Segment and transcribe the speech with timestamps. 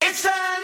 [0.00, 0.57] It's an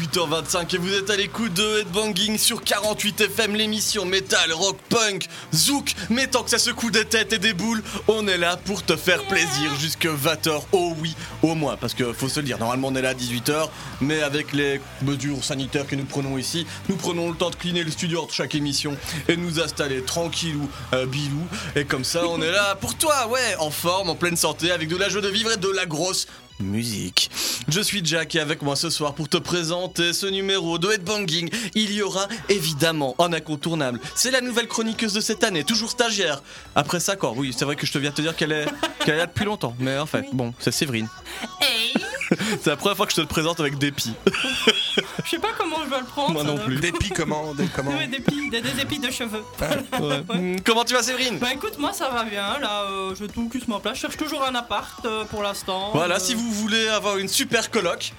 [0.00, 5.26] 18h25 et vous êtes à l'écoute de Headbanging sur 48 FM, l'émission métal, rock, punk,
[5.54, 5.94] zouk.
[6.08, 8.96] Mais tant que ça secoue des têtes et des boules, on est là pour te
[8.96, 10.62] faire plaisir jusque 20h.
[10.72, 13.14] Oh oui, au moins, parce que faut se le dire, normalement on est là à
[13.14, 13.68] 18h,
[14.00, 17.84] mais avec les mesures sanitaires que nous prenons ici, nous prenons le temps de cleaner
[17.84, 18.96] le studio entre chaque émission
[19.28, 21.46] et nous installer tranquillou, euh, bilou.
[21.76, 24.88] Et comme ça, on est là pour toi, ouais, en forme, en pleine santé, avec
[24.88, 26.26] de la joie de vivre et de la grosse
[26.60, 27.30] musique.
[27.68, 31.50] Je suis Jack et avec moi ce soir pour te présenter ce numéro de Headbanging,
[31.74, 34.00] il y aura évidemment un incontournable.
[34.14, 36.42] C'est la nouvelle chroniqueuse de cette année, toujours stagiaire.
[36.74, 38.66] Après ça, quoi, oui, c'est vrai que je te viens te dire qu'elle est,
[39.04, 41.08] qu'elle est là depuis longtemps, mais en fait, bon, c'est Séverine.
[41.60, 41.92] Hey
[42.60, 44.12] C'est la première fois que je te le présente avec dépit.
[45.24, 46.32] Je sais pas comment je vais le prendre.
[46.32, 46.76] Moi non plus.
[46.76, 49.42] Des pis comment des, comment Ouais, des, épis, des, des épis de cheveux.
[49.60, 50.56] Ouais.
[50.64, 51.38] Comment tu vas, Séverine?
[51.38, 52.58] Bah écoute, moi ça va bien.
[52.60, 53.96] Là, euh, je tout cusse ma place.
[53.96, 55.90] Je cherche toujours un appart euh, pour l'instant.
[55.92, 58.12] Voilà, Euh, si vous voulez avoir une super coloc.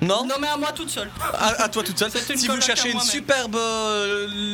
[0.00, 1.10] Non, Non, mais à moi toute seule.
[1.34, 2.10] à, à toi toute seule.
[2.36, 3.56] Si vous cherchez une superbe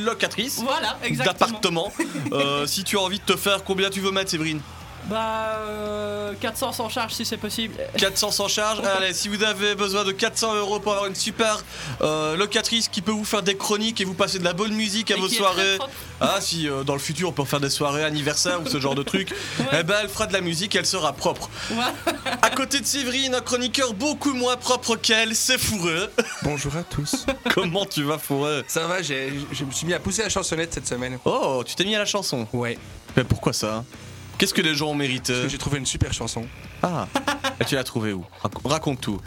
[0.04, 1.92] locatrice, Voilà, d'appartement.
[2.32, 4.60] Euh, si tu as envie de te faire, combien tu veux mettre, Séverine?
[5.08, 7.74] Bah, euh, 400 sans charge si c'est possible.
[7.98, 8.80] 400 sans charge.
[8.86, 11.62] Allez, si vous avez besoin de 400 euros pour avoir une super
[12.00, 15.10] euh, locatrice qui peut vous faire des chroniques et vous passer de la bonne musique
[15.10, 15.78] à Et vos soirées.
[16.20, 18.94] Ah, si euh, dans le futur on peut faire des soirées anniversaires ou ce genre
[18.94, 19.80] de trucs, Ouais.
[19.80, 21.48] eh ben elle fera de la musique, elle sera propre.
[21.70, 21.92] Voilà.
[22.42, 26.10] À côté de Séverine, un chroniqueur beaucoup moins propre qu'elle, c'est Fourreux.
[26.42, 27.26] Bonjour à tous.
[27.54, 28.64] Comment tu vas, Fourreux?
[28.68, 31.18] Ça va, j'ai- je me suis mis à pousser la chansonnette cette semaine.
[31.24, 32.46] Oh, tu t'es mis à la chanson?
[32.52, 32.78] Ouais,
[33.16, 33.84] Mais pourquoi ça?
[34.38, 36.46] Qu'est-ce que les gens ont mérité parce que j'ai trouvé une super chanson,
[36.82, 37.06] Ah,
[37.60, 39.20] et tu l'as trouvé où Rac- Raconte tout.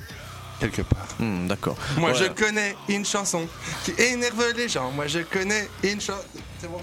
[0.59, 1.07] quelque part.
[1.19, 1.77] Hmm, D'accord.
[1.97, 2.17] Moi Ouais.
[2.17, 3.47] je connais une chanson
[3.85, 4.91] qui énerve les gens.
[4.91, 6.21] Moi je connais une chanson.
[6.59, 6.77] C'est bon.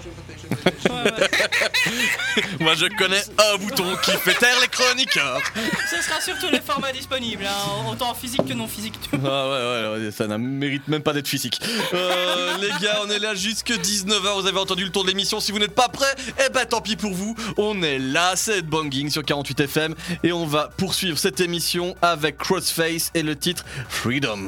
[2.59, 5.41] Moi je connais un bouton qui fait taire les chroniqueurs.
[5.89, 8.99] Ce sera sur tous les formats disponibles, hein, autant physique que non physique.
[9.13, 11.59] Ah ouais, ouais, ouais, ça ne mérite même pas d'être physique.
[11.93, 15.39] Euh, les gars, on est là jusque 19h, vous avez entendu le tour de l'émission.
[15.39, 16.15] Si vous n'êtes pas prêts,
[16.45, 17.35] eh ben tant pis pour vous.
[17.57, 22.37] On est là, c'est Banging sur 48 FM et on va poursuivre cette émission avec
[22.37, 24.47] Crossface et le titre Freedom.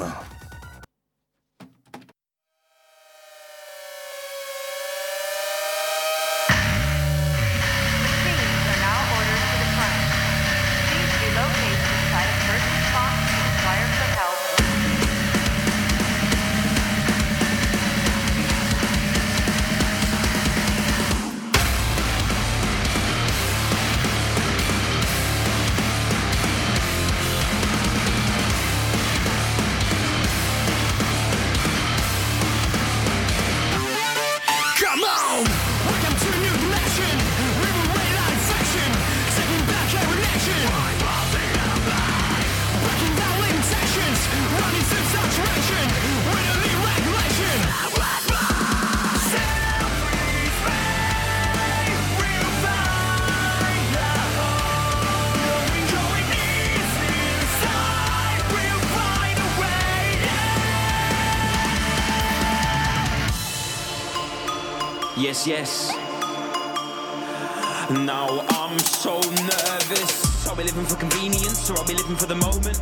[71.69, 72.77] Or are we living for the moment?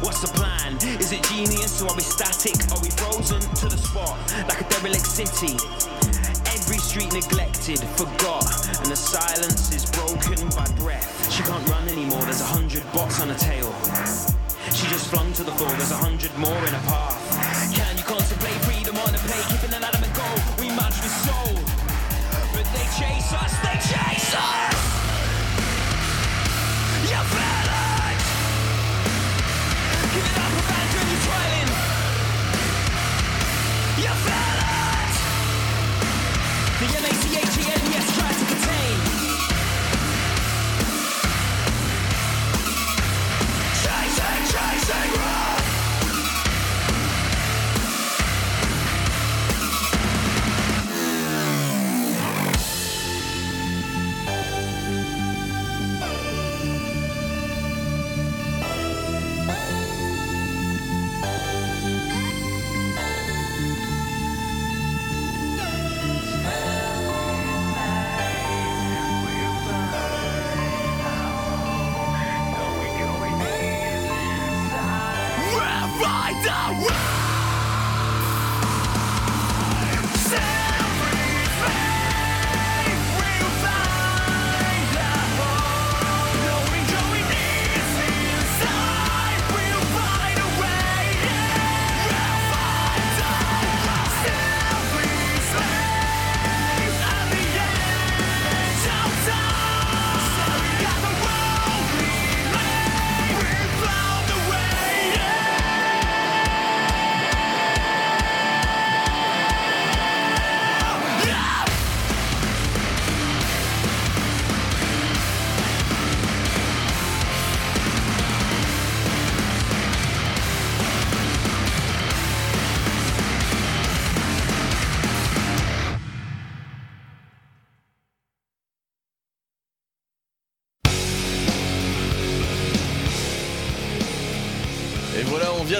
[0.00, 0.76] What's the plan?
[1.02, 2.54] Is it genius or are we static?
[2.72, 4.16] Are we frozen to the spot
[4.48, 5.58] like a derelict city?
[6.46, 8.46] Every street neglected, forgot,
[8.78, 11.10] and the silence is broken by breath.
[11.32, 13.74] She can't run anymore, there's a hundred bots on her tail.
[14.70, 17.01] She just flung to the floor, there's a hundred more in her path.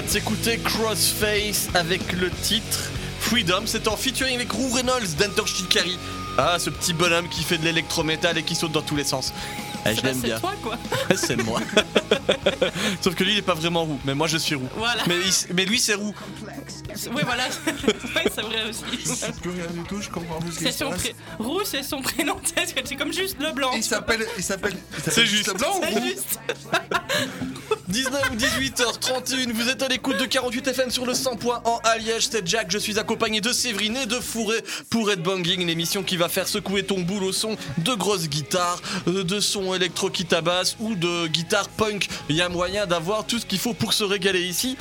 [0.03, 3.63] Vient de s'écouter Crossface avec le titre Freedom.
[3.65, 5.97] C'est en featuring avec Roo Reynolds d'Enter Shikari.
[6.37, 9.33] Ah, ce petit bonhomme qui fait de l'électrométal et qui saute dans tous les sens.
[9.85, 10.39] Ah, je l'aime C'est bien.
[10.39, 10.77] toi quoi.
[11.15, 11.59] c'est moi.
[13.01, 14.69] Sauf que lui, il est pas vraiment roux, mais moi je suis roux.
[14.77, 15.03] Voilà.
[15.07, 16.15] Mais, il- mais lui, c'est roux.
[17.11, 17.43] Oui voilà.
[17.67, 18.83] oui c'est vrai aussi.
[19.41, 21.01] Plus rien du tout, je comprends plus ce qui C'est se son passe.
[21.01, 21.15] pré...
[21.39, 22.37] Roux c'est son prénom.
[22.85, 23.71] C'est comme juste le blanc.
[23.75, 24.25] Il s'appelle.
[24.37, 24.73] Il s'appelle.
[24.97, 25.57] il s'appelle C'est juste.
[25.57, 26.39] Blanc ou C'est roux juste.
[27.93, 31.77] 19 ou 18h31, vous êtes à l'écoute de 48 FM sur le 100 points en
[31.83, 34.57] Aliège, c'est Jack, je suis accompagné de Séverine et de Fourré
[34.89, 38.81] pour Red Banging, l'émission qui va faire secouer ton boule au son de grosses guitares,
[39.07, 42.07] euh, de son électro qui tabasse ou de guitare punk.
[42.29, 44.75] Il y a moyen d'avoir tout ce qu'il faut pour se régaler ici.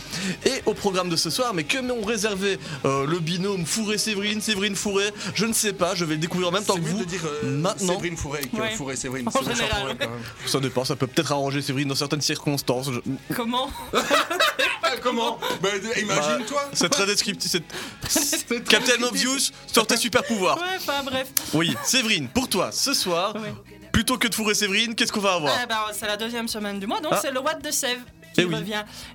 [0.47, 5.11] Et au programme de ce soir, mais que m'ont réservé euh, le binôme Fourré-Séverine, Séverine-Fourré
[5.35, 7.00] Je ne sais pas, je vais le découvrir en même temps que vous.
[7.00, 7.93] de dire euh, Maintenant.
[7.97, 8.70] Séverine Fourré que Ouais.
[8.75, 9.29] Fourré Séverine.
[9.29, 9.81] En C'est méchant général.
[9.82, 10.20] pour elle, quand même.
[10.47, 12.91] Ça dépend, ça peut peut-être arranger Séverine dans certaines circonstances.
[12.91, 13.02] Je-
[13.35, 13.69] Comment
[14.83, 15.69] Ah, comment Bah,
[16.01, 17.51] imagine-toi C'est très descriptif.
[18.09, 20.57] c'est- Captain Obvious sur tes super pouvoirs.
[20.59, 21.29] Ouais enfin bref.
[21.55, 23.53] Oui, Séverine, pour toi, ce soir, Ouais.
[23.93, 26.79] plutôt que de fourrer Séverine, qu'est-ce qu'on va avoir Ah, bah, c'est la deuxième semaine
[26.79, 27.19] du mois, donc Ah.
[27.21, 28.55] c'est le What de Sèvres qui Eh oui.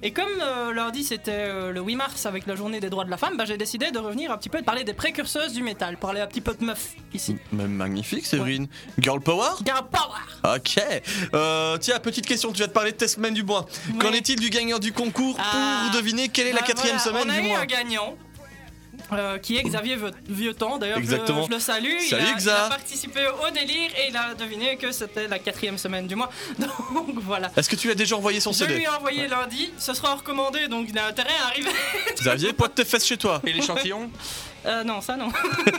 [0.03, 3.05] Et comme euh, leur dit c'était euh, le 8 mars avec la journée des droits
[3.05, 4.93] de la femme, bah, j'ai décidé de revenir un petit peu et de parler des
[4.93, 7.37] précurseuses du métal, parler un petit peu de meufs ici.
[7.51, 8.67] Même magnifique, Séverine.
[8.99, 9.49] Girl Power?
[9.65, 10.79] Girl Power Ok.
[11.33, 13.65] Euh, tiens, petite question, tu vas te parler de tes semaines du mois.
[13.89, 13.97] Oui.
[13.99, 15.83] Qu'en est-il du gagnant du concours Ah.
[15.91, 17.65] pour deviner quelle est la Bah, quatrième voilà, semaine on a du eu mois un
[17.65, 18.15] gagnant.
[19.13, 21.45] Euh, qui est Xavier Vieuxtemps, d'ailleurs je, Exactement.
[21.45, 21.95] je le salue.
[22.01, 25.39] Il Salut, a, il a participé au délire et il a deviné que c'était la
[25.39, 26.29] quatrième semaine du mois.
[26.59, 27.51] Donc voilà.
[27.55, 30.15] Est-ce que tu l'as déjà envoyé son Je CD lui ai envoyé lundi, ce sera
[30.15, 31.71] recommandé donc il a intérêt à arriver.
[32.19, 33.41] Xavier, pointe tes fesses chez toi.
[33.45, 34.09] Et l'échantillon?
[34.65, 35.29] Euh, non, ça non.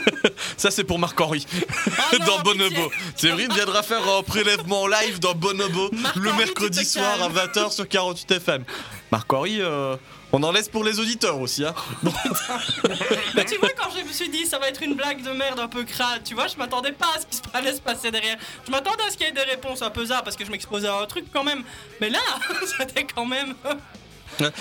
[0.57, 1.45] Ça, c'est pour Marc-Henri.
[1.97, 2.91] Ah non, dans Bonobo.
[3.15, 7.67] Séverine viendra faire un prélèvement live dans Bonobo le mercredi soir à calmes.
[7.67, 8.63] 20h sur 48 FM.
[9.11, 9.95] Marc-Henri, euh,
[10.31, 11.65] on en laisse pour les auditeurs aussi.
[11.65, 11.73] Hein.
[13.35, 15.59] Mais tu vois, quand je me suis dit ça va être une blague de merde
[15.59, 18.11] un peu crade, tu vois, je m'attendais pas à ce qui se allait se passer
[18.11, 18.37] derrière.
[18.65, 20.51] Je m'attendais à ce qu'il y ait des réponses un peu zard parce que je
[20.51, 21.63] m'exposais à un truc quand même.
[22.01, 22.19] Mais là,
[22.77, 23.55] c'était quand même.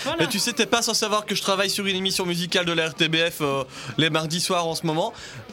[0.04, 0.25] Voilà.
[0.25, 2.73] Et tu sais, t'es pas sans savoir que je travaille sur une émission musicale de
[2.73, 3.62] la RTBF euh,
[3.97, 5.12] les mardis soirs en ce moment.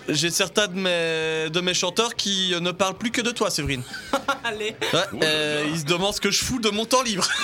[0.10, 3.50] J'ai certains de mes, de mes chanteurs qui euh, ne parlent plus que de toi,
[3.50, 3.82] Séverine.
[4.44, 4.76] Allez.
[4.94, 7.28] Ouais, euh, ils se demandent ce que je fous de mon temps libre.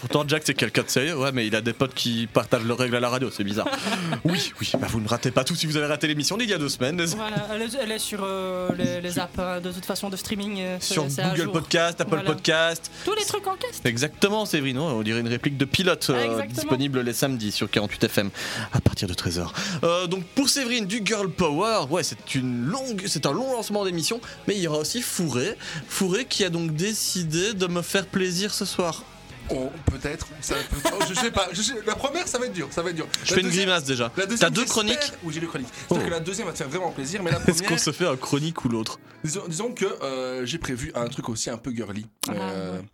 [0.00, 1.16] Pourtant, Jack, c'est quelqu'un de sérieux.
[1.16, 3.68] Ouais, mais il a des potes qui partagent leurs règles à la radio, c'est bizarre.
[4.24, 6.52] Oui, oui, bah vous ne ratez pas tout si vous avez raté l'émission d'il y
[6.52, 7.02] a deux semaines.
[7.04, 10.16] Voilà, elle est, elle est sur euh, les, les apps hein, de toute façon de
[10.16, 10.58] streaming.
[10.60, 11.50] euh, Sur Google.
[11.52, 12.30] Podcast, Apple Voilà.
[12.30, 12.90] Podcast.
[13.04, 13.80] Tous les trucs en caisse.
[13.84, 14.78] Exactement, Séverine.
[14.78, 16.54] On dirait une réplique de pilote euh, Ah, exactement.
[16.54, 18.30] disponible les samedis sur 48 FM
[18.72, 19.46] à partir de 13h.
[19.84, 23.82] Euh, donc pour Séverine du Girl Power, ouais, c'est une longue, c'est un long lancement
[23.86, 25.56] d'émission, mais il y aura aussi Fourré,
[25.88, 29.02] Fourré qui a donc décidé de me faire plaisir ce soir.
[29.48, 30.26] Oh, peut-être.
[30.42, 31.48] Ça peut- oh, je sais pas.
[31.52, 32.68] Je sais- La première, ça va être dur.
[32.70, 33.06] Ça va être dur.
[33.24, 34.12] Je fais une grimace déjà.
[34.18, 35.68] La deuxième, T'as deux chroniques Oui, j'ai deux chroniques.
[35.88, 35.94] Oh.
[35.96, 37.80] Que la deuxième va te faire vraiment plaisir, mais la Est-ce qu'on première.
[37.80, 39.00] se fait un chronique ou l'autre?
[39.24, 42.04] Disons, disons que euh, j'ai prévu un truc aussi un peu girly.
[42.28, 42.84] Euh, ouais.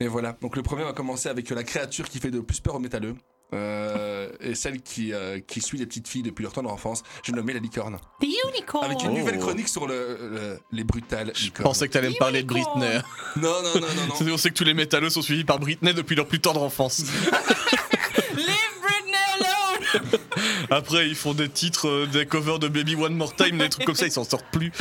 [0.00, 0.36] Et voilà.
[0.42, 3.14] Donc le premier va commencer avec la créature qui fait de plus peur aux métalleux.
[3.54, 7.02] Euh, et celle qui, euh, qui suit les petites filles depuis leur temps d'enfance.
[7.22, 7.98] J'ai nommé la licorne.
[8.20, 8.84] The Unicorn.
[8.84, 9.18] Avec une Oh.
[9.18, 11.64] nouvelle chronique sur le, le- les brutales Je licornes.
[11.64, 12.48] pensais que t'allais me parler de.
[12.48, 13.00] Britney.
[13.36, 14.32] Non, non, non, non, non.
[14.32, 17.00] On sait que tous les métalleux sont suivis par Britney depuis leur plus tendre enfance.
[18.34, 18.46] Leave
[18.82, 20.20] Britney alone.
[20.70, 23.84] Après, ils font des titres, euh, des covers de Baby One More Time, des trucs
[23.84, 24.72] comme ça, ils s'en sortent plus.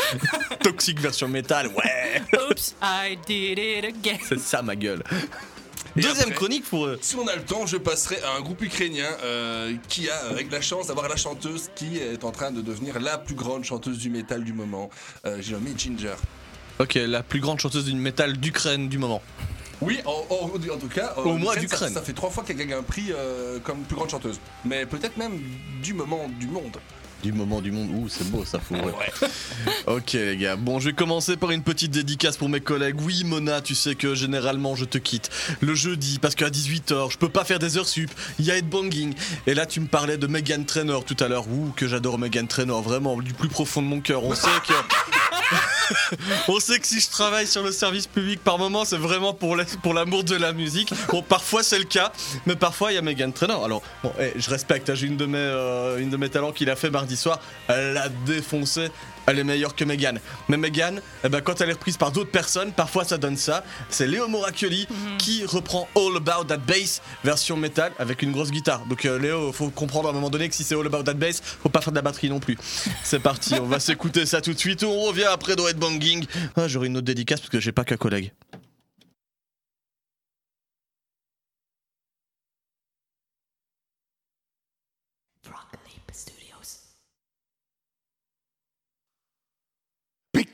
[0.64, 4.18] Toxic version métal, ouais, Oops, I did it again.
[4.28, 5.04] c'est ça ma gueule.
[5.98, 6.98] Et Deuxième après chronique pour eux.
[7.02, 10.50] Si on a le temps, je passerai à un groupe ukrainien euh, qui a avec
[10.52, 13.98] la chance d'avoir la chanteuse qui est en train de devenir la plus grande chanteuse
[13.98, 14.90] du métal du moment.
[15.26, 16.16] Euh, J'ai nommé Ginger.
[16.80, 19.22] Ok, la plus grande chanteuse du métal d'Ukraine du moment.
[19.82, 21.90] Oui, en, en- en tout cas, euh, Au moins d'Ukraine.
[21.90, 24.40] Ça, ça fait trois fois qu'elle gagne un prix euh, comme plus grande chanteuse.
[24.64, 25.42] Mais peut-être même
[25.84, 26.78] du moment du monde.
[27.24, 27.90] Du moment du monde.
[27.94, 28.76] Ouh, c'est beau ça, faut.
[29.88, 30.56] ok, les gars.
[30.56, 33.00] Bon, je vais commencer par une petite dédicace pour mes collègues.
[33.02, 37.18] Oui, Mona, tu sais que généralement je te quitte le jeudi parce qu'à 18h, je
[37.18, 38.10] peux pas faire des heures sup.
[38.40, 39.14] Il y a headbanging.
[39.46, 41.48] Et là, tu me parlais de Megan Trainor tout à l'heure.
[41.48, 44.24] Ouh, que j'adore Megan Trainor, vraiment, du plus profond de mon cœur.
[44.24, 44.74] On sait que.
[46.48, 49.56] On sait que si je travaille sur le service public par moment, c'est vraiment pour
[49.94, 50.94] l'amour de la musique.
[51.10, 52.12] Bon, parfois c'est le cas,
[52.46, 53.64] mais parfois il y a Megan Trainor.
[53.64, 56.52] Alors, bon, eh, je respecte, hein, j'ai une de mes euh, une de mes talents
[56.52, 57.40] qu'il a fait mardi soir.
[57.68, 58.90] Elle l'a défoncé.
[59.28, 60.20] Elle est meilleure que Megan.
[60.50, 63.64] Mais Megan, eh ben, quand elle est reprise par d'autres personnes, parfois ça donne ça.
[63.90, 64.88] C'est Léo Moracchioli
[65.20, 68.86] qui reprend All About That Bass version métal avec une grosse guitare.
[68.88, 71.14] Donc euh, Léo, faut comprendre à un moment donné que si c'est All About That
[71.14, 72.58] Bass, faut pas faire de la batterie non plus.
[73.04, 74.84] C'est parti, on va s'écouter ça tout de suite.
[74.84, 76.26] On revient après dans Headbanging.
[76.56, 78.32] Ah, j'aurai une autre dédicace parce que j'ai pas qu'un collègue.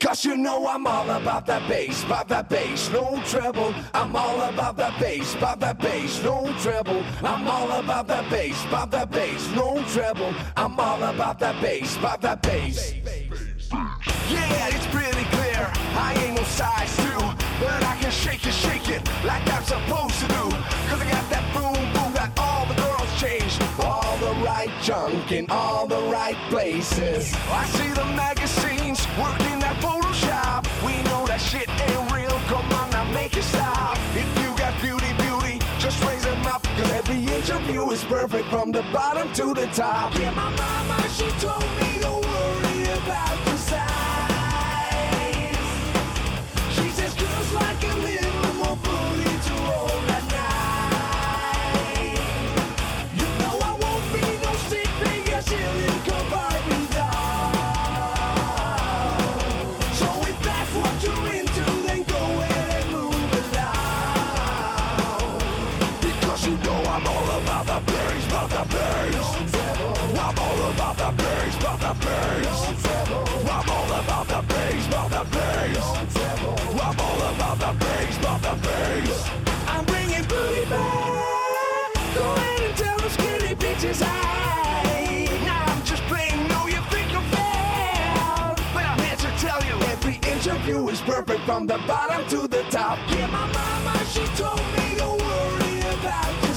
[0.08, 3.74] Because you know I'm all about that bass, about that bass, no treble.
[3.92, 7.04] I'm all about that bass, about that bass, no treble.
[7.22, 10.32] I'm all about that bass, about that bass, no treble.
[10.56, 12.94] I'm all about that bass, about that bass.
[14.30, 15.70] Yeah, it's pretty clear.
[15.92, 17.20] I ain't no size two,
[17.60, 20.48] but I can shake it, shake it like I'm supposed to do.
[20.88, 23.67] Cause I got that boom boom, got all the girls changed.
[23.80, 27.34] All the right junk in all the right places.
[27.50, 30.66] I see the magazines working that Photoshop.
[30.84, 32.38] We know that shit ain't real.
[32.48, 33.96] Come on now, make it stop.
[34.14, 36.62] If you got beauty, beauty, just raise them up.
[36.62, 40.14] Cause every interview is perfect from the bottom to the top.
[40.18, 42.37] Yeah, my mama, she told me don't worry
[91.58, 92.96] from the bottom to the top.
[93.10, 96.47] Yeah, my mama, she told me don't worry about the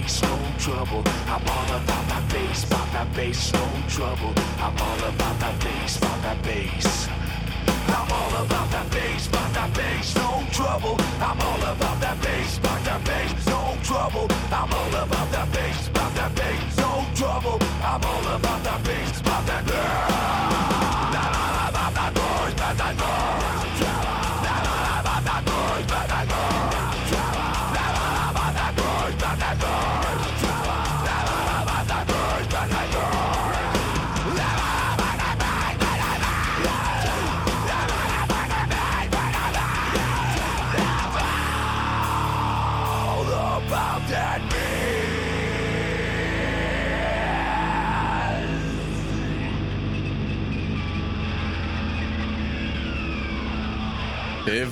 [0.00, 1.02] bass, no trouble.
[1.26, 4.32] I'm all about that bass, about that bass, no trouble.
[4.58, 7.08] I'm all about that bass, about that bass.
[7.88, 10.96] I'm all about that bass, about that bass, no trouble.
[11.20, 14.26] I'm all about that bass, about that bass, no trouble.
[14.50, 17.58] I'm all about that bass, about that bass, no trouble.
[17.82, 20.37] I'm all about that bass, about that bass.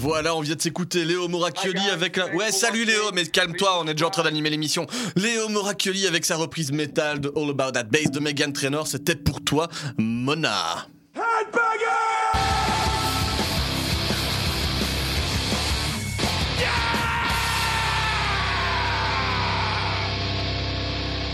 [0.07, 2.33] Voilà, on vient de s'écouter Léo Moracchioli avec la.
[2.33, 4.87] Ouais, salut Léo, mais calme-toi, on est déjà en train d'animer l'émission.
[5.17, 9.17] Léo Moracchioli avec sa reprise métal de All About That Bass de Megan Trainor, c'était
[9.17, 9.67] pour toi,
[9.99, 10.87] Mona.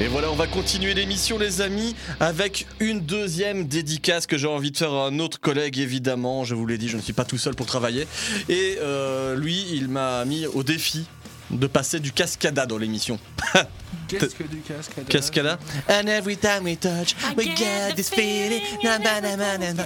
[0.03, 4.73] Et voilà, on va continuer l'émission, les amis, avec une deuxième dédicace que j'ai envie
[4.73, 6.43] de faire à un autre collègue, évidemment.
[6.43, 8.09] Je vous l'ai dit, je ne suis pas tout seul pour travailler.
[8.49, 11.07] Et euh, lui, il m'a mis au défi
[11.53, 13.21] de passer du cascada dans l'émission.
[14.19, 15.59] Qu'est-ce que du cascade Cascada.
[15.89, 18.63] And every time we touch, we get this feeling.
[18.83, 19.85] Na, na, na, na, na, na.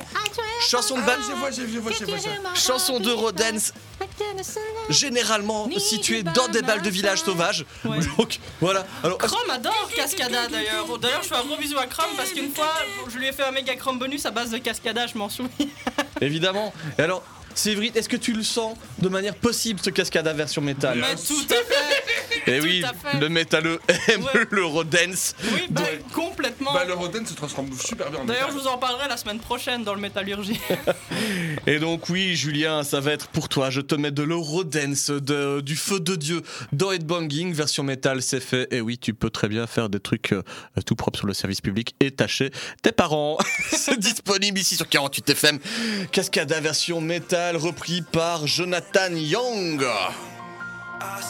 [0.69, 2.55] Chanson de Ah, bal- je vois, je vois, je vois, je vois, je vois.
[2.55, 3.73] chanson d'Eurodance,
[4.89, 7.65] généralement située dans des balles de village sauvages.
[7.85, 7.99] Ouais.
[8.19, 8.87] Donc voilà.
[9.03, 10.99] Alors, Chrome adore Cascada d'ailleurs.
[10.99, 12.73] D'ailleurs, je fais un gros bisou à Chrome parce qu'une fois,
[13.09, 15.51] je lui ai fait un méga Chrome bonus à base de Cascada, je m'en souviens.
[16.21, 16.73] Évidemment.
[16.99, 17.23] Et alors,
[17.55, 20.99] Séverine, est-ce que tu le sens de manière possible ce cascada version métal?
[20.99, 22.05] Mais tout à fait.
[22.47, 23.19] Et oui, à fait.
[23.19, 24.47] le métalleux aime Ouais.
[24.51, 25.35] l'Eurodance.
[25.53, 26.01] Oui, bah, Ouais.
[26.13, 26.73] complètement.
[26.73, 26.95] Bah, le
[27.27, 30.01] se transforme super bien en D'ailleurs, je vous en parlerai la semaine prochaine dans le
[30.01, 30.61] métallurgie.
[31.67, 33.71] Et donc oui, Julien, ça va être pour toi.
[33.71, 38.41] Je te mets de l'Eurodance, de, du feu de Dieu dans Headbanging, version métal, c'est
[38.41, 38.69] fait.
[38.73, 40.43] Et oui, tu peux très bien faire des trucs euh,
[40.85, 42.51] tout propres sur le service public et tâcher
[42.83, 43.39] tes parents.
[43.73, 45.59] c'est disponible ici sur 48 FM.
[46.13, 49.83] Cascada version métal, repris par Jonathan Young.
[51.01, 51.21] I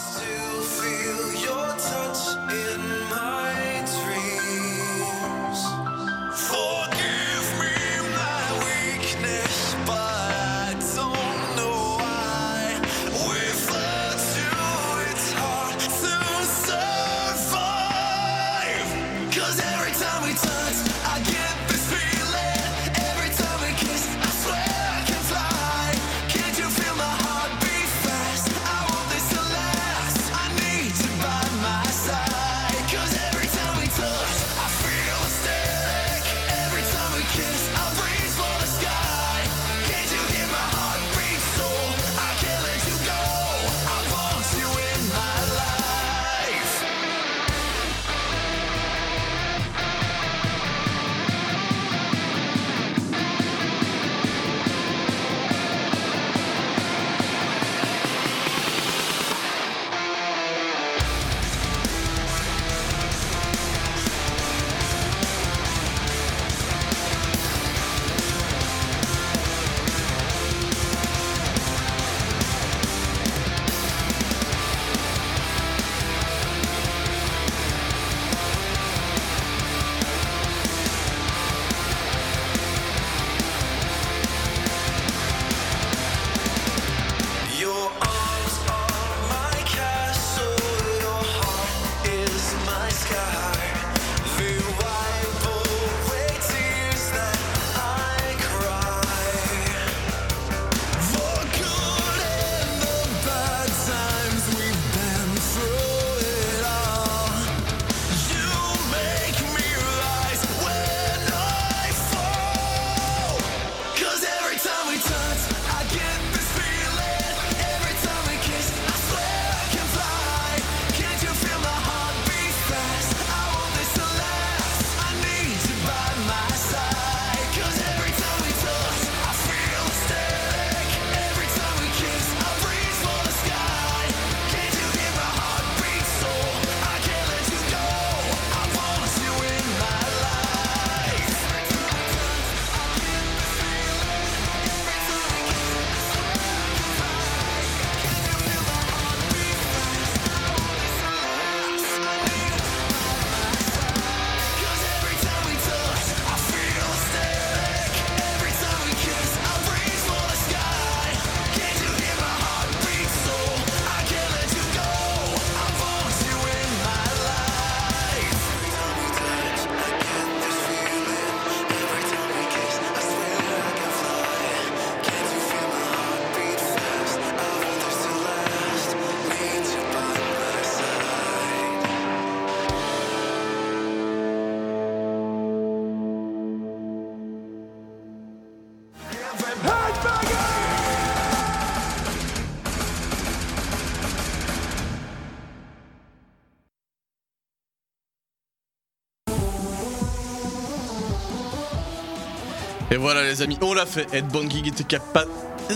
[203.07, 204.05] voilà les amis, on l'a fait.
[204.13, 205.31] Headbanging était capable...
[205.69, 205.75] Peu,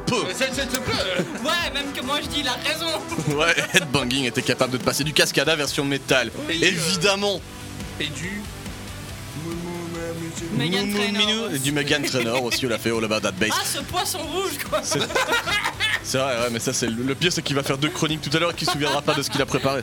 [0.00, 0.14] peu.
[0.34, 0.92] C'est- c'est- c'est peu.
[1.44, 2.86] Ouais, même que moi je dis, il a raison.
[3.38, 6.30] Ouais, Headbanging était capable de passer du Cascada version métal.
[6.48, 6.58] Oui.
[6.62, 7.40] Évidemment.
[8.00, 8.40] Et du.
[10.56, 11.40] Megan Mou, mou, Trainor minou.
[11.44, 11.58] Et aussi.
[11.60, 13.50] du Megan Trainor aussi, on l'a fait All About That Bass.
[13.52, 14.80] Ah, ce poisson rouge, quoi.
[14.82, 18.20] C'est vrai, ouais, mais ça c'est le le pire, c'est qu'il va faire deux chroniques
[18.22, 19.82] tout à l'heure et qu'il se souviendra pas de ce qu'il a préparé.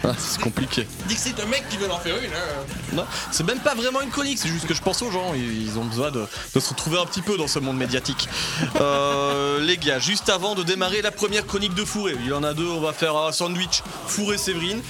[0.04, 0.86] Ah, c'est compliqué.
[1.06, 2.64] Dis que c'est un mec qui veut en faire une, hein.
[2.94, 5.78] Non, c'est même pas vraiment une chronique, c'est juste que je pense aux gens, ils
[5.78, 8.26] ont besoin de, de se retrouver un petit peu dans ce monde médiatique.
[8.80, 12.42] Euh, les gars, juste avant de démarrer la première chronique de Fourré, il y en
[12.42, 14.80] a deux, on va faire un sandwich Fourré Séverine.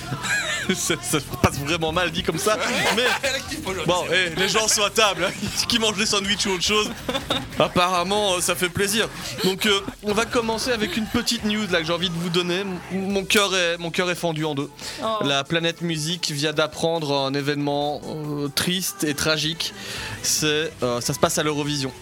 [0.74, 2.56] ça, ça passe vraiment mal dit comme ça,
[2.96, 3.04] mais.
[3.86, 5.32] Bon, eh, les gens sont à table, hein.
[5.68, 6.90] qui mangent des sandwichs ou autre chose.
[7.58, 9.08] Apparemment, euh, ça fait plaisir.
[9.44, 12.30] Donc, euh, on va commencer avec une petite news là que j'ai envie de vous
[12.30, 12.60] donner.
[12.60, 14.70] M- Mon cœur est, mon cœur est fendu en deux.
[15.02, 15.18] Oh.
[15.24, 19.72] La planète musique vient d'apprendre un événement euh, triste et tragique.
[20.22, 21.92] C'est, euh, ça se passe à l'Eurovision.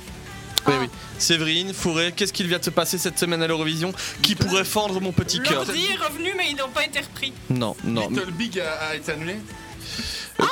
[0.69, 0.89] Oui, oui.
[1.19, 5.01] Séverine, Fourré, qu'est-ce qu'il vient de se passer cette semaine à l'Eurovision qui pourrait fendre
[5.01, 7.33] mon petit cœur L'ordi est revenu, mais ils n'ont pas été repris.
[7.51, 8.09] Non, non.
[8.11, 9.37] Little Big a, a été annulé
[10.41, 10.45] Euh,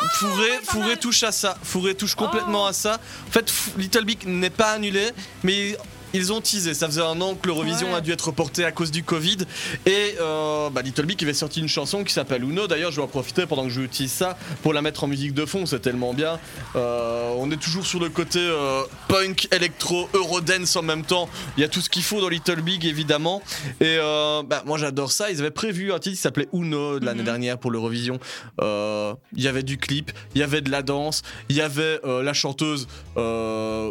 [0.64, 1.56] Fourré, touche à ça.
[1.62, 2.68] Fourré touche complètement Oh.
[2.68, 3.00] à ça.
[3.28, 5.10] En fait, F- Little Big n'est pas annulé,
[5.44, 5.76] mais
[6.14, 6.74] ils ont teasé.
[6.74, 7.94] Ça faisait un an que l'Eurovision Ouais.
[7.98, 9.38] a dû être reporté à cause du Covid.
[9.86, 12.66] Et euh, bah, Little Big avait sorti une chanson qui s'appelle Uno.
[12.66, 15.44] D'ailleurs, je vais en profiter pendant que j'utilise ça pour la mettre en musique de
[15.46, 15.66] fond.
[15.66, 16.38] C'est tellement bien.
[16.74, 21.28] Euh, on est toujours sur le côté euh, punk, électro, eurodance en même temps.
[21.56, 23.42] Il y a tout ce qu'il faut dans Little Big, évidemment.
[23.80, 25.30] Et euh, bah, moi, j'adore ça.
[25.30, 27.24] Ils avaient prévu un titre qui s'appelait Uno de l'année Mhm.
[27.26, 28.18] dernière pour l'Eurovision.
[28.60, 32.00] Euh, Il y avait du clip, il y avait de la danse, il y avait
[32.04, 32.86] la chanteuse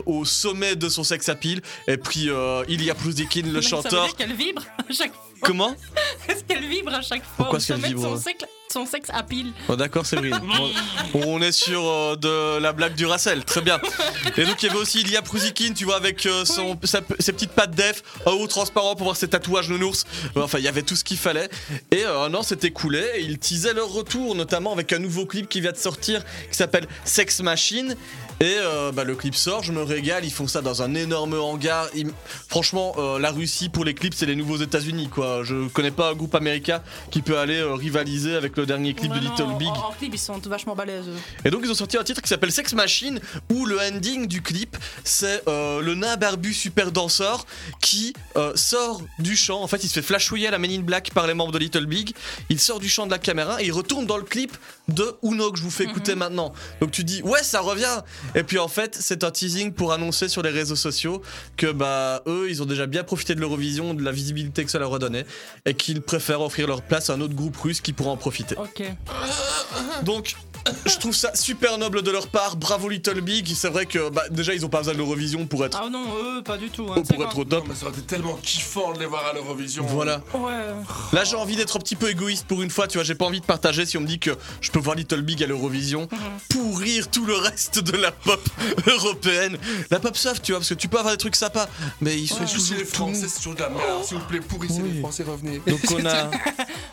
[0.06, 4.06] au sommet de son sex appeal, et puis euh, Ilya Plouzikin, le Ça veut chanteur.
[4.06, 5.22] dire qu'elle vibre à chaque fois.
[5.41, 5.76] Comment
[6.30, 9.10] Est-ce qu'elle vibre à chaque fois Pourquoi est-ce qu'elle de vibre son sexe, son sexe
[9.13, 9.52] à pile.
[9.68, 10.39] Oh, D'accord, Séverine.
[11.13, 13.80] Bon, on est sur euh, de la blague du Racel, très bien.
[14.38, 17.32] Et donc il y avait aussi Ilya Prouzikin, tu vois, avec euh, son, sa- ses
[17.34, 20.06] petites pattes def, en haut transparent pour voir ses tatouages nounours.
[20.38, 21.50] Euh, Enfin, il y avait tout ce qu'il fallait.
[21.91, 25.26] Et euh, un an s'est écoulé et ils teasaient leur retour, notamment avec un nouveau
[25.26, 27.96] clip qui vient de sortir qui s'appelle Sex Machine.
[28.41, 31.36] Et euh, bah, le clip sort, je me régale, ils font ça dans un énorme
[31.39, 31.88] hangar.
[31.95, 32.12] Ils-
[32.50, 35.41] Franchement, euh, la Russie pour les clips, c'est les nouveaux États-Unis, quoi.
[35.43, 39.12] Je connais pas un groupe américain qui peut aller euh, rivaliser avec le dernier clip
[39.12, 39.69] Ouais, de non, Little Big.
[39.69, 41.06] En, en clip, ils sont vachement balèzes.
[41.45, 43.19] Et donc ils ont sorti un titre qui s'appelle Sex Machine
[43.54, 47.45] où le ending du clip c'est le nain barbu super danseur
[47.82, 48.13] qui
[48.56, 49.62] sort du champ.
[49.62, 51.60] En fait il se fait flashouiller à la Men in Black par les membres de
[51.60, 52.13] Little Big.
[52.50, 54.56] Il sort du champ de la caméra et il retourne dans le clip
[54.88, 56.54] de Uno que je vous fais écouter maintenant.
[56.82, 58.02] Donc tu dis ouais ça revient.
[58.33, 61.21] Et puis en fait c'est un teasing pour annoncer sur les réseaux sociaux
[61.57, 64.79] que bah eux ils ont déjà bien profité de l'Eurovision, de la visibilité que ça
[64.79, 65.25] leur a donné
[65.65, 68.55] et qu'ils préfèrent offrir leur place à un autre groupe russe qui pourra en profiter.
[68.57, 68.83] Ok.
[70.03, 70.35] Donc,
[70.86, 72.56] je trouve ça super noble de leur part.
[72.56, 73.54] Bravo Little Big.
[73.56, 76.06] C'est vrai que bah, déjà, ils ont pas besoin de l'Eurovision pour être, Ah non,
[76.23, 76.84] eux, pas du tout.
[76.89, 76.93] hein.
[76.95, 77.63] pour Tu sais, être au top.
[77.63, 79.86] Non, mais ça aurait été tellement kiffant de les voir à l'Eurovision.
[79.86, 80.21] Voilà.
[80.34, 80.51] Ouais.
[81.13, 82.88] Là, j'ai envie d'être un petit peu égoïste pour une fois.
[82.88, 84.95] Tu vois, j'ai pas envie de partager si on me dit que je peux voir
[84.95, 86.08] Little Big à l'Eurovision
[86.49, 88.41] pourrir tout le reste de la pop
[88.88, 89.58] européenne.
[89.91, 91.67] La pop soft, tu vois, parce que tu peux avoir des trucs sympas,
[92.01, 94.04] mais ils sont Surtout toujours les tout Français, c'est toujours de la merde.
[94.04, 94.91] S'il vous plaît, pourrissez Oui.
[94.93, 95.62] les Français, revenez.
[95.67, 96.30] Donc on a.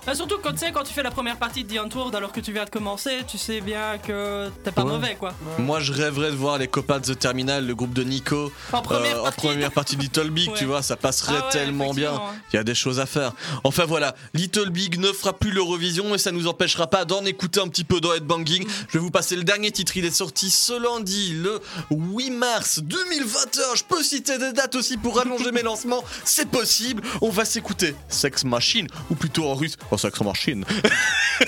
[0.05, 2.33] Bah, surtout quand tu sais, quand tu fais la première partie de The Untold alors
[2.33, 4.91] que tu viens de commencer, tu sais bien que t'es pas Ouais.
[4.93, 5.35] mauvais quoi.
[5.59, 8.83] Moi, je rêverais de voir les copains de The Terminal, le groupe de Nico, En
[8.83, 9.41] première euh, en partie.
[9.47, 10.59] première partie de Little Big, Ouais.
[10.59, 12.21] tu vois, ça passerait Ah ouais, tellement bien.
[12.53, 13.33] Il y a des choses à faire.
[13.65, 17.61] Enfin voilà, Little Big ne fera plus l'Eurovision et ça nous empêchera pas d'en écouter
[17.61, 18.67] un petit peu dans Headbanging.
[18.89, 19.97] Je vais vous passer le dernier titre.
[19.97, 23.75] Il est sorti ce lundi, le 8 mars 2021.
[23.77, 26.05] Je peux citer des dates aussi pour allonger mes lancements.
[26.25, 27.03] C'est possible.
[27.21, 30.65] On va s'écouter Sex Machine, ou plutôt en russe, oh, Sex Machine.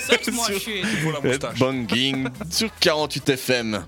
[0.07, 0.59] Sexe, moi, Sur-
[2.49, 3.85] sur 48 FM.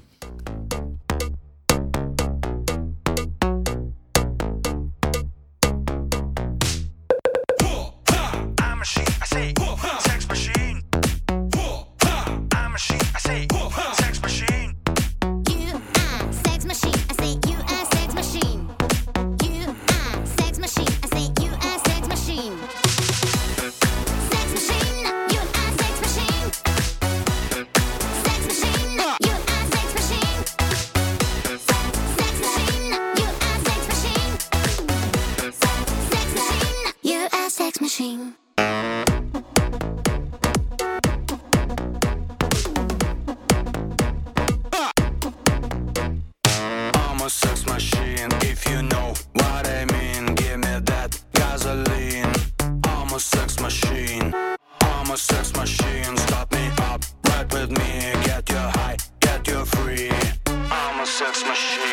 [61.17, 61.87] Sex machine.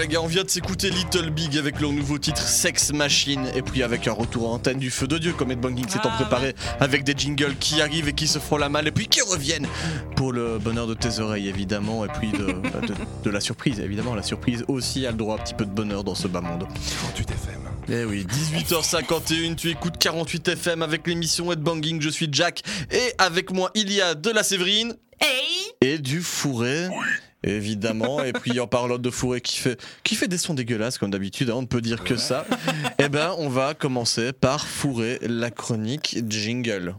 [0.00, 3.60] Les gars, on vient de s'écouter Little Big avec leur nouveau titre Sex Machine et
[3.60, 6.10] puis avec un retour en antenne du feu de Dieu comme Ed Banking s'est en
[6.10, 9.08] Ah, préparé avec des jingles qui arrivent et qui se font la malle et puis
[9.08, 9.66] qui reviennent
[10.16, 13.78] pour le bonheur de tes oreilles évidemment et puis de, bah, de, de la surprise
[13.78, 14.14] évidemment.
[14.14, 16.40] La surprise aussi a le droit à un petit peu de bonheur dans ce bas
[16.40, 16.66] monde.
[17.02, 17.60] 48 FM.
[17.90, 23.52] Eh oui, 18h51, tu écoutes 48 FM avec l'émission Headbanging, je suis Jack et avec
[23.52, 26.88] moi il y a de la Séverine Hey et du fourré.
[27.42, 31.10] Évidemment, et puis en parlant de fourré qui fait, qui fait des sons dégueulasses comme
[31.10, 32.44] d'habitude, hein, on ne peut dire que ça.
[32.98, 36.96] Eh ben, on va commencer par fourrer la chronique jingle.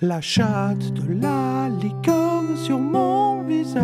[0.00, 3.74] La chatte de la licorne sur mon visage.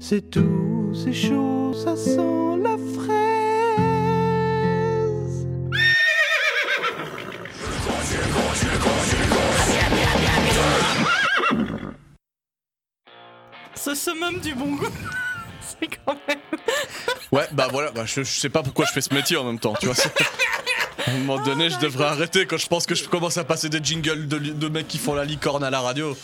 [0.00, 3.32] C'est tout, c'est chaud, ça sent la fraise.
[13.84, 14.86] Ce summum du bon goût.
[15.80, 16.38] C'est quand même.
[17.32, 19.58] Ouais, bah voilà, bah, je, je sais pas pourquoi je fais ce métier en même
[19.58, 19.94] temps, tu vois.
[19.94, 20.12] c'est-
[21.06, 23.68] À un moment donné, je devrais arrêter quand je pense que je commence à passer
[23.68, 26.16] des jingles de, de mecs qui font la licorne à la radio.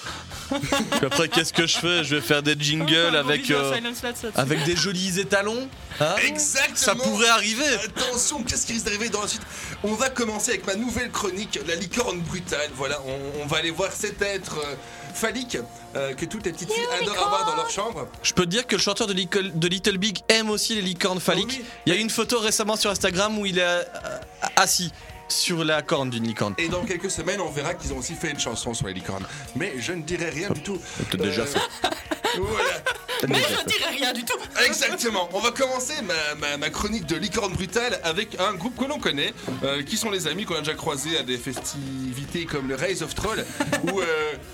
[0.51, 2.05] Puis après, qu'est-ce que je fais?
[2.05, 3.75] Je vais faire des jingles avec, euh,
[4.37, 5.69] avec des jolis étalons.
[5.99, 6.15] hein?
[6.25, 6.77] Exactement.
[6.77, 7.65] Ça pourrait arriver.
[7.87, 9.43] Attention, qu'est-ce qui risque d'arriver dans la suite?
[9.83, 12.71] On va commencer avec ma nouvelle chronique, la licorne brutale.
[12.77, 14.75] Voilà, on, on va aller voir cet être euh,
[15.19, 15.59] phallique
[15.97, 18.07] euh, que toutes les petites filles adorent avoir dans leur chambre.
[18.23, 20.83] Je peux te dire que le chanteur de, Little- de Little Big aime aussi les
[20.83, 21.57] licornes phalliques.
[21.59, 21.65] Oui.
[21.87, 23.83] Il y a eu une photo récemment sur Instagram où il est euh,
[24.57, 24.93] assis
[25.29, 26.55] sur la corne d'une licorne.
[26.57, 29.27] Et dans quelques semaines, on verra qu'ils ont aussi fait une chanson sur les licornes.
[29.57, 30.79] Mais je ne dirai rien du tout.
[31.11, 31.61] T'as déjà Euh, fait.
[32.39, 32.69] Voilà.
[33.29, 33.65] Mais je fait.
[33.67, 34.39] dirais rien du tout.
[34.67, 35.29] Exactement.
[35.33, 38.99] On va commencer ma, ma- ma chronique de licorne brutale avec un groupe que l'on
[38.99, 39.33] connaît,
[39.65, 43.03] euh, qui sont les amis qu'on a déjà croisés à des festivités comme le Rise
[43.03, 43.45] of Troll
[43.85, 44.05] ou euh,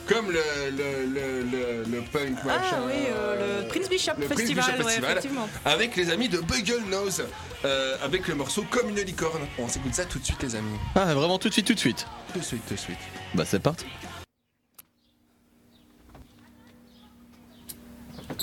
[0.06, 2.82] comme le, le, le, le- le punk Ah machin.
[2.86, 5.48] oui, euh, le Prince Bishop le Prince Festival, Bishop ouais, Festival, effectivement.
[5.64, 7.24] avec les amis de Bugle Nose,
[7.64, 9.42] euh, avec le morceau Comme une licorne.
[9.58, 10.78] On s'écoute ça tout de suite, les amis.
[10.94, 12.06] Ah, vraiment tout de suite, tout de suite.
[12.32, 12.98] Tout de suite, tout de suite.
[13.34, 13.84] Bah, c'est parti.
[18.26, 18.34] Ça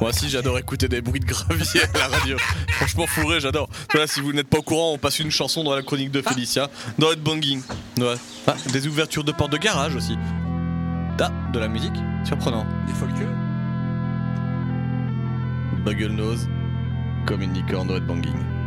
[0.00, 2.36] Moi aussi, j'adore écouter des bruits de gravier à la radio.
[2.70, 3.68] Franchement, fourré, j'adore.
[3.90, 6.22] Voilà, si vous n'êtes pas au courant, on passe une chanson dans la chronique de
[6.22, 7.62] Félicia, dans Headbanging.
[7.98, 8.14] Ouais.
[8.46, 10.16] Ah, des ouvertures de portes de garage aussi.
[11.20, 12.64] Ah, de la musique Surprenant.
[12.86, 13.26] Des folkeux
[15.84, 16.48] Bugle Nose,
[17.26, 18.57] comme une licorne dans Headbanging.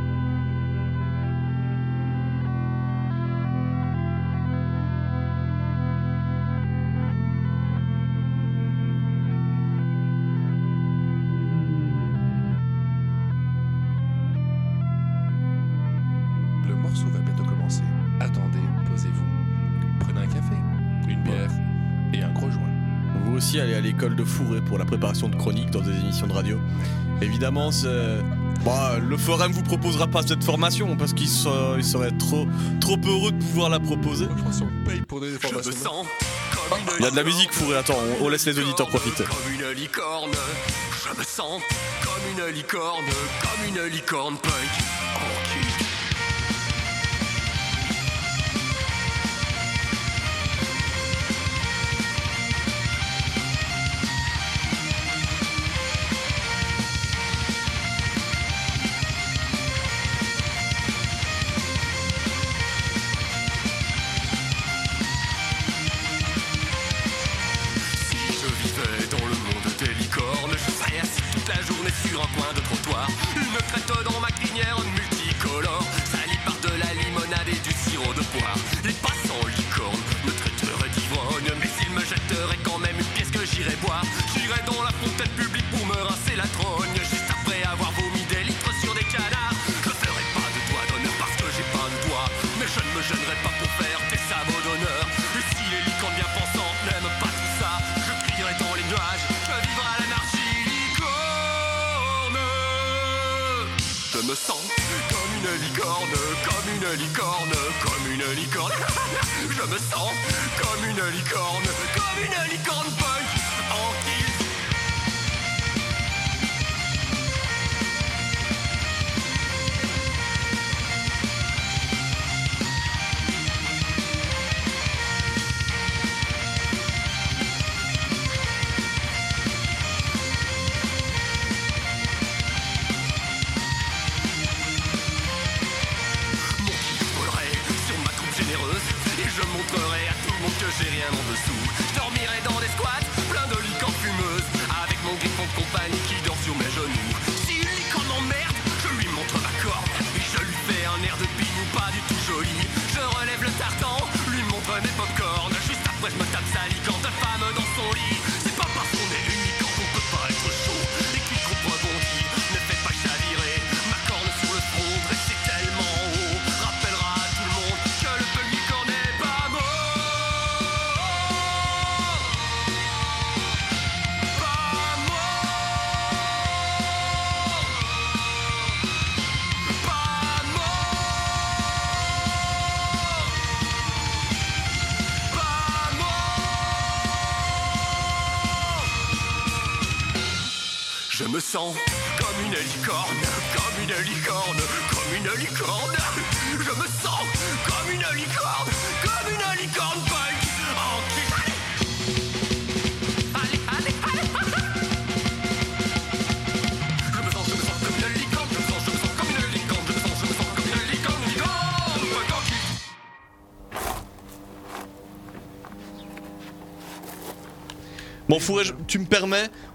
[24.22, 26.60] De fourré pour la préparation de chroniques dans des émissions de radio.
[27.22, 27.88] Évidemment, c'est.
[28.66, 32.48] Bah, le forum vous proposera pas cette formation parce qu'il se- il serait trop,
[32.80, 34.26] trop heureux de pouvoir la proposer.
[34.38, 35.72] Je pense qu'on paye pour des formations.
[35.72, 36.06] sens
[36.70, 38.88] comme une Il y a de la musique fourré, attends, on, on laisse les auditeurs
[38.88, 39.24] profiter.
[39.24, 41.62] Comme une licorne, je me sens
[42.04, 43.04] comme une licorne,
[43.42, 44.52] comme une licorne punk.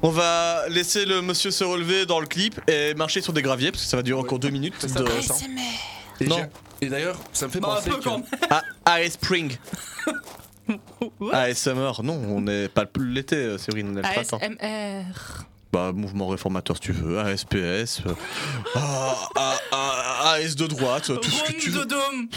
[0.02, 3.70] On va laisser le monsieur se relever dans le clip et marcher sur des graviers
[3.70, 4.86] parce que ça va durer encore deux minutes.
[4.94, 5.04] De-.
[6.20, 6.36] Et Non.
[6.80, 8.08] j'ai- Et d'ailleurs, ça me fait Bah, penser que...
[8.50, 9.56] Ah, AS Spring.
[11.20, 11.32] Ouais.
[11.32, 14.38] ASMR, non, on n'est pas le- l'été, euh, Séverine, on est le printemps.
[14.42, 15.04] ASMR.
[15.72, 18.14] Bah, mouvement réformateur, si tu veux, ASPS, euh,
[18.74, 21.78] ah, ah, ah, AS de droite, tout ce que tu veux.
[21.80, 22.28] Rome de Dôme.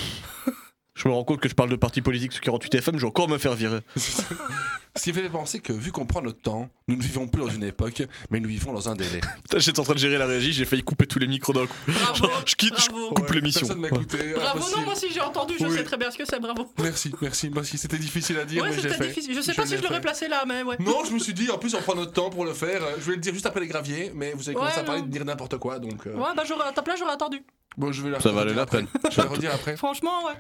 [1.02, 3.08] Je me rends compte que je parle de parti politique sur 48 FM, je vais
[3.08, 3.80] encore me faire virer.
[3.96, 7.42] Ce qui me fait penser que vu qu'on prend notre temps, nous ne vivons plus
[7.42, 9.22] dans une époque, mais nous vivons dans un délai.
[9.44, 11.68] Putain, j'étais en train de gérer la régie, j'ai failli couper tous les micros d'un
[11.68, 11.76] coup.
[11.88, 12.28] Bravo.
[12.46, 13.10] Je quitte, je bravo.
[13.14, 13.62] coupe Ouais, l'émission.
[13.68, 13.96] Personne m'a Ouais.
[13.96, 14.18] écouté.
[14.36, 14.78] Bravo, impossible.
[14.80, 15.74] non, moi aussi j'ai entendu, je Oui.
[15.78, 16.70] sais très bien ce que c'est, bravo.
[16.82, 17.78] Merci, merci, merci.
[17.78, 19.16] C'était difficile à dire, Ouais, mais je fait.
[19.34, 20.76] Je sais pas si je l'aurais placé là, mais ouais.
[20.80, 22.82] Non, je me suis dit, en plus, on prend notre temps pour le faire.
[23.00, 25.04] Je vais le dire juste après les graviers, mais vous avez commencé Ouais, à parler
[25.04, 26.08] de dire n'importe quoi, donc.
[26.08, 27.42] euh, Ouais, bah j'aurais, à ta place, j'aurais attendu.
[27.78, 28.80] Bon, je vais la Ça valait la après.
[28.80, 28.88] peine.
[29.12, 29.78] Je vais la redire après.
[29.78, 30.34] Franchement, ouais.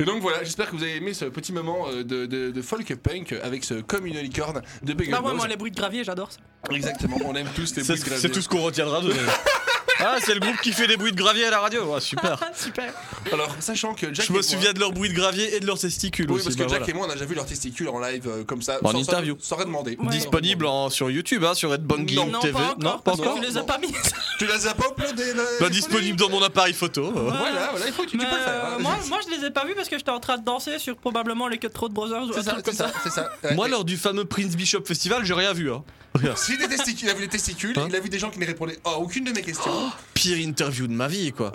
[0.00, 2.62] Et donc voilà, j'espère que vous avez aimé ce petit moment euh, de, de- de
[2.62, 5.76] folk punk avec ce comme une licorne de Bagel Bah ouais, moi les bruits de
[5.76, 6.38] gravier, j'adore ça.
[6.74, 8.20] Exactement, on aime tous les bruits de gravier.
[8.20, 9.12] c'est tout ce qu'on retiendra de.
[10.06, 11.84] Ah, c'est le groupe qui fait des bruits de gravier à la radio.
[11.84, 12.38] Ouais, super.
[12.54, 12.92] Super.
[13.32, 15.66] Alors, sachant que Jack Je me moi- souviens de leurs bruits de gravier et de
[15.66, 16.44] leurs testicules Oui, aussi.
[16.44, 16.90] parce que bah Jack voilà.
[16.90, 18.78] et moi, on a déjà vu leurs testicules en live euh, comme ça.
[18.84, 19.36] En sans- interview.
[19.40, 19.96] Sans, sans rien demander.
[19.98, 20.08] Ouais.
[20.10, 22.52] Disponible en- sur YouTube, hein, sur Red non, TV.
[22.52, 23.34] pas encore, non, pas encore.
[23.36, 23.92] tu les as pas mis.
[24.38, 27.04] Tu les as pas uploadés là Bah, disponible dans mon appareil photo.
[27.06, 27.10] euh.
[27.30, 28.64] Voilà, voilà, il faut que tu, tu peux le faire.
[28.64, 28.78] euh, hein.
[28.80, 30.96] moi, moi, je les ai pas vus parce que j'étais en train de danser sur
[30.96, 34.24] probablement les Cutthroat Brothers ou C'est un ça, truc comme ça, Moi, lors du fameux
[34.24, 35.70] Prince Bishop Festival, j'ai rien vu.
[36.14, 36.20] Hein.
[36.20, 36.36] Rien.
[36.36, 38.38] Si des testicules, il a vu les testicules, Hein il a vu des gens qui
[38.38, 39.72] ne répondaient à aucune de mes questions.
[40.14, 41.52] Pire interview de ma vie, quoi.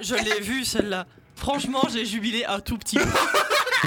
[0.00, 1.06] Je l'ai vue celle-là.
[1.36, 3.04] Franchement, j'ai jubilé un tout petit peu.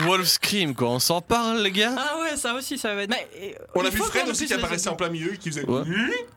[0.06, 0.90] Wolf Scream, quoi.
[0.90, 1.94] On s'en parle, les gars?
[1.96, 3.12] Ah ouais, ça aussi, ça va être.
[3.12, 4.96] Mais, euh, On a il vu faut Fred qu'on aussi puisse qui les apparaissait en
[4.96, 5.66] plein milieu, qui faisait.
[5.66, 5.84] Ouais.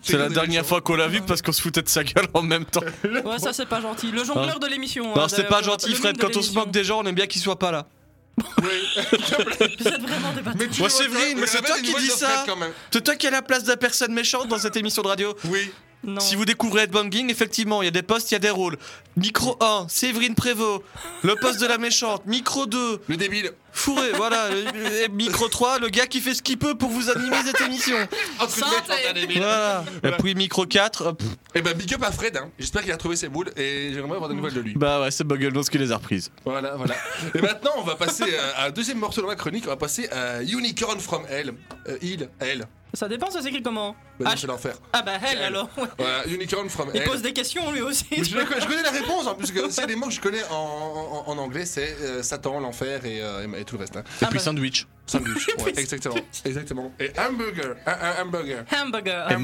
[0.02, 2.04] C'est C'est la des dernière fois qu'on l'a vu parce qu'on se foutait de sa
[2.04, 2.82] gueule en même temps.
[3.24, 4.10] Ouais, ça c'est pas gentil.
[4.12, 5.06] Le jongleur de l'émission.
[5.16, 6.16] Non, hein, c'est de- pas gentil, le Fred.
[6.16, 7.86] de Quand on se moque des gens, on aime bien qu'ils soient pas là.
[8.62, 8.68] Oui.
[9.78, 10.56] Vous êtes vraiment des bâtards.
[10.58, 12.44] Mais tu Moi, c'est tu mais c'est rappelles toi qui dis ça.
[12.90, 15.34] C'est toi qui as la place de la personne méchante dans cette émission de radio.
[15.44, 15.70] Oui.
[16.04, 16.20] Non.
[16.20, 18.76] Si vous découvrez Headbanging, effectivement, il y a des postes, il y a des rôles.
[19.16, 20.82] Micro 1, Séverine Prévost.
[21.22, 22.24] Le poste de la méchante.
[22.26, 23.52] Micro 2, Le débile.
[23.76, 24.48] Fourré, voilà.
[25.04, 27.96] Et micro 3, le gars qui fait ce qu'il peut pour vous animer cette émission.
[29.36, 29.84] Voilà.
[30.02, 31.22] Et puis micro 4, hop.
[31.54, 32.50] Et bah, big up à Fred, hein.
[32.58, 34.74] J'espère qu'il a trouvé ses boules et j'aimerais avoir des nouvelles de lui.
[34.74, 36.30] bah ouais, c'est Bugglenose qui les a reprises.
[36.44, 36.94] Voilà, voilà.
[37.34, 38.24] Et maintenant, on va passer
[38.56, 39.64] à, à un deuxième morceau de ma chronique.
[39.66, 41.52] On va passer à Unicorn from Hell.
[41.88, 42.66] Euh, il, elle.
[42.94, 44.76] Ça dépend, ça s'écrit comment Bah, Ah, c'est l'enfer.
[44.92, 45.44] Ah bah elle Elle.
[45.44, 45.68] alors.
[45.76, 45.84] ouais.
[45.98, 47.08] Voilà, Unicorn from Il Hell.
[47.08, 48.06] pose des questions lui aussi.
[48.10, 50.06] Je, connais- je connais la réponse en plus, parce que s'il y a des mots
[50.06, 50.54] que je connais en,
[51.26, 53.96] en- en anglais, c'est euh, Satan, l'enfer euh, et tout le reste.
[53.96, 54.04] Hein.
[54.22, 54.86] Et puis sandwich.
[55.06, 56.16] Sandwich, ouais, exactement.
[56.44, 56.92] exactement.
[56.98, 58.64] Et hamburger, un, un hamburger.
[58.72, 59.30] Hamburger.
[59.30, 59.34] Et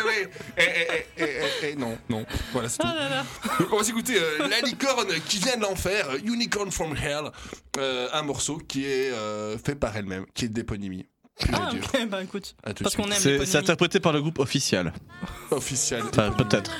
[0.00, 0.28] vrai.
[0.56, 1.24] Et, et- et-
[1.66, 2.26] et- et- non, non.
[2.52, 2.86] Voilà, c'est tout.
[2.88, 3.24] Là là.
[3.60, 7.30] Donc, on va s'écouter euh, La licorne qui vient de l'enfer, euh, Unicorn from Hell,
[7.78, 11.06] euh, un morceau qui est euh, fait par elle-même, qui est d'éponymie.
[11.52, 12.56] Ah ok, bah écoute.
[12.74, 14.92] Tout Parce qu'on aime C'est interprété par le groupe officiel.
[15.52, 16.02] Officiel.
[16.10, 16.72] Enfin, peut-être.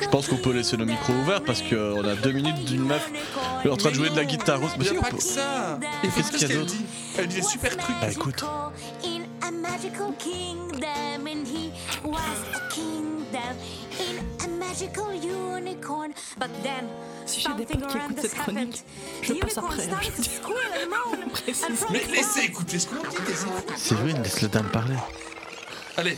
[0.00, 3.10] Je pense qu'on peut laisser le micro ouvert parce qu'on a deux minutes d'une meuf
[3.70, 4.60] en train de jouer de la guitare.
[4.60, 5.78] Il Mais n'y si, a pas que ça.
[6.02, 6.74] Et qu'est-ce qu'il y a d'autre.
[7.16, 7.96] Elle dit des super trucs.
[8.00, 8.44] Bah écoute.
[17.26, 18.84] Si j'ai des potes qui écoutent cette chronique,
[19.22, 20.00] je The passe après, hein,
[21.46, 23.16] je from Mais the laissez écouter ce qu'on dit.
[23.16, 23.32] écouter.
[23.76, 24.96] Séverine, laisse la dame parler.
[25.96, 26.16] Allez.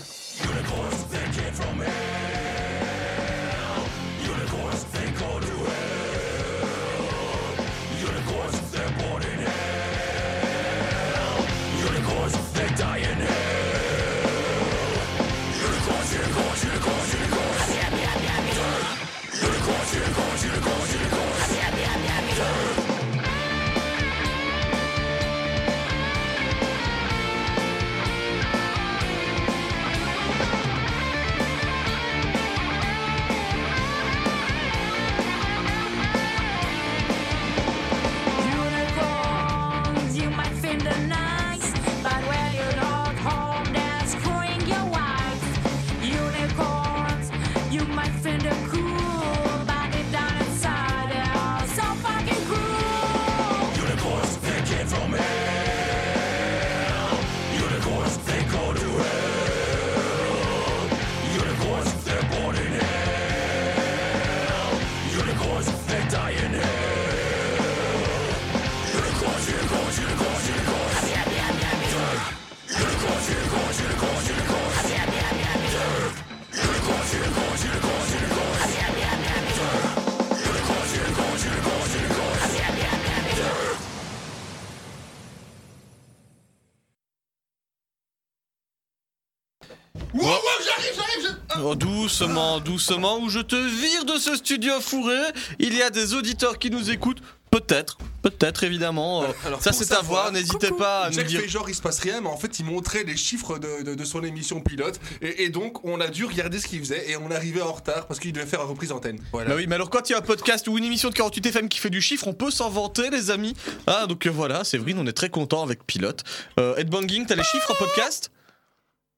[92.26, 95.16] Doucement, doucement, ou je te vire de ce studio fourré.
[95.58, 97.20] Il y a des auditeurs qui nous écoutent.
[97.50, 99.24] Peut-être, peut-être évidemment.
[99.24, 100.30] Euh, Alors, ça c'est à voir.
[100.30, 101.40] N'hésitez pas à nous dire.
[101.40, 103.94] fait genre il se passe rien, mais en fait il montrait les chiffres de, de-
[103.96, 107.16] de son émission pilote et, et donc on a dû regarder ce qu'il faisait et
[107.16, 109.18] on arrivait en retard parce qu'il devait faire la reprise antenne.
[109.32, 109.50] Voilà.
[109.50, 111.46] Bah oui, mais alors quand il y a un podcast ou une émission de 48
[111.46, 113.54] FM qui fait du chiffre, on peut s'en vanter, les amis.
[113.88, 116.22] Ah, donc euh, voilà, Séverine, on est très content avec Pilote.
[116.60, 118.30] Euh, Headbanging, t'as les chiffres en podcast?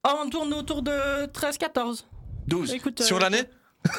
[0.05, 2.05] Ah, on tourne autour de 13-14.
[2.49, 2.73] 12.
[2.75, 3.43] Écoute, euh, Sur l'année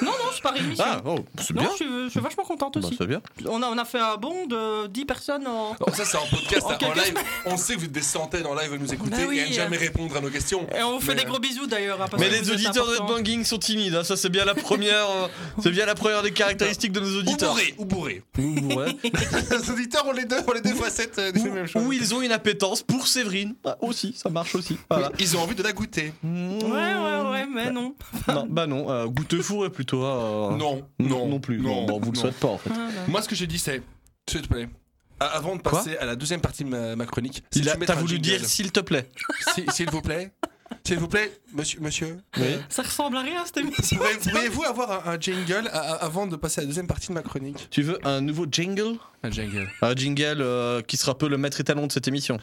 [0.01, 0.83] Non, non, c'est par émission.
[0.87, 1.69] Ah, oh, c'est non, bien.
[1.71, 2.95] je suis, je suis vachement contente Bah, aussi.
[2.97, 3.21] c'est bien.
[3.47, 5.71] on, a, on a fait un bond de 10 personnes en.
[5.71, 7.03] Non, ça c'est en podcast, En hein, en live.
[7.07, 7.23] semaines.
[7.45, 9.43] On sait que vous êtes des centaines en live à nous écouter Bah oui, et
[9.43, 9.81] à ne jamais euh.
[9.81, 10.65] répondre à nos questions.
[10.77, 12.01] Et on vous fait Mais, des euh, gros bisous d'ailleurs.
[12.01, 12.93] hein, Mais les auditeurs de.
[12.93, 15.27] Headbanging sont timides, hein, ça c'est bien la première, euh,
[15.61, 17.53] c'est bien la première des caractéristiques de nos Ou auditeurs.
[17.53, 18.23] bourrés, ou bourrés.
[19.03, 21.83] Les auditeurs ont les deux, ont les deux facettes euh, des mêmes choses.
[21.85, 23.55] Ou ils ont une appétence pour Séverine.
[23.65, 24.77] Ah, aussi, ça marche aussi.
[24.89, 25.11] Voilà.
[25.19, 26.13] Ils ont envie de la goûter.
[26.23, 26.29] Ouais,
[26.69, 27.93] ouais, ouais, mais non.
[28.27, 30.03] Non, bah non, euh, goûteux fourré plutôt.
[30.05, 31.59] euh, Non, non, non, plus.
[31.59, 32.71] non, bon, vous le souhaitez pas en fait.
[33.07, 33.81] Moi ce que j'ai dit c'est,
[34.29, 34.69] s'il te plaît,
[35.19, 37.95] avant de Quoi passer à la deuxième partie de ma, ma chronique, si tu un
[37.95, 38.21] voulu jingle.
[38.21, 39.09] dire s'il te plaît.
[39.53, 40.31] Si- S'il vous plaît,
[40.85, 42.17] s'il vous plaît, monsieur, monsieur.
[42.37, 42.57] Oui.
[42.69, 43.97] Ça ressemble à rien cette émission.
[43.97, 47.21] Pourriez- Pourriez-vous avoir un, un jingle avant de passer à la deuxième partie de ma
[47.21, 47.67] chronique?
[47.69, 48.97] Tu veux un nouveau jingle?
[49.21, 49.69] Un jingle.
[49.81, 52.37] Un jingle euh, qui sera un peu le maître étalon de cette émission.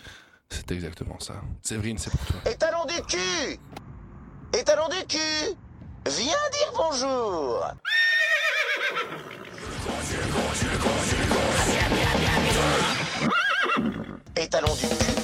[0.49, 1.35] C'est exactement ça.
[1.63, 2.37] Séverine, c'est pour toi.
[2.51, 3.59] Étalon du cul
[4.59, 5.55] Étalon du cul
[6.07, 7.67] Viens dire bonjour.
[14.37, 15.20] Étalon du cul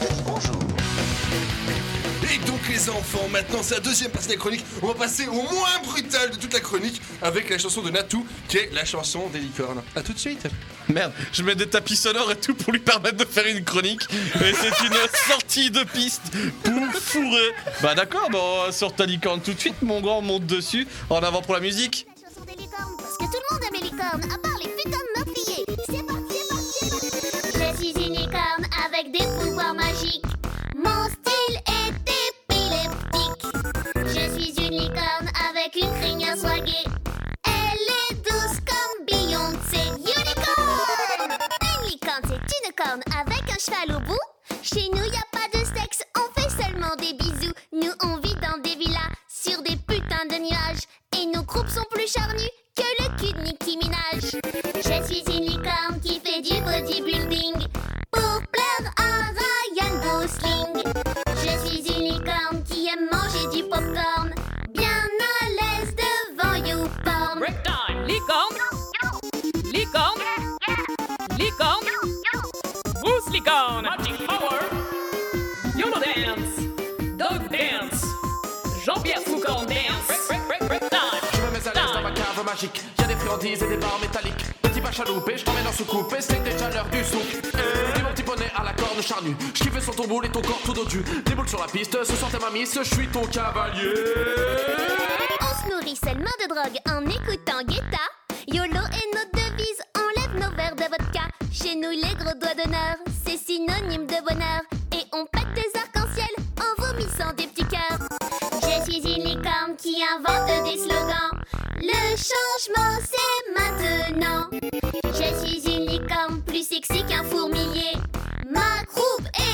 [2.68, 4.64] les enfants, maintenant c'est la deuxième partie de la chronique.
[4.82, 8.26] On va passer au moins brutal de toute la chronique avec la chanson de Natou,
[8.48, 9.82] qui est la chanson des licornes.
[9.94, 10.46] A tout de suite.
[10.88, 14.02] Merde, je mets des tapis sonores et tout pour lui permettre de faire une chronique.
[14.12, 14.94] Et c'est une
[15.28, 16.22] sortie de piste
[16.62, 17.52] pour fourrer.
[17.82, 18.38] Bah d'accord, bah
[18.68, 20.86] on sort ta licorne tout de suite, mon grand, monte dessus.
[21.10, 22.06] En avant pour la musique.
[22.08, 24.68] La chanson des licornes, parce que tout le monde aime les licornes, à part les
[24.68, 25.64] putains de meurtriers.
[25.86, 27.92] C'est parti, c'est parti, c'est parti.
[27.92, 30.24] Je suis une licorne avec des pouvoirs magiques.
[30.76, 31.08] Mon
[34.40, 36.84] suis une licorne avec une crinière swaguée.
[37.44, 39.80] Elle est douce comme Beyoncé.
[39.98, 40.80] Unicorn!
[41.62, 44.18] Une licorne, c'est une corne avec un cheval au bout.
[44.62, 47.54] Chez nous, y a pas de sexe, on fait seulement des bisous.
[47.72, 50.84] Nous, on vit dans des villas sur des putains de nuages.
[51.18, 54.36] Et nos groupes sont plus charnus que le cul de Nicki Minaj.
[54.74, 57.66] Je suis une licorne qui fait du bodybuilding
[58.10, 61.25] pour plaire à Ryan Gosling.
[71.38, 71.90] Licorne.
[73.02, 73.82] Boost licorne.
[73.82, 74.58] Magic power.
[75.76, 76.56] YOLO dance.
[77.18, 78.04] Dog dance.
[78.84, 80.06] Jean-Pierre Foucault dance.
[80.08, 81.00] Break, break, break, break time.
[81.34, 82.80] Je me mets à l'aise dans ma cave magique.
[82.98, 84.44] Y'a des friandises et des barres métalliques.
[84.62, 87.20] Petit pas chaloupé, je t'emmène en soucoupe et c'est déjà l'heure du souk.
[87.94, 89.36] Dis mon petit poney à la corne charnue.
[89.54, 91.04] Je kiffe sur ton boule et ton corps tout dodu.
[91.24, 93.92] Des boules sur la piste, ce soir t'es ma miss, je suis ton cavalier.
[95.40, 98.04] On se nourrit seulement de drogue en écoutant Guetta.
[98.48, 99.82] YOLO est notre devise,
[101.80, 104.62] nous, les gros doigts d'honneur, c'est synonyme de bonheur.
[104.92, 108.08] Et on pète des arcs-en-ciel en vomissant des petits cœurs.
[108.62, 111.32] Je suis une licorne qui invente des slogans.
[111.78, 114.48] Le changement, c'est maintenant.
[115.04, 117.92] Je suis une licorne plus sexy qu'un fourmilier.
[118.48, 119.45] Ma croupe est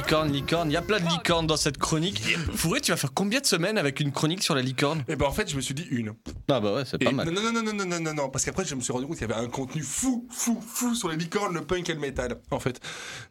[0.00, 0.70] licorne, licorne.
[0.70, 2.22] Il y a plein de licornes dans cette chronique.
[2.54, 5.04] Fourré, tu vas faire combien de semaines avec une chronique sur la licorne?
[5.08, 6.14] Et ben en fait, je me suis dit une.
[6.48, 7.28] Ah bah ouais, c'est Et- pas mal.
[7.30, 9.18] Non, non, non, non, non, non, non, non, parce qu'après, je me suis rendu compte
[9.18, 12.00] qu'il y avait un contenu fou, fou, fou sur les licornes, le punk et le
[12.00, 12.80] métal, en fait.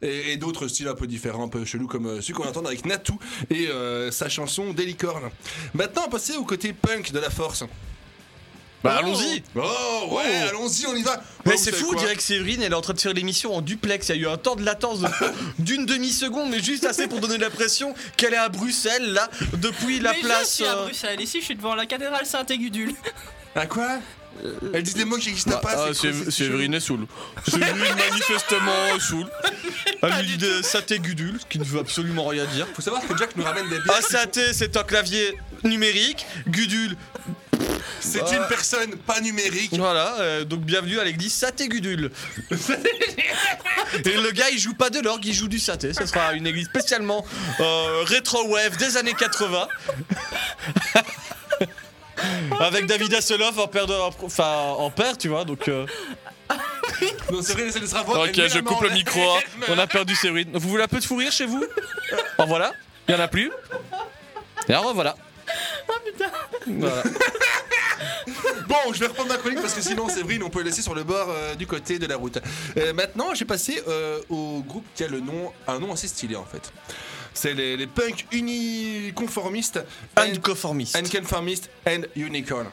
[0.01, 2.63] Et, et d'autres styles un peu différents, un peu chelous, comme euh, celui qu'on entend
[2.65, 3.17] avec Natou
[3.49, 5.29] et euh, sa chanson des licornes.
[5.73, 7.63] Maintenant, passer au côté punk de la force.
[8.83, 9.05] Bah Oh.
[9.05, 9.59] allons-y Oh,
[10.11, 10.47] ouais, Oh.
[10.49, 12.75] allons-y, on y va Mais Ouais, c'est fou, on quoi dirait que Séverine, elle est
[12.75, 14.09] en train de faire l'émission en duplex.
[14.09, 15.07] Il y a eu un temps de latence de-
[15.59, 20.13] d'une demi-seconde, mais juste assez pour donner l'impression qu'elle est à Bruxelles, là, depuis la
[20.13, 20.49] Mais place.
[20.51, 21.19] Je suis à euh, Bruxelles.
[21.21, 22.93] Ici, je suis devant la cathédrale Saint-Égudule.
[23.55, 23.97] À quoi?
[24.73, 25.93] Elle dit des mots qui n'existent bah, pas, ah,
[26.31, 27.07] Séverine est saoule.
[27.45, 27.75] Séverine,
[28.09, 29.27] manifestement, est saoule.
[30.01, 32.65] Elle lui dit de saté-gudule, ce qui ne veut absolument rien dire.
[32.73, 33.95] Faut savoir que Jack nous ramène des bières.
[33.97, 36.25] Ah, saté, c'est un clavier numérique.
[36.47, 36.95] Gudule,
[37.99, 38.35] C'est Ah.
[38.35, 39.71] une personne pas numérique.
[39.77, 42.11] Voilà, euh, donc bienvenue à l'église Saté-Gudule.
[44.05, 45.93] Et le gars, il joue pas de l'orgue, il joue du saté.
[45.93, 47.25] Ce sera une église spécialement
[47.59, 49.67] euh, rétro-wave des années 80.
[52.59, 55.67] Avec David Hasselhoff en père, de, enfin, en père, tu vois, donc...
[55.69, 55.85] euh,
[57.31, 57.67] Non, c'est vrai.
[57.69, 59.39] Ok, je coupe le micro, hein.
[59.69, 60.49] on a perdu Séverine.
[60.53, 61.63] Vous voulez un peu de fou rire chez vous?
[62.37, 62.73] En voilà,
[63.07, 63.51] il y en a plus.
[64.67, 65.15] Et alors voilà.
[65.89, 66.31] Oh putain.
[66.67, 67.03] Voilà.
[68.67, 70.93] Bon, je vais reprendre ma chronique parce que sinon, Séverine, on peut le laisser sur
[70.95, 72.37] le bord euh, du côté de la route.
[72.77, 76.35] Euh, maintenant, j'ai passé euh, au groupe qui a le nom, un nom assez stylé
[76.35, 76.71] en fait.
[77.33, 79.79] C'est les, les punks uniconformistes.
[80.15, 80.95] Unconformistes.
[80.95, 82.67] Unconformistes and unicorn.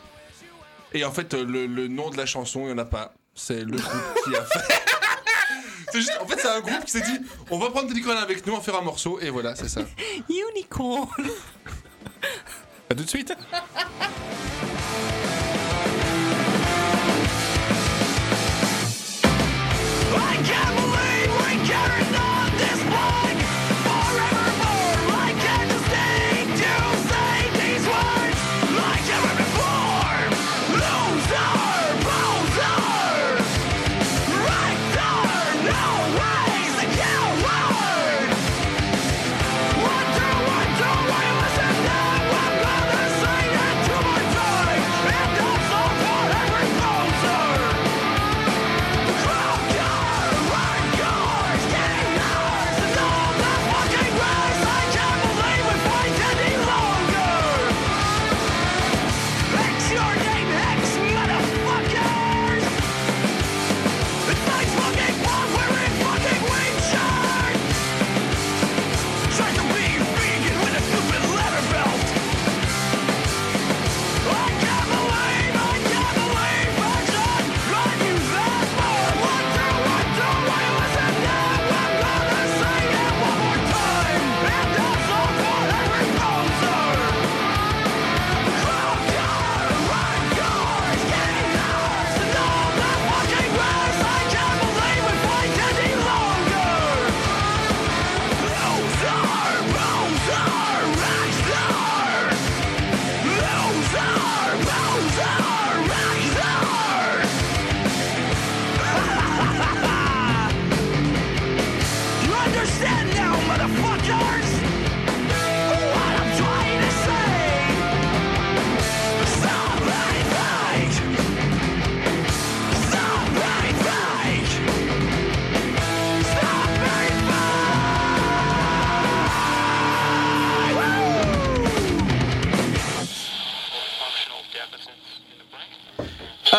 [0.92, 3.12] Et en fait, le, le nom de la chanson, il n'y en a pas.
[3.34, 4.74] C'est le groupe qui a fait.
[5.92, 8.18] C'est juste, en fait, c'est un groupe qui s'est dit on va prendre des licornes
[8.18, 9.82] avec nous, en faire un morceau, et voilà, c'est ça.
[10.28, 11.08] Unicorn.
[12.89, 13.32] À tout de suite.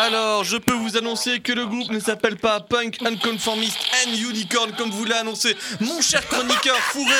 [0.08, 4.72] Alors, je peux vous annoncer que le groupe ne s'appelle pas Punk Unconformist and Unicorn
[4.72, 7.12] comme vous l'a annoncé mon cher chroniqueur Fourré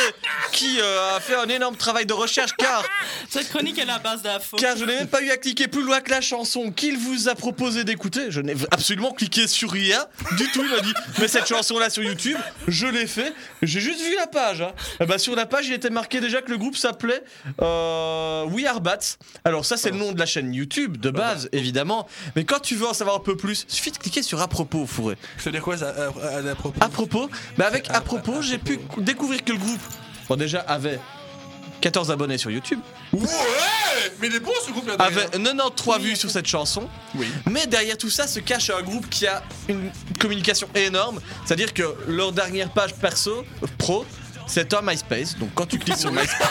[0.53, 2.82] qui euh, a fait un énorme travail de recherche car
[3.28, 4.57] Cette chronique est la base d'infos.
[4.57, 7.28] car je n'ai même pas eu à cliquer plus loin que la chanson qu'il vous
[7.28, 8.30] a proposé d'écouter.
[8.30, 10.07] Je n'ai absolument cliqué sur rien
[10.39, 10.62] du tout.
[10.64, 13.34] Il m'a dit mais cette chanson là sur YouTube, je l'ai fait.
[13.61, 14.62] J'ai juste vu la page.
[14.62, 14.72] hein.
[15.01, 17.22] Eh ben, sur la page, il était marqué déjà que le groupe s'appelait
[17.61, 18.97] euh, We Are Bats.
[19.45, 22.09] Alors ça c'est le nom de la chaîne YouTube de base évidemment.
[22.34, 24.87] Mais quand tu veux en savoir un peu plus, suffit de cliquer sur à propos
[24.87, 25.16] Fourré.
[25.39, 28.43] Ça veut dire quoi, ça, à, à- à propos À propos, bah avec à propos,
[28.43, 29.81] j'ai pu découvrir que le groupe,
[30.29, 30.99] bon déjà avait
[31.81, 32.81] 14 abonnés sur YouTube,
[33.12, 33.20] Ouais
[34.20, 36.89] Mais il est bon ce groupe là avait 93 vues sur cette chanson.
[37.14, 37.26] Oui.
[37.49, 41.20] Mais derrière tout ça se cache un groupe qui a une communication énorme.
[41.47, 44.05] C'est-à-dire que leur dernière page perso, euh, pro,
[44.47, 45.37] c'est un MySpace.
[45.39, 46.49] Donc quand tu cliques sur MySpace.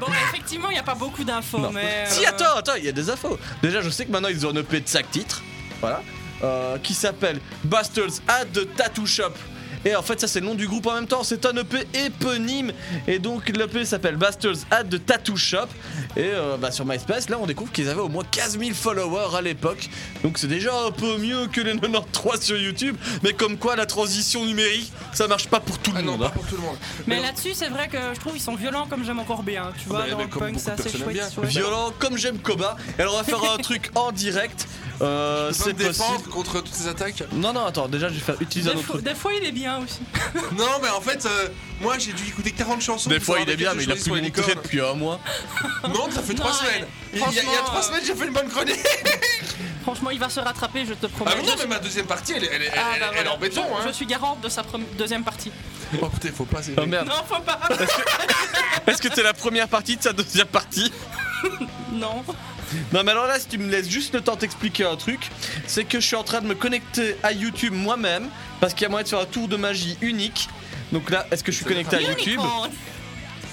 [0.00, 1.70] Bon, effectivement, il n'y a pas beaucoup d'infos, Non.
[1.72, 2.04] mais.
[2.06, 3.38] Si, euh, attends, attends, il y a des infos.
[3.62, 5.42] Déjà, je sais que maintenant ils ont un EP de 5 titres.
[5.80, 6.02] Voilà.
[6.42, 9.32] Euh, qui s'appelle Bastards at the Tattoo Shop.
[9.84, 11.22] Et en fait, ça c'est le nom du groupe en même temps.
[11.22, 12.72] C'est un EP éponyme.
[13.06, 15.66] Et donc, l'EP s'appelle Bastards at the Tattoo Shop.
[16.16, 19.36] Et euh, bah, sur MySpace, là, on découvre qu'ils avaient au moins 15 000 followers
[19.36, 19.88] à l'époque.
[20.22, 22.96] Donc, c'est déjà un peu mieux que les 93 sur YouTube.
[23.22, 26.20] Mais comme quoi, la transition numérique, ça marche pas pour tout le Ah non, monde.
[26.20, 26.32] pas hein.
[26.34, 26.76] pour tout le monde.
[27.06, 29.72] Mais là-dessus, c'est vrai que je trouve qu'ils sont violents comme j'aime encore bien.
[29.82, 31.16] Tu vois, bah, dans le punk, c'est assez chouette.
[31.36, 31.46] ouais.
[31.48, 32.76] Violent comme j'aime Koba.
[32.98, 34.66] Et alors, on va faire un truc en direct.
[35.02, 36.28] Euh, c'est possible.
[36.30, 37.24] contre toutes ces attaques?
[37.32, 39.50] Non, non, attends, déjà je vais faire utiliser un autre fois, des fois, il est
[39.52, 40.00] bien aussi.
[40.58, 41.48] Non, mais en fait, euh,
[41.80, 43.10] moi j'ai dû écouter 40 chansons.
[43.10, 44.54] Des fois il est bien, mais il a plus montré licornes.
[44.62, 45.20] depuis un mois.
[45.88, 46.86] Non, ça fait 3 Non, semaines.
[47.12, 48.80] Il y a- il y a franchement, 3 euh, semaine, j'ai fait une bonne chronique.
[49.82, 51.30] Franchement, il va se rattraper, je te promets.
[51.34, 53.18] Ah, mais non, Je- mais ma deuxième partie, elle est, elle Ah, elle- bah elle
[53.18, 53.34] est voilà.
[53.34, 53.62] en béton.
[53.68, 53.84] je, Hein.
[53.88, 54.62] je suis garante de sa
[54.96, 55.52] deuxième partie.
[56.00, 56.60] Oh putain, faut pas.
[56.78, 57.06] Oh merde.
[57.06, 57.60] Non, faut pas.
[58.86, 60.90] Est-ce que c'est la première partie de sa deuxième partie?
[61.92, 62.24] Non.
[62.92, 65.30] Non mais alors là si tu me laisses juste le temps de t'expliquer un truc,
[65.66, 68.28] c'est que je suis en train de me connecter à YouTube moi-même
[68.60, 70.48] parce qu'il y a moyen de faire un tour de magie unique.
[70.92, 72.34] Donc là, est-ce que je suis connecté à YouTube?
[72.34, 72.70] Unicorn.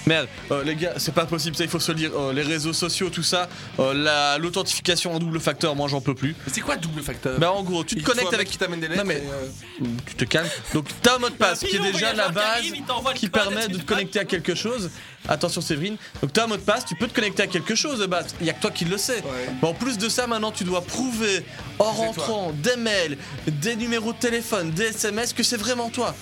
[0.06, 2.10] Merde, euh, les gars, c'est pas possible, ça il faut se le dire.
[2.16, 3.48] Euh, les réseaux sociaux, tout ça,
[3.78, 6.34] euh, la- l'authentification en double facteur, moi j'en peux plus.
[6.46, 7.38] Mais c'est quoi double facteur?
[7.38, 9.86] Bah en gros, tu te connectes avec qui t'amène des Non lettres mais et, euh,
[10.06, 10.48] tu te calmes.
[10.74, 12.74] Donc t'as un mot de passe qui est déjà la qui base arrive,
[13.14, 14.90] qui permet de te te connecter à quelque chose.
[15.28, 15.96] Attention Séverine.
[16.20, 18.34] Donc t'as un mot de passe, tu peux te connecter à quelque chose de base.
[18.40, 19.22] Il y a que toi qui le sais.
[19.62, 21.44] Mais en plus de ça, maintenant tu dois prouver
[21.78, 22.06] en toi.
[22.06, 26.14] rentrant des mails, des numéros de téléphone, des SMS que c'est vraiment toi.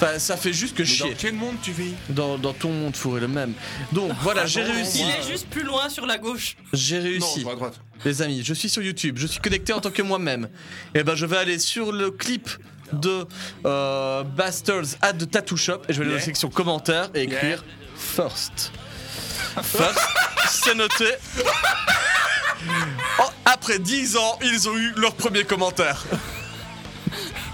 [0.00, 1.16] Enfin, ça fait juste que dans chier.
[1.18, 1.92] quel monde tu vis?
[2.08, 3.52] Dans, dans ton monde fourré le même.
[3.90, 5.02] Donc voilà, j'ai non, réussi.
[5.02, 6.56] Il est juste plus loin sur la gauche.
[6.72, 7.40] J'ai réussi.
[7.40, 7.80] je vois à droite.
[8.04, 10.48] Les amis, je suis sur YouTube, je suis connecté en tant que moi-même.
[10.94, 12.48] Et ben je vais aller sur le clip
[12.92, 13.24] de
[13.66, 17.22] euh, Bastards at the Tattoo Shop et je vais aller dans la section commentaires et
[17.22, 17.64] écrire
[17.96, 18.70] First.
[19.62, 19.98] First,
[20.48, 21.06] c'est noté.
[23.18, 26.04] Oh, après 10 ans, ils ont eu leur premier commentaire.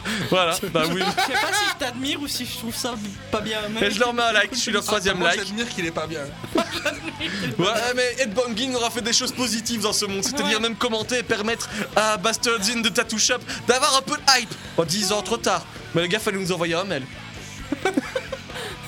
[0.31, 1.01] voilà, bah oui.
[1.01, 2.95] Je sais pas si je t'admire ou si je trouve ça
[3.31, 3.59] pas bien.
[3.81, 5.41] Et je leur mets un like, je suis leur troisième Moi, like.
[5.47, 6.21] j'admire qu'il est pas bien.
[7.59, 10.63] Ouais, mais Headbanging aura fait des choses positives dans ce monde, c'est-à-dire Ouais.
[10.63, 14.51] même commenter et permettre à Bastards in the Tattoo Shop d'avoir un peu de hype.
[14.77, 15.65] En 10 ans trop tard.
[15.95, 17.05] Mais les gars, fallait nous envoyer un mail.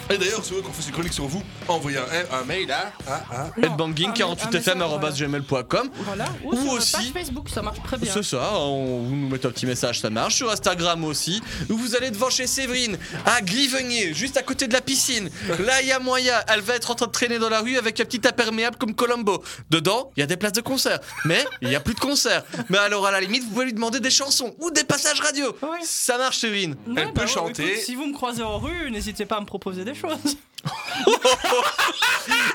[0.08, 2.70] Et d'ailleurs, si vous voulez qu'on fasse une chronique sur vous, envoyez un, un mail
[2.70, 2.92] à.
[3.08, 6.24] à, à Headbanging un- un message, 48fm.gmail.com Voilà.
[6.44, 8.12] Ou, Ou sur aussi- la page Facebook, ça marche très bien.
[8.12, 10.36] C'est ça, on, vous nous mettez un petit message, ça marche.
[10.36, 14.72] Sur Instagram aussi, où vous allez devant chez Séverine, à Grivenier, juste à côté de
[14.72, 15.28] la piscine.
[15.58, 17.76] Là, il y a moyen, elle va être en train de traîner dans la rue
[17.76, 19.42] avec un petit imperméable comme Colombo.
[19.70, 22.44] Dedans, il y a des places de concert, mais il n'y a plus de concert.
[22.68, 25.46] Mais alors, à la limite, vous pouvez lui demander des chansons ou des passages radio.
[25.62, 25.78] Ouais.
[25.82, 26.76] Ça marche, Séverine.
[26.86, 27.72] Ouais, Elle peut ouais, chanter.
[27.72, 30.36] écoute, si vous me croisez en rue, n'hésitez pas à me proposer des choses.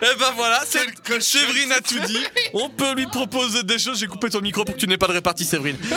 [0.02, 0.80] Et ben voilà, c'est
[1.22, 2.26] Séverine a tout dit.
[2.54, 4.00] On peut lui proposer des choses.
[4.00, 5.78] J'ai coupé ton micro pour que tu n'aies pas de répartie, Séverine.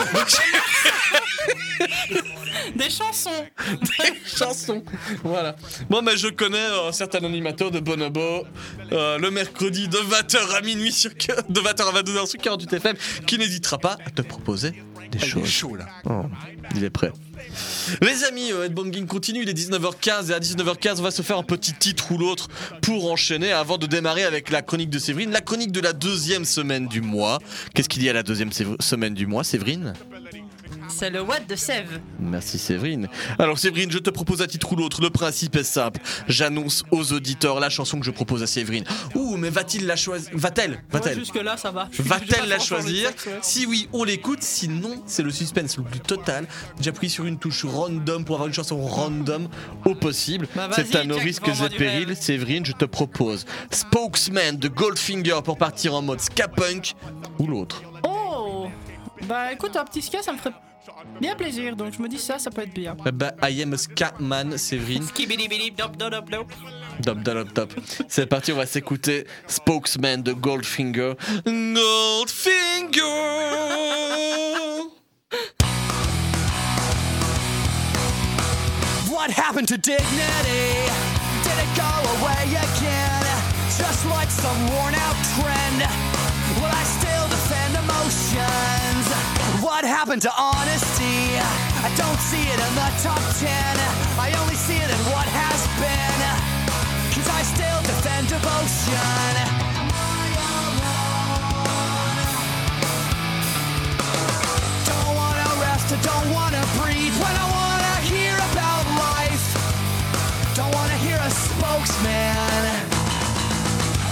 [2.75, 3.45] Des chansons.
[3.69, 4.83] des chansons.
[5.23, 5.55] Voilà.
[5.89, 8.45] Bon, mais je connais euh, un certain animateur de Bonobo
[8.91, 12.95] euh, le mercredi de 20h à minuit sur de 20h à 22h sur 48 FM
[13.25, 14.73] qui n'hésitera pas à te proposer
[15.11, 15.47] des Il est choses.
[15.47, 15.85] chaud là.
[16.05, 16.23] Oh,
[16.75, 17.11] il est prêt.
[18.01, 21.37] Les amis, euh, Headbanging continue, il est 19h15 et à 19h15 on va se faire
[21.37, 22.47] un petit titre ou l'autre
[22.81, 26.45] pour enchaîner avant de démarrer avec la chronique de Séverine, la chronique de la deuxième
[26.45, 27.39] semaine du mois.
[27.73, 29.93] Qu'est-ce qu'il y a la deuxième semaine du mois, Séverine?
[30.97, 31.99] C'est le What de Sève.
[32.21, 33.09] Merci Séverine.
[33.37, 35.01] Alors Séverine, je te propose un titre ou l'autre.
[35.01, 35.99] Le principe est simple.
[36.29, 38.85] J'annonce aux auditeurs la chanson que je propose à Séverine.
[39.13, 41.89] Ouh, mais va-t-il la choisir Va-t-elle Va-t-elle Jusque là, ça va.
[41.99, 43.33] Va-t-elle la choisir ouais.
[43.41, 44.41] Si oui, on l'écoute.
[44.41, 46.47] Sinon, c'est le suspense le plus total.
[46.79, 49.49] J'appuie sur une touche random pour avoir une chanson random
[49.83, 50.47] au possible.
[50.55, 52.17] Bah, c'est à risques vends-moi et rêve.
[52.17, 56.93] Séverine, je te propose Spokesman de Goldfinger pour partir en mode ska punk
[57.37, 57.83] ou l'autre.
[58.03, 58.67] Oh
[59.27, 60.53] Bah écoute, un petit ska, ça me ferait
[61.19, 61.75] bien plaisir.
[61.75, 62.95] Donc je me dis ça, ça peut être bien.
[63.05, 65.05] Eh ben, I am a ska man, Séverine.
[65.77, 66.51] Dop dop dop dop.
[67.01, 67.73] Dop, dop, dop, dop.
[68.07, 71.13] C'est parti, on va s'écouter Spokesman de Goldfinger.
[71.45, 73.01] Goldfinger
[79.09, 80.89] What happened to dignity?
[81.43, 83.25] Did it go away again?
[83.77, 85.81] Just like some worn out trend?
[86.61, 88.94] Will I still defend emotions?
[89.65, 91.41] What happened to honesty?
[91.81, 93.73] I don't see it in the top ten.
[94.21, 96.21] I only see it in what has been.
[97.09, 99.73] Cause I still defend devotion.
[105.85, 109.45] I don't wanna breathe when I wanna hear about life.
[110.53, 112.65] Don't wanna hear a spokesman.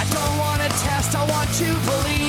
[0.01, 2.22] I don't wanna test, I want to believe.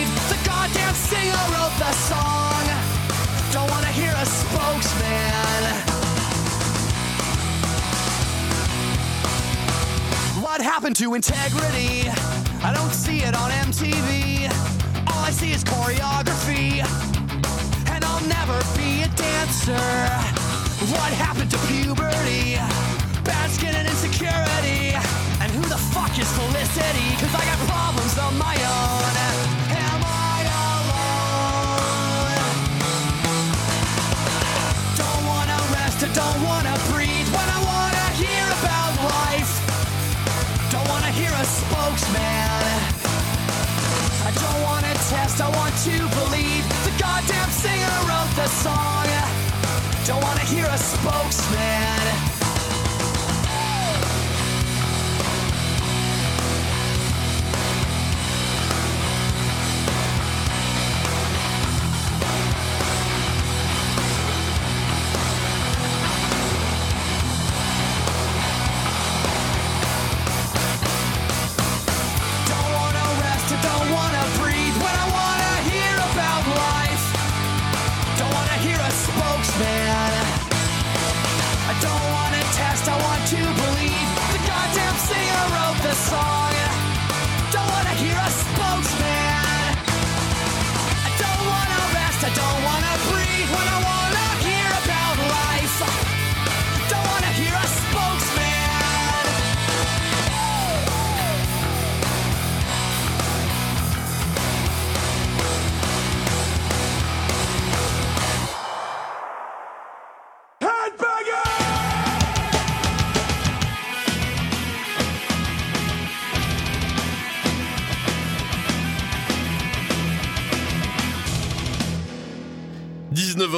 [5.15, 5.75] Spokesman.
[10.43, 12.09] What happened to integrity?
[12.62, 14.49] I don't see it on MTV.
[15.09, 16.83] All I see is choreography
[17.93, 19.73] and I'll never be a dancer.
[20.93, 22.57] What happened to puberty?
[23.25, 24.95] Bad skin and insecurity.
[25.41, 27.17] And who the fuck is Felicity?
[27.21, 28.93] Cause I got problems on my own.
[48.65, 49.07] Song.
[50.07, 51.93] Don't wanna hear a spokesman.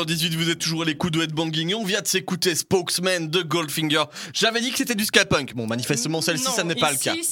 [0.06, 4.04] 19h18, vous êtes toujours à l'écoute de Headbanging on vient de s'écouter Spokesman de Goldfinger.
[4.32, 5.54] J'avais dit que c'était du ska punk.
[5.54, 7.14] Bon, manifestement, celle-ci, ça n'est pas le cas.
[7.14, 7.24] Ici,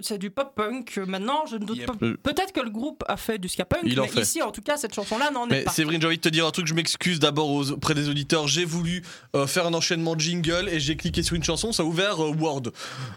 [0.00, 0.96] c'est du, pop punk.
[1.06, 1.94] Maintenant, je ne doute pas.
[2.02, 2.16] Euh.
[2.22, 4.22] Peut-être que le groupe a fait du ska punk, Il en mais fait.
[4.22, 5.72] ici, en tout cas, cette chanson-là n'en est pas.
[5.72, 8.48] Séverine, j'ai envie de te dire un truc, je m'excuse d'abord auprès des auditeurs.
[8.48, 9.02] J'ai voulu
[9.36, 12.22] euh, faire un enchaînement de jingle et j'ai cliqué sur une chanson, ça a ouvert
[12.22, 12.62] euh, Word.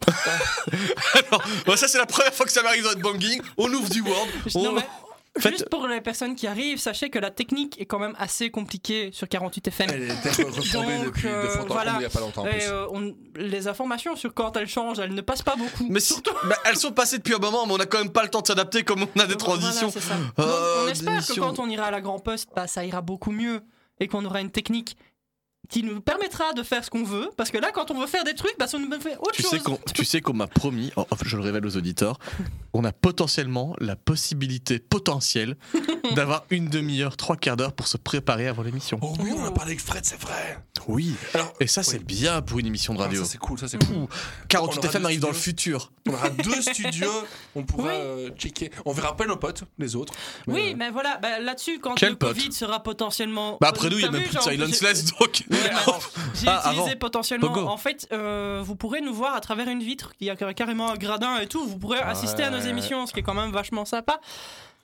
[1.29, 3.41] Alors, bon, ça c'est la première fois que ça m'arrive dans Headbanging.
[3.57, 4.27] On ouvre du Word.
[4.55, 4.81] Non, on- mais
[5.39, 8.49] Faites- Juste pour les personnes qui arrivent, sachez que la technique est quand même assez
[8.51, 9.89] compliquée sur 48 FM.
[9.93, 11.91] Elle était Donc, depuis euh, de fond en voilà.
[11.91, 12.63] comble il y a pas longtemps en Et, plus.
[12.67, 15.87] euh, on- les informations sur quand elles changent, elles ne passent pas beaucoup.
[15.89, 18.23] Mais si- bah, elles sont passées depuis un moment, mais on a quand même pas
[18.23, 19.87] le temps de s'adapter comme on a des transitions.
[19.87, 20.13] Voilà, ça.
[20.43, 22.99] Euh, Donc, on espère que quand on ira à la Grand Poste, bah, ça ira
[23.01, 23.61] beaucoup mieux
[24.01, 24.97] et qu'on aura une technique
[25.71, 27.29] qui nous permettra de faire ce qu'on veut.
[27.37, 29.41] Parce que là, quand on veut faire des trucs, bah, ça nous fait autre Tu
[29.41, 29.51] chose.
[29.51, 32.19] sais qu'on tu sais qu'on m'a promis, oh, je le révèle aux auditeurs,
[32.73, 35.57] on a potentiellement la possibilité potentielle
[36.15, 38.99] d'avoir une demi-heure, trois quarts d'heure pour se préparer avant l'émission.
[39.01, 40.59] Oh oui, on a parlé avec Fred, c'est vrai.
[40.87, 41.15] Oui.
[41.59, 43.23] Et ça, c'est bien pour une émission de Ah, radio.
[43.23, 44.07] ça c'est cool, ça c'est cool.
[44.49, 45.79] 48 On aura FM arrive dans le studios.
[45.79, 45.91] futur.
[46.09, 47.11] On aura deux studios,
[47.55, 48.71] on pourra euh, checker.
[48.85, 50.13] On verra pas nos potes, les autres.
[50.47, 53.57] Mais, Oui, mais voilà, bah, là-dessus, quand Quel le pote Covid sera potentiellement.
[53.61, 55.43] Bah après nous, il y a même plus de genre, silenceless, j'ai- donc.
[56.33, 56.99] J'ai Ah, utilisé avant.
[56.99, 57.71] potentiellement.
[57.71, 60.95] En fait, euh, vous pourrez nous voir à travers une vitre qui a carrément un
[60.95, 61.65] gradin et tout.
[61.65, 64.19] Vous pourrez assister à nos émissions, ce qui est quand même vachement sympa.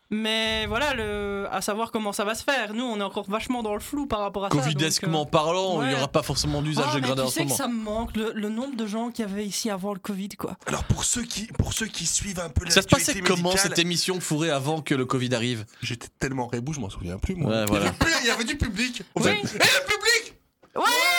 [0.10, 1.48] Mais voilà, le...
[1.52, 2.74] à savoir comment ça va se faire.
[2.74, 4.56] Nous, on est encore vachement dans le flou par rapport à ça.
[4.56, 7.32] Covidesquement euh, parlant, il n'y aura pas forcément d'usage Ah, de mais gradin en tu
[7.34, 9.70] ce sais que ça me manque, le, le nombre de gens qu'il y avait ici
[9.70, 10.56] avant le Covid, quoi.
[10.66, 13.80] Alors pour ceux qui, pour ceux qui suivent un peu Ça se passait comment cette
[13.80, 15.66] émission fourrée avant que le Covid arrive?
[15.82, 17.52] J'étais tellement rebou, je m'en souviens plus moi.
[17.52, 17.86] Ouais, Il y voilà.
[17.88, 19.04] avait Il y avait du public.
[19.14, 19.32] On Oui.
[19.42, 20.37] faisait, le public
[20.78, 21.17] Ouais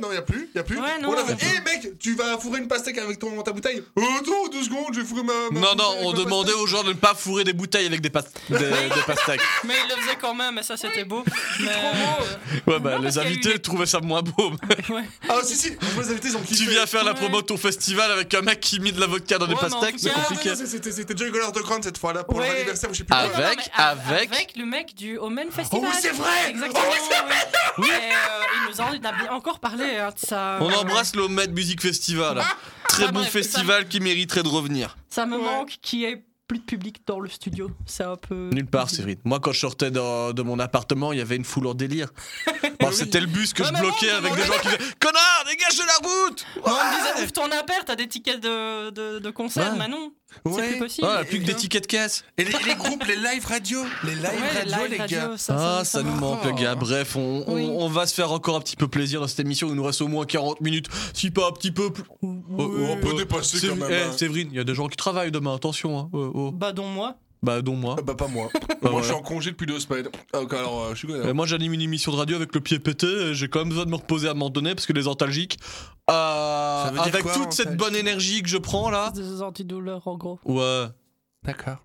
[0.00, 0.78] Non, il y a plus, il y a plus.
[0.78, 3.42] Ouais, non, on avait, y a Eh mec, tu vas fourrer une pastèque avec ton
[3.42, 5.32] ta bouteille Oh, Attends, deux secondes, je vais fourrer ma.
[5.52, 8.10] ma Non, non, on demandait aux gens de ne pas fourrer des bouteilles avec des,
[8.10, 9.40] pas- des, des pastèques.
[9.64, 11.24] Mais il le faisait quand même, et ça, c'était beau.
[11.60, 14.22] Mais, euh, Ouais, bah, Non, parce les qu'il y a eu invités trouvaient ça moins
[14.22, 14.50] beau.
[14.90, 15.04] ouais.
[15.28, 16.64] Ah, si, si, moi, les invités, ils ont kiffé.
[16.64, 17.18] tu viens faire la Ouais.
[17.18, 19.60] promo de ton festival avec un mec qui mit de la vodka dans des Ouais,
[19.62, 20.50] mais en pastèques, tout c'est cas- compliqué.
[20.52, 22.46] Ah, non, c'était- C'était Joy Color de Grand cette fois-là pour Ouais.
[22.46, 23.44] leur anniversaire, ou je sais plus Ah, quoi.
[23.44, 25.82] Avec- Non, mais avec- avec le mec du Omen Festival.
[25.84, 26.82] Oh oui, c'est vrai Exactement.
[26.86, 27.88] Oh oui, c'est oui.
[27.88, 29.84] Et, euh, il nous en a bien encore parlé
[30.16, 30.58] ça.
[30.60, 32.42] On embrasse le Med Music Festival.
[32.88, 34.96] Très Ah, bon bref, festival qui mériterait de revenir.
[35.10, 37.70] Ça me manque qu'il y ait plus de public dans le studio.
[37.86, 38.50] C'est un peu.
[38.52, 39.18] Nulle part, Séverine.
[39.24, 42.08] Moi, quand je sortais de, de mon appartement, il y avait une foule en délire.
[42.78, 45.44] Bon, C'était le bus que Ouais, je bloquais bon, avec des gens qui disaient Connard,
[45.48, 49.18] dégage de la route on me disait, ouvre ton appart, t'as des tickets de, de,
[49.18, 49.72] de concert.
[49.72, 49.78] Ouais.
[49.78, 50.12] Mais non,
[50.44, 50.52] Ouais.
[50.56, 51.08] c'est plus possible.
[51.10, 52.24] Ah, plus que des tickets de caisse.
[52.38, 55.18] Et les, les groupes, les live radio Les live Ouais, les radio, live les radio,
[55.18, 55.34] gars.
[55.36, 56.74] ça, Ah, ça, ça nous manque, les gars.
[56.74, 57.68] Bref, on, on- Oui.
[57.70, 59.68] on va se faire encore un petit peu plaisir dans cette émission.
[59.68, 62.04] Il nous reste au moins 40 minutes, si pas un petit peu plus.
[62.22, 63.16] Oh, oh, On peut oh.
[63.18, 63.88] dépasser quand même.
[63.90, 64.12] Eh, hein.
[64.16, 65.98] Séverine, il y a des gens qui travaillent demain, attention.
[65.98, 66.08] Hein.
[66.12, 66.50] Oh, oh.
[66.52, 67.16] Bah, dont moi.
[67.46, 67.94] Bah, dont moi.
[67.96, 68.50] Ah Bah, pas moi.
[68.82, 68.98] Bah, moi, voilà.
[69.02, 70.08] je suis en congé depuis deux semaines.
[70.32, 72.80] Ah, ok, alors, euh, je suis moi, j'anime une émission de radio avec le pied
[72.80, 73.34] pété.
[73.34, 75.58] J'ai quand même besoin de me reposer à un moment donné parce que les antalgiques,
[76.10, 79.12] euh, Ça veut dire avec quoi, toute cette antalgique bonne énergie que je prends là,
[79.12, 80.40] Des antidouleurs, en gros.
[80.44, 80.86] ouais.
[81.44, 81.84] D'accord.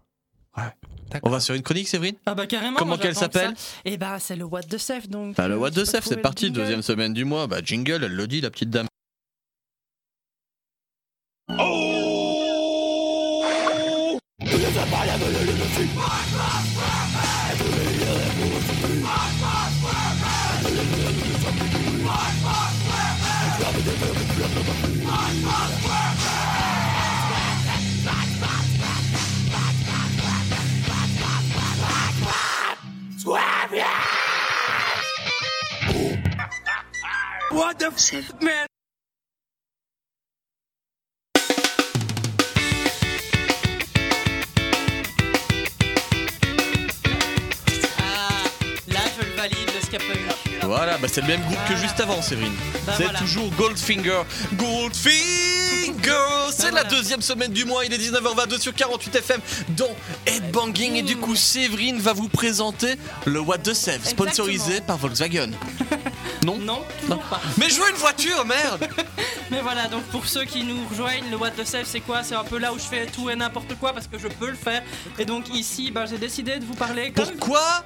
[1.23, 2.15] On va sur une chronique, Séverine?
[2.25, 2.77] Ah, bah, carrément.
[2.77, 3.81] Comment moi, qu'elle j'attends que s'appelle ça.
[3.85, 5.35] Eh bah, c'est le What the Sef, donc.
[5.35, 6.59] Bah, le euh, What the trouver c'est parti, jingle.
[6.59, 7.45] deuxième semaine du mois.
[7.47, 8.87] Bah, jingle, elle le dit, la petite dame.
[37.51, 38.67] What the f man?
[50.63, 52.53] Voilà, bah c'est le même groupe que juste avant, Séverine.
[52.85, 53.19] Bah, c'est voilà.
[53.19, 54.21] toujours Goldfinger.
[54.53, 55.21] Goldfinger
[56.51, 56.83] C'est la voilà.
[56.85, 59.93] deuxième semaine du mois, il est 19h22 sur 48 FM, dont
[60.25, 60.95] Headbanging.
[60.95, 62.95] Et du coup, Séverine va vous présenter
[63.25, 64.87] le What the Save, sponsorisé Exactement.
[64.87, 65.51] par Volkswagen.
[66.43, 67.39] Non Non, toujours pas.
[67.59, 68.87] Mais je veux une voiture, merde
[69.51, 72.23] Mais voilà, donc pour ceux qui nous rejoignent, le What the Save, c'est quoi?
[72.23, 74.49] C'est un peu là où je fais tout et n'importe quoi parce que je peux
[74.49, 74.81] le faire.
[75.19, 77.25] Et donc ici, bah, j'ai décidé de vous parler comme.
[77.37, 77.83] Pourquoi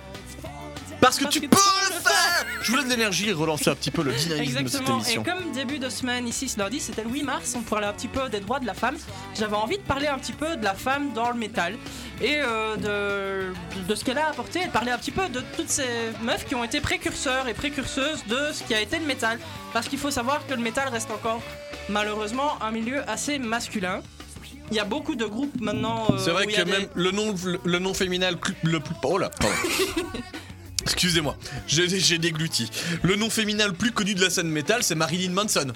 [1.06, 4.02] Parce que tu peux le faire Je donne de l'énergie et relancer un petit peu
[4.04, 4.98] le dynamisme de cette Exactement.
[5.00, 5.24] Et émission.
[5.24, 8.08] comme début de semaine ici, ce lundi, c'était le 8 mars, on parlait un petit
[8.08, 8.98] peu des droits de la femme.
[9.38, 11.76] J'avais envie de parler un petit peu de la femme dans le métal
[12.22, 15.42] et euh, de, de ce qu'elle a apporté et de parler un petit peu de
[15.56, 15.88] toutes ces
[16.24, 19.38] meufs qui ont été précurseurs et précurseuses de ce qui a été le métal.
[19.74, 21.42] Parce qu'il faut savoir que le métal reste encore
[21.90, 24.02] malheureusement un milieu assez masculin.
[24.72, 26.08] Il y a beaucoup de groupes maintenant.
[26.10, 28.96] euh, C'est vrai que des- même le nom, le nom féminin le plus, le plus-
[29.04, 29.56] Oh là, pardon.
[30.86, 31.36] Excusez-moi,
[31.68, 32.70] j'ai dégluti.
[33.02, 35.68] Le nom féminin le plus connu de la scène métal, c'est Marilyn Manson.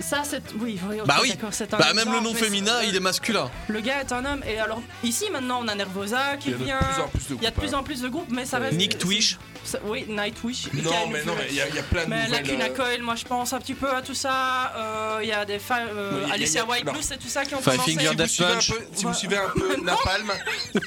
[0.00, 0.42] Ça, c'est.
[0.58, 3.50] Oui, oui, bah oui, d'accord, c'est un bah même le nom féminin, il est masculin.
[3.68, 6.54] Le gars est un homme et alors ici maintenant on a Nervosa qui Il y
[6.54, 6.78] a de vient.
[6.78, 8.58] plus en plus de Il y a de plus en plus de groupes, mais ça
[8.58, 8.76] reste.
[8.76, 9.38] Nick Twish.
[9.84, 10.68] Oui, Nightwish.
[10.72, 12.42] Non, mais non, mais il y, a- il y a plein de Mais nouvelles.
[12.42, 14.72] Lacuna euh, Coil, moi je pense un petit peu à tout ça.
[14.76, 15.88] Euh, Il y a des femmes.
[15.94, 16.84] Oui, il y a- Alicia White.
[16.84, 17.92] Blues et tout ça qui ont Five commencé.
[17.92, 18.70] Finger Si vous, Death suivez un Punch.
[18.72, 20.32] peu, si vous suivez un peu Napalm,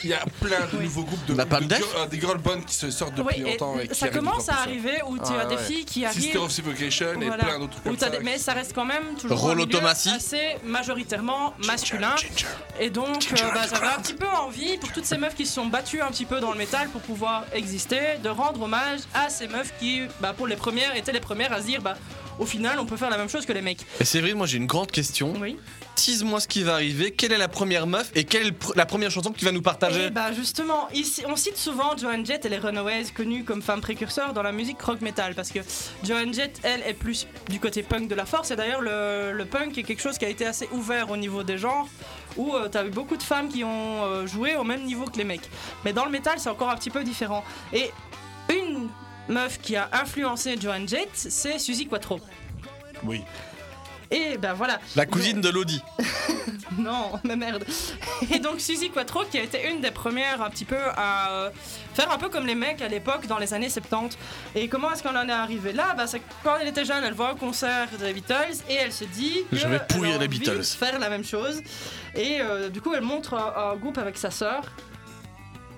[0.03, 2.75] il y a plein de nouveaux groupes de, Napalm de euh, des girl bands qui
[2.75, 3.79] se sortent Oui, depuis et longtemps.
[3.79, 6.41] Et ça de commence à arriver où tu Ah as des filles qui Sister arrivent.
[6.43, 7.43] of Suffocation et Voilà.
[7.43, 8.09] plein d'autres comme ça.
[8.21, 9.49] Mais ça reste quand même toujours
[9.87, 12.15] assez majoritairement masculin.
[12.79, 15.53] Et donc, euh, bah, j'avais un petit peu envie, pour toutes ces meufs qui se
[15.53, 19.29] sont battues un petit peu dans le métal pour pouvoir exister, de rendre hommage à
[19.29, 21.95] ces meufs qui, bah, pour les premières, étaient les premières à se dire, bah,
[22.37, 23.79] au final, on peut faire la même chose que les mecs.
[23.99, 25.33] Et c'est vrai, moi j'ai une grande question.
[25.39, 25.57] Oui.
[25.95, 27.09] Tease-moi ce qui va arriver.
[27.11, 29.45] Quelle est la première meuf et quelle est le pr- la première chanson que tu
[29.45, 33.05] vas nous partager Et bah justement, ici, on cite souvent Joan Jett et les Runaways,
[33.15, 35.59] connues comme femmes précurseurs dans la musique rock metal, parce que
[36.03, 39.45] Joan Jett, elle, est plus du côté punk de la force, et d'ailleurs le, le
[39.45, 41.87] punk est quelque chose qui a été assez ouvert au niveau des genres,
[42.35, 45.17] où tu t'as eu beaucoup de femmes qui ont euh, joué au même niveau que
[45.17, 45.49] les mecs.
[45.83, 47.43] Mais dans le métal, c'est encore un petit peu différent.
[47.73, 47.89] Et
[48.49, 48.89] une
[49.27, 52.19] meuf qui a influencé Joan Jett, c'est Suzy Quattro.
[53.03, 53.23] Oui.
[54.09, 54.79] Et ben voilà.
[54.95, 55.81] La cousine de Lodi.
[56.77, 57.65] Non, mais merde.
[58.31, 61.49] Et donc Suzy Quattro qui a été une des premières un petit peu à euh,
[61.95, 64.15] faire un peu comme les mecs à l'époque dans les années 70.
[64.53, 65.93] Et comment est-ce qu'on en est arrivé là?
[65.97, 69.05] Bah, c'est quand elle était jeune, elle voit un concert des Beatles et elle se
[69.05, 70.63] dit que Je vais pourrir les Beatles.
[70.63, 71.61] faire la même chose.
[72.15, 74.61] Et euh, du coup, elle montre un, un groupe avec sa sœur.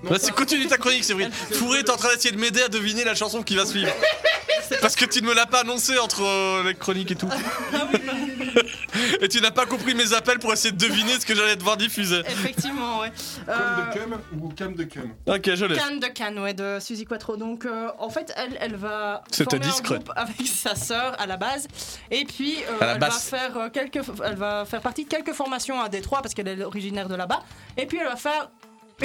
[0.03, 1.31] Vas-y, continue ta chronique, Séverine.
[1.31, 3.91] Fourré est en train d'essayer de m'aider à deviner la chanson qui va suivre.
[4.81, 7.27] Parce que tu ne me l'as pas annoncé entre euh, les chroniques et tout.
[9.21, 11.75] et tu n'as pas compris mes appels pour essayer de deviner ce que j'allais devoir
[11.75, 12.19] diffuser.
[12.19, 13.11] Effectivement, ouais.
[13.45, 15.75] Comme Euh, de cum ou cam de cum Ok, je l'ai.
[15.75, 17.35] Canne de Cannes, ouais, de Suzy Quattro.
[17.35, 19.95] Donc, euh, en fait, elle, elle va C'était former discret.
[19.95, 21.67] un groupe avec sa sœur à la base,
[22.11, 23.31] et puis euh, À la elle basse.
[23.31, 26.47] va faire euh, quelques, elle va faire partie de quelques formations à Détroit parce qu'elle
[26.47, 27.41] est originaire de là-bas,
[27.75, 28.49] et puis elle va faire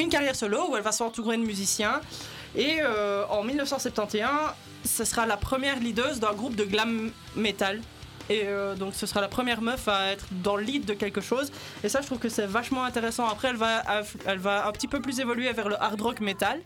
[0.02, 2.00] une carrière solo où elle va s'entourer de musiciens.
[2.56, 4.28] Et euh, en 1971,
[4.84, 7.80] ce sera la première leaduse d'un groupe de glam metal.
[8.30, 11.20] Et euh, donc ce sera la première meuf à être dans le lead de quelque
[11.20, 11.52] chose.
[11.82, 13.28] Et ça, je trouve que c'est vachement intéressant.
[13.28, 13.82] Après, elle va,
[14.24, 16.60] elle va un petit peu plus évoluer vers le hard rock metal.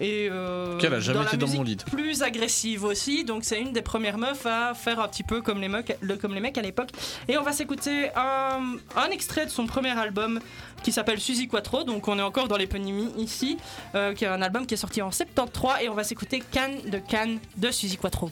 [0.00, 1.84] Et euh, Qu'elle a jamais été dans mon lead.
[1.84, 3.24] Plus agressive aussi.
[3.24, 6.16] Donc c'est une des premières meufs à faire un petit peu comme les mecs, le-
[6.16, 6.90] comme les mecs à l'époque.
[7.28, 10.40] Et on va s'écouter un, un extrait de son premier album
[10.82, 11.84] qui s'appelle Suzy Quattro.
[11.84, 13.56] Donc on est encore dans l'éponymie ici,
[13.94, 15.82] euh, qui est un album qui est sorti en 73.
[15.82, 18.30] Et on va s'écouter Cannes de Cannes de Suzy Quattro.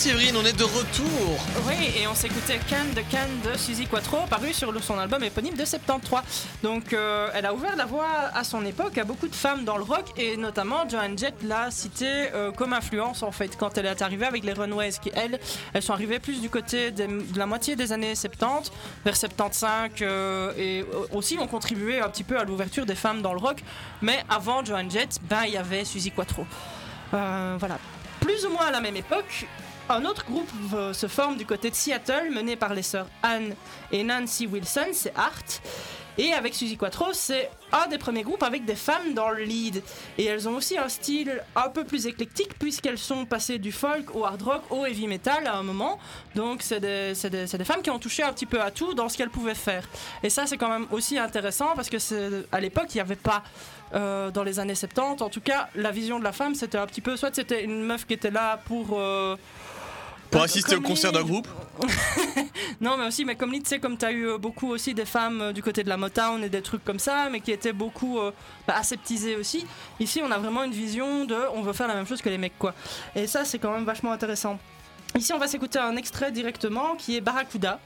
[0.00, 1.36] Séverine, on est de retour.
[1.66, 5.52] Oui, et on s'écoutait Can de Can de Suzy Quattro, paru sur son album éponyme
[5.52, 6.22] de 73.
[6.62, 9.76] Donc, euh, elle a ouvert la voie à son époque à beaucoup de femmes dans
[9.76, 13.84] le rock, et notamment Joan Jett l'a citée euh, comme influence en fait quand elle
[13.84, 15.38] est arrivée avec les Runaways, qui elles,
[15.74, 18.72] elles sont arrivées plus du côté de la moitié des années 70,
[19.04, 20.82] vers 75, euh, et
[21.12, 23.62] aussi ont contribué un petit peu à l'ouverture des femmes dans le rock.
[24.00, 26.46] Mais avant Joan Jett, ben il y avait Suzy Quattro.
[27.10, 27.78] Voilà.
[28.20, 29.46] Plus ou moins à la même époque,
[29.90, 30.50] un autre groupe
[30.92, 33.54] se forme du côté de Seattle, mené par les sœurs Anne
[33.92, 35.32] et Nancy Wilson, c'est Art.
[36.18, 39.82] Et avec Suzy Quattro, c'est un des premiers groupes avec des femmes dans le lead.
[40.18, 44.14] Et elles ont aussi un style un peu plus éclectique, puisqu'elles sont passées du folk
[44.14, 45.98] au hard rock au heavy metal à un moment.
[46.34, 49.08] Donc c'est des, des- des femmes qui ont touché un petit peu à tout dans
[49.08, 49.88] ce qu'elles pouvaient faire.
[50.22, 51.96] Et ça, c'est quand même aussi intéressant, parce que
[52.52, 53.42] à l'époque, il n'y avait pas
[53.94, 55.22] euh, dans les années 70.
[55.22, 57.82] En tout cas, la vision de la femme, c'était un petit peu, soit c'était une
[57.84, 58.98] meuf qui était là pour...
[58.98, 59.36] euh,
[60.30, 61.48] Pour assister au concert d'un groupe
[62.80, 65.04] Non, mais aussi, mais comme tu sais, comme tu as eu euh, beaucoup aussi des
[65.04, 67.72] femmes euh, du côté de la Motown et des trucs comme ça, mais qui étaient
[67.72, 68.32] beaucoup euh,
[68.66, 69.66] bah, aseptisées aussi.
[69.98, 72.38] Ici, on a vraiment une vision de on veut faire la même chose que les
[72.38, 72.74] mecs, quoi.
[73.14, 74.58] Et ça, c'est quand même vachement intéressant.
[75.16, 77.80] Ici, on va s'écouter un extrait directement qui est Barracuda.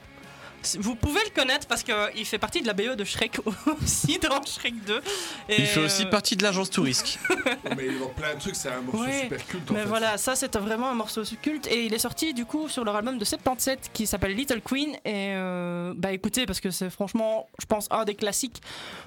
[0.79, 3.39] Vous pouvez le connaître parce qu'il fait partie de la BE de Shrek
[3.83, 5.01] aussi dans Shrek 2.
[5.49, 7.19] Et, Il fait aussi euh, partie de l'agence Tourisque.
[7.77, 9.85] mais dans plein de trucs, c'est un morceau Ouais, super culte en mais fait.
[9.87, 12.95] voilà, ça c'était vraiment un morceau culte et il est sorti du coup sur leur
[12.95, 17.47] album de 77 qui s'appelle Little Queen et euh, bah écoutez parce que c'est franchement
[17.59, 18.61] je pense un des classiques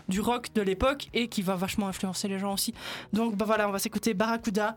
[0.09, 2.75] du rock de l'époque et qui va vachement influencer les gens aussi.
[3.13, 4.77] Donc bah voilà, on va s'écouter Barracuda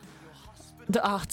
[0.90, 1.28] de Art.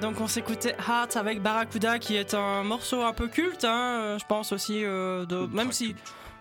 [0.00, 4.24] Donc on s'écoutait Heart avec Barracuda, qui est un morceau un peu culte, hein, je
[4.26, 5.94] pense aussi, euh, de, même si.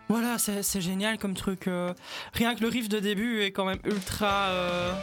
[0.09, 1.67] Voilà, c'est génial comme truc.
[1.67, 1.93] euh,
[2.33, 4.93] rien que le riff de début est quand même ultra, euh,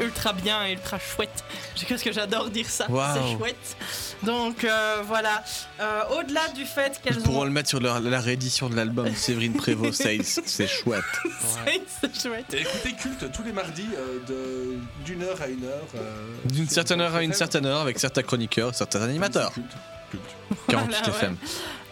[0.00, 1.44] ultra bien et ultra chouette.
[1.76, 3.76] Je Qu'est-ce que j'adore dire ça, c'est chouette.
[4.22, 5.44] Donc euh, voilà,
[5.80, 7.44] Euh, au-delà du fait Ils qu'elles pourront ont.
[7.44, 10.40] le mettre sur leur- la réédition de l'album de Séverine Prévost, Says.
[10.46, 11.04] C'est chouette.
[12.00, 12.54] c'est chouette.
[12.54, 15.86] Et écoutez Culte tous les mardis euh, de- d'une heure à une heure.
[15.96, 19.52] euh, D'une certaine heure à une certaine heure, avec certains chroniqueurs, certains animateurs.
[19.52, 19.66] Culte,
[20.10, 20.22] culte.
[20.68, 21.14] 48 Voilà, ouais.
[21.16, 21.36] FM.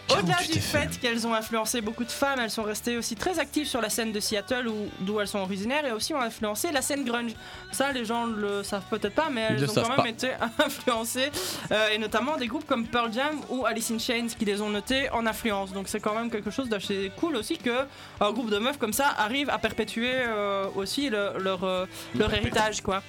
[0.09, 3.39] Au-delà 48 du fait qu'elles ont influencé beaucoup de femmes, elles sont restées aussi très
[3.39, 6.71] actives sur la scène de Seattle où- d'où elles sont originaires et aussi ont influencé
[6.71, 7.31] la scène grunge.
[7.71, 10.09] Ça, les gens le savent peut-être pas, mais elles le ont quand même pas.
[10.09, 10.31] été
[10.65, 11.31] influencées
[11.71, 14.69] euh, et notamment des groupes comme Pearl Jam ou Alice in Chains qui les ont
[14.69, 15.71] notés en influence.
[15.71, 17.85] Donc c'est quand même quelque chose d'assez cool aussi que
[18.19, 21.85] un groupe de meufs comme ça arrive à perpétuer euh, aussi le- leur, euh,
[22.15, 23.01] leur héritage, quoi.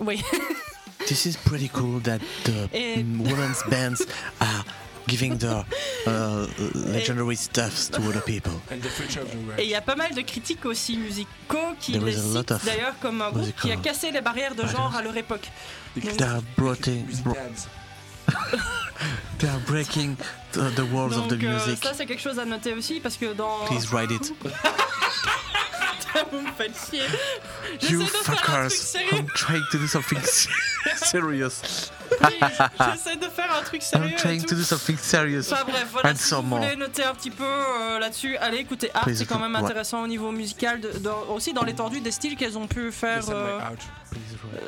[0.00, 0.20] Oui.
[1.06, 4.04] This is pretty cool that the Et- women's bands
[4.40, 4.64] are
[5.06, 5.64] giving their
[6.06, 8.52] uh, legendary stuffs to other people.
[8.70, 9.58] And the future of the world.
[9.58, 12.34] Et il y a pas mal de critiques aussi musicaux qui There les is a
[12.34, 15.02] lot citent of d'ailleurs comme un groupe qui a cassé les barrières de genre à
[15.02, 15.48] leur époque.
[15.96, 17.36] Donc- They are breaking, bro-
[19.38, 20.16] they are breaking
[20.52, 21.82] the, the walls of the donc, euh, music.
[21.82, 23.64] ça c'est quelque chose à noter aussi parce que dans...
[23.66, 24.32] Please write it.
[26.32, 27.02] Vous me faites chier.
[27.80, 28.70] J'essaie You de faire un truc fuckers!
[28.70, 29.08] sérieux.
[29.12, 30.18] I'm trying to do something
[30.96, 31.62] serious.
[32.20, 34.10] J'essaie de faire un truc sérieux.
[34.10, 35.52] I'm trying to do something serious.
[35.52, 36.58] Enfin bref, voilà, And si some vous more.
[36.60, 39.60] voulez noter un petit peu euh, là-dessus, allez écoutez Art, Please, c'est quand même ouais.
[39.62, 43.22] intéressant au niveau musical, de- aussi dans l'étendue des styles qu'elles ont pu faire.
[43.30, 43.60] Euh.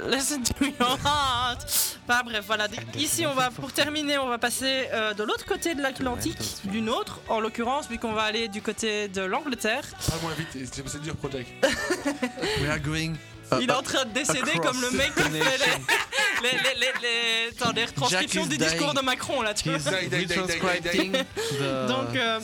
[0.09, 1.99] Listen to your heart.
[2.09, 2.67] Enfin bref, voilà.
[2.97, 6.89] Ici, on va, pour terminer, on va passer euh, de l'autre côté de l'Atlantique, d'une
[6.89, 9.85] autre, en l'occurrence, vu qu'on va aller du côté de l'Angleterre.
[10.09, 11.49] Parle moins vite, c'est- c'est dur, Project.
[12.61, 13.15] We are going.
[13.61, 16.81] Il est en train de décéder comme le mec qui the fait les, les, les,
[16.81, 19.79] les, les- attends, les retranscriptions is du discours de Macron là, tu vois.
[21.89, 22.41] Donc, euh,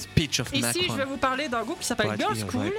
[0.53, 0.83] Ici, Macron.
[0.89, 2.73] je vais vous parler d'un groupe qui s'appelle Girls here, School.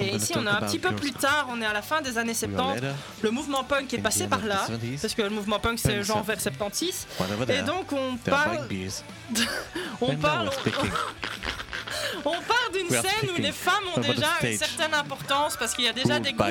[0.00, 2.18] Et ici, on est un petit peu plus tard, on est à la fin des
[2.18, 2.80] années We are 70.
[2.82, 2.94] later.
[3.22, 5.00] Le mouvement punk est passé the par end of là, the 70s.
[5.00, 7.06] parce que le mouvement punk c'est genre vers 76.
[7.20, 8.58] Whatever Et donc on parle,
[10.00, 10.50] on parle,
[12.24, 15.88] on parle d'une scène où les femmes ont déjà une certaine importance parce qu'il y
[15.88, 16.46] a déjà des groupes.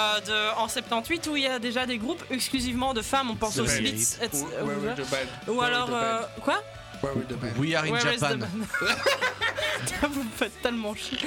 [0.00, 3.30] Euh, de, en 78 où il y a déjà des groupes exclusivement de femmes.
[3.30, 3.94] On pense aux et-
[4.32, 5.16] Ou- Where will the band?
[5.48, 6.26] ou Where will alors the euh, band?
[6.42, 6.62] quoi?
[7.02, 7.52] Where will the band?
[7.58, 8.38] We are in Where Japan.
[10.12, 11.18] Vous me faites tellement chier.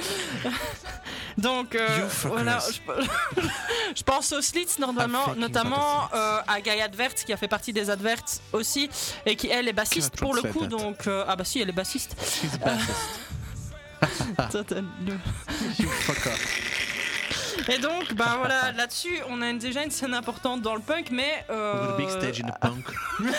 [1.36, 2.30] Donc, euh, You fuckers.
[2.32, 3.42] voilà, je,
[3.96, 7.90] je pense aux Slits normalement, notamment euh, à Guy Advert qui a fait partie des
[7.90, 8.22] Adverts
[8.52, 8.88] aussi
[9.26, 10.66] et qui elle est bassiste pour le coup.
[10.66, 12.14] Donc, euh, ah bah si, elle est bassiste.
[17.68, 21.44] Et donc, bah voilà, là-dessus, on a déjà une scène importante dans le punk, mais
[21.50, 22.84] euh, big stage in the punk.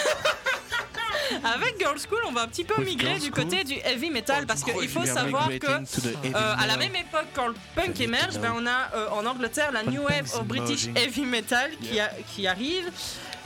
[1.44, 3.44] avec Girl School, on va un petit peu With migrer Girl du School.
[3.44, 7.28] côté du heavy metal Oh, parce qu'il faut savoir que Euh, à la même époque,
[7.34, 10.88] quand le punk émerge, ben, on a euh, en Angleterre la New Wave au British.
[10.96, 12.90] Heavy Metal qui, a- qui arrive.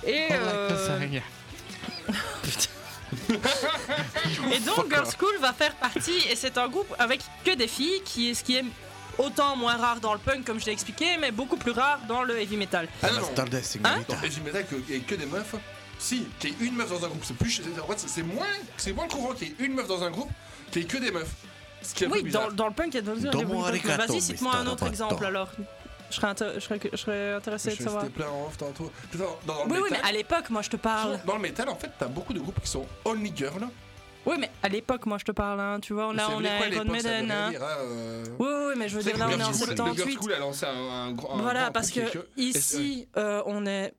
[0.06, 0.70] Et, euh,
[3.30, 8.02] et donc Girl School va faire partie, et c'est un groupe avec que des filles,
[8.06, 8.64] qui est ce qui est
[9.20, 12.24] autant moins rare dans le punk comme je l'ai expliqué, mais beaucoup plus rare dans
[12.24, 12.88] le heavy metal.
[13.04, 13.62] Ah non, non.
[13.62, 14.14] Signorita.
[14.16, 15.56] Dans Heavy Metal, qu'il y ait que des meufs.
[16.00, 17.52] Si, qu'il y ait une meuf dans un groupe, c'est plus.
[17.52, 18.46] c'est- En fait, c'est moins,
[18.78, 20.30] c'est moins courant qu'il y ait une meuf dans un groupe
[20.72, 21.30] qu'il y ait que des meufs.
[21.82, 23.46] Ce qui est un peu Oui, dans, dans le punk, il y a metal.
[23.66, 25.50] arigato, Vas-y, cite-moi un autre exemple alors.
[26.12, 28.04] Je serais, je serais, je serais intéressé de Je savoir.
[28.04, 28.92] C'était plein en off tantôt.
[29.14, 31.20] Dans, dans le Oui, oui, mais à l'époque, moi je te parle.
[31.26, 33.68] dans le métal, en fait, t'as beaucoup de groupes qui sont only girl.
[34.30, 36.86] Oui, mais à l'époque, moi je te parle, hein, tu vois, là on à Iron
[36.86, 37.32] Maiden.
[37.32, 37.50] hein.
[37.50, 38.24] dire, hein, euh.
[38.40, 40.18] Oui, mais je veux dire, là on est en Girls School- le Girls 78.
[40.18, 40.70] School a lancé un,
[41.08, 41.38] un grand.
[41.38, 43.94] Voilà, parce que est ici, euh, on est.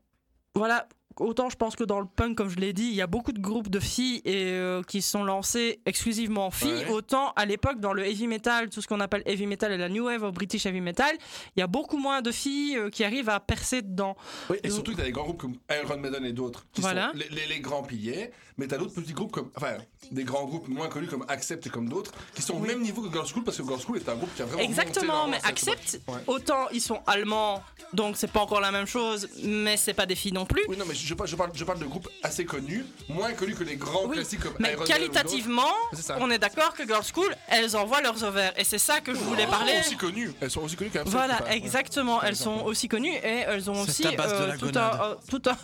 [0.55, 3.07] Voilà, autant je pense que dans le punk, comme je l'ai dit, il y a
[3.07, 6.73] beaucoup de groupes de filles et, euh, qui sont lancés exclusivement filles.
[6.73, 6.89] Ouais.
[6.91, 9.89] Autant à l'époque, dans le heavy metal, tout ce qu'on appelle heavy metal et la
[9.89, 11.15] new wave au British heavy metal,
[11.57, 14.17] il y a beaucoup moins de filles euh, qui arrivent à percer dedans.
[14.49, 17.11] Oui, et surtout que t'as des grands groupes comme Iron Maiden et d'autres qui Voilà.
[17.13, 19.51] sont les, les- les grands piliers, mais t'as d'autres petits groupes comme.
[19.57, 19.77] Enfin,
[20.11, 23.03] des grands groupes moins connus comme Accept et comme d'autres, qui sont au même niveau
[23.03, 24.63] que Girls School parce que Girls School est un groupe qui a vraiment.
[24.63, 26.01] Exactement, mais Accept.
[26.09, 26.19] Ouais.
[26.27, 27.63] autant ils sont allemands,
[27.93, 30.63] donc c'est pas encore la même chose, mais c'est pas des filles non plus.
[30.69, 33.55] Oui, non, mais je, parle, je, parle, je parle de groupes assez connus, moins connus
[33.55, 35.71] que les grands Oui, classiques comme Mais Iron ou qualitativement,
[36.19, 38.53] on est d'accord que Girls School, elles envoient leurs ovaires.
[38.59, 39.73] Et c'est ça que je voulais Elles parler.
[39.75, 40.33] sont aussi connues.
[40.41, 41.11] Elles sont aussi connues qu'Accept.
[41.15, 42.23] Voilà, exactement.
[42.23, 45.57] Elles sont aussi connues et elles ont aussi euh, tout, un, euh, tout un,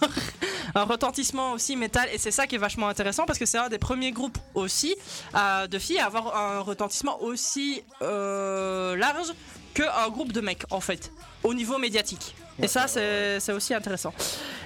[0.80, 2.08] un retentissement aussi métal.
[2.12, 4.94] Et c'est ça qui est vachement intéressant parce que c'est un des premiers groupes aussi
[5.34, 9.32] euh, de filles à avoir un retentissement aussi euh, large
[9.74, 11.12] qu'un groupe de mecs en fait,
[11.42, 12.34] au niveau médiatique.
[12.62, 14.14] Et ça, c'est c'est aussi intéressant.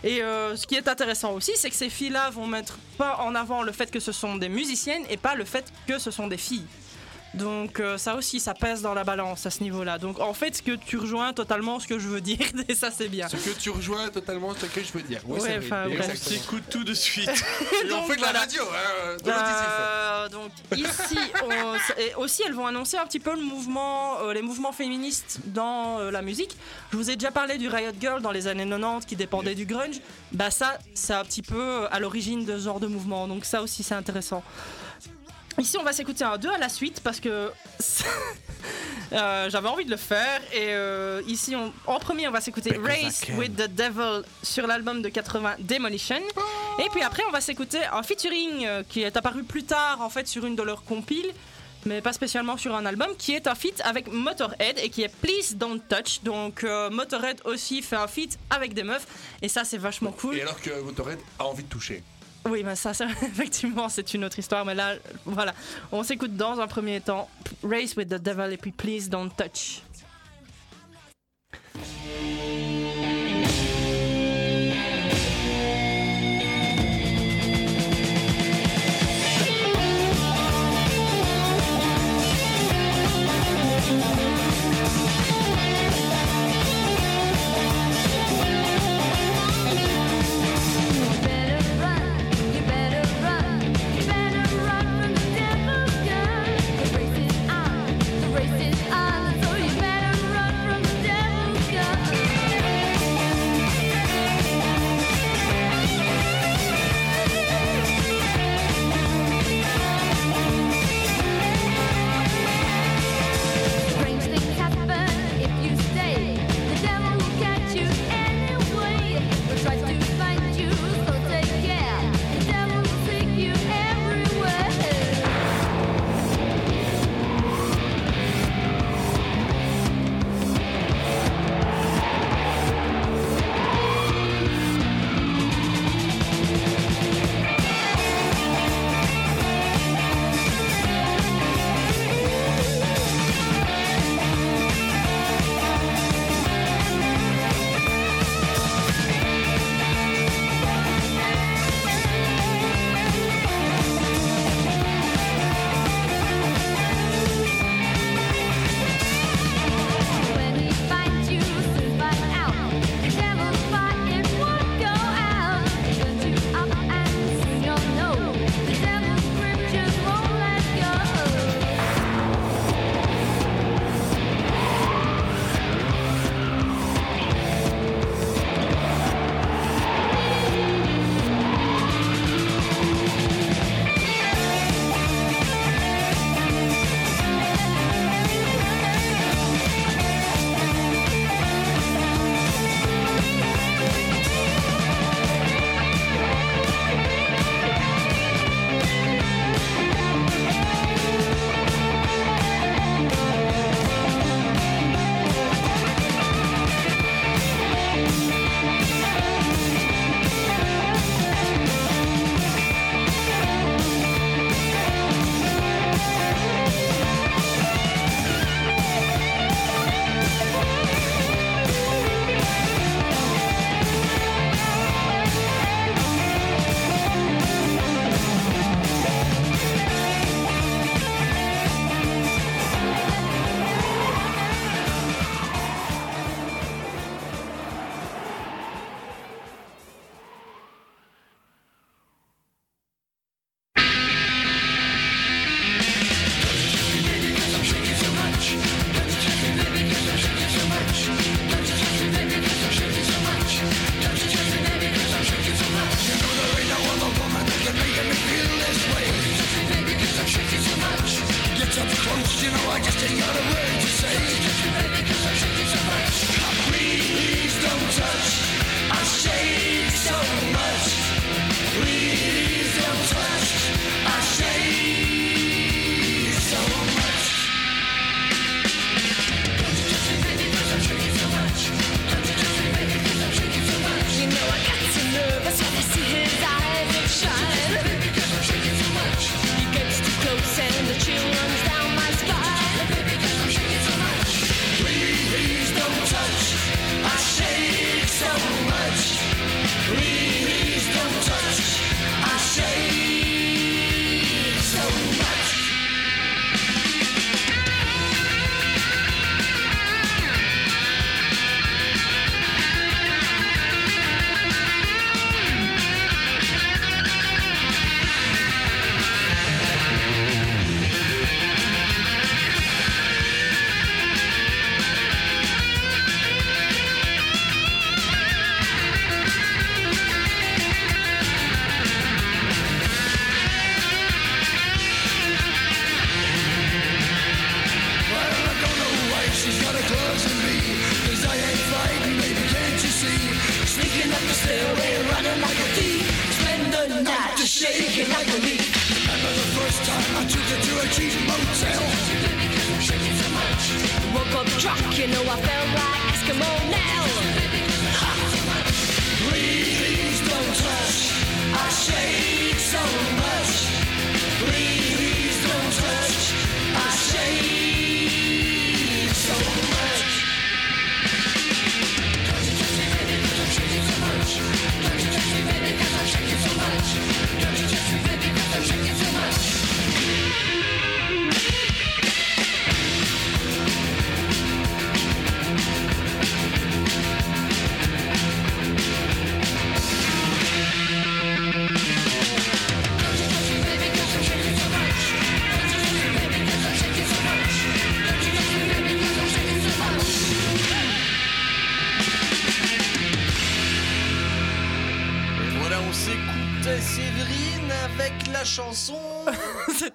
[0.04, 3.34] Et euh, ce qui est intéressant aussi, c'est que ces filles-là vont mettre pas en
[3.34, 6.28] avant le fait que ce sont des musiciennes et pas le fait que ce sont
[6.28, 6.66] des filles.
[7.34, 9.98] Donc euh, ça aussi, ça pèse dans la balance à ce niveau-là.
[9.98, 12.38] Donc en fait, ce que tu rejoins totalement ce que je veux dire,
[12.68, 13.28] et ça c'est bien.
[13.28, 15.20] Ce que tu rejoins totalement ce que je veux dire.
[15.28, 15.86] Ouais, Ouais, enfin.
[16.28, 17.28] T'écoutes tout de suite.
[17.88, 19.30] Et on fait de la radio, hein, de.
[19.30, 24.32] Euh, donc ici, on- et aussi elles vont annoncer un petit peu le mouvement, euh,
[24.32, 26.56] les mouvements féministes dans euh, la musique.
[26.92, 29.66] Je vous ai déjà parlé du Riot Girl dans les années 90 qui dépendait du
[29.66, 30.00] grunge.
[30.32, 33.28] Bah ça, c'est un petit peu à l'origine de ce genre de mouvement.
[33.28, 34.42] Donc ça aussi c'est intéressant.
[35.60, 37.50] Ici, on va s'écouter un 2 à la suite parce que
[39.12, 40.40] euh, j'avais envie de le faire.
[40.52, 45.02] Et euh, ici, on- en premier, on va s'écouter Race with the Devil sur l'album
[45.02, 46.20] de 80 Demolition.
[46.84, 50.08] Et puis après, on va s'écouter un featuring euh, qui est apparu plus tard en
[50.08, 51.32] fait sur une de leurs compiles.
[51.86, 55.08] Mais pas spécialement sur un album, qui est un feat avec Motorhead et qui est
[55.08, 56.20] Please Don't Touch.
[56.22, 59.06] Donc euh, Motorhead aussi fait un feat avec des meufs
[59.40, 60.36] et ça c'est vachement cool.
[60.36, 62.02] Et alors que Motorhead a envie de toucher.
[62.48, 64.64] Oui, mais ça, ça, effectivement, c'est une autre histoire.
[64.64, 64.94] Mais là,
[65.24, 65.54] voilà.
[65.92, 67.28] On s'écoute dans un premier temps
[67.62, 69.82] Race with the Devil et puis Please Don't Touch.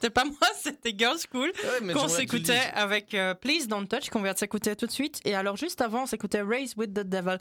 [0.06, 1.52] C'était pas moi, c'était Girls School
[1.94, 5.20] qu'on s'écoutait avec euh, Please Don't Touch qu'on vient de s'écouter tout de suite.
[5.26, 7.38] Et alors juste avant, on s'écoutait Race with the Devil,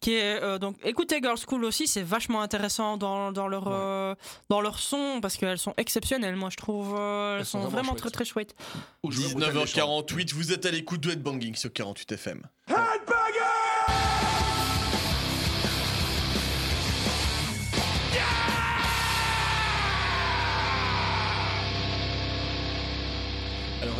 [0.00, 4.14] qui est euh, donc écoutez Girls School aussi, c'est vachement intéressant dans, dans leur euh,
[4.48, 6.34] dans leur son parce qu'elles sont exceptionnelles.
[6.34, 8.56] Moi, je trouve euh, elles, sont, sont vraiment, vraiment très très chouettes.
[9.04, 12.42] 19h48, vous êtes à l'écoute de Headbanging sur 48 FM.
[12.66, 12.77] Alors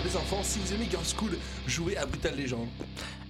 [0.09, 1.37] les enfants, si vous aimez Girls School,
[1.67, 2.67] jouez à Brutal Legend.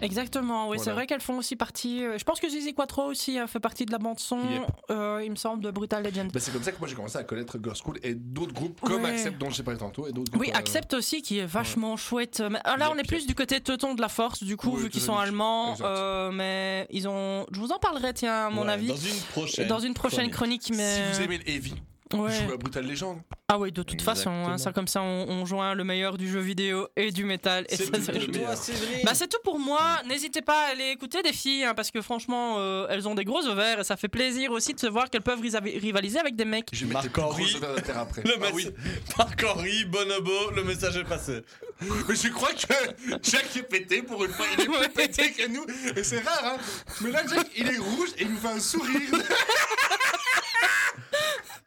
[0.00, 2.04] Exactement, oui, c'est vrai qu'elles font aussi partie.
[2.04, 4.38] euh, je pense que Zizi Quattro aussi a fait partie de la bande son.
[4.38, 4.62] Yep.
[4.92, 6.30] euh, il me semble de Brutal Legend.
[6.32, 8.80] Bah, c'est comme ça que moi j'ai commencé à connaître Girls School et d'autres groupes
[8.80, 9.10] comme Ouais.
[9.10, 10.40] Accept dont j'ai parlé tantôt et d'autres groupes.
[10.40, 12.42] Oui, euh, Accept aussi qui est vachement chouette.
[12.48, 14.82] Mais, ah, là, on est plus du côté teuton de la force, du coup, Oui,
[14.84, 15.74] vu qu'ils sont allemands.
[15.80, 17.44] Euh, mais ils ont.
[17.50, 18.86] Je vous en parlerai, tiens, à mon Ouais, avis.
[18.88, 20.94] dans une prochaine Dans une prochaine chronique, mais.
[20.94, 21.74] Si vous aimez le Heavy,
[22.14, 22.52] Ouais.
[22.52, 23.18] à Brutal Legend.
[23.50, 26.30] Ah oui, de toute façon, hein, ça comme ça, on, on joint le meilleur du
[26.30, 27.64] jeu vidéo et du métal.
[27.70, 29.04] Et C'est ça, tout c'est.
[29.04, 29.80] Bah, c'est tout pour moi.
[30.06, 33.24] N'hésitez pas à aller écouter des filles, hein, parce que franchement, euh, elles ont des
[33.24, 36.44] gros ovaires et ça fait plaisir aussi de se voir qu'elles peuvent rivaliser avec des
[36.44, 36.68] mecs.
[36.72, 37.08] Je plus Henry.
[37.10, 38.22] grosses ovaires de terre après.
[38.24, 38.68] Le Ah oui.
[39.16, 41.40] Marc Henry, Bonobo, le message est passé.
[41.80, 42.74] Mais je crois que
[43.22, 44.46] Jack est pété pour une fois.
[44.58, 45.64] Il est plus pété que nous.
[45.96, 46.56] Et c'est rare, hein.
[47.00, 49.00] Mais là, Jack, il est rouge et il nous fait un sourire.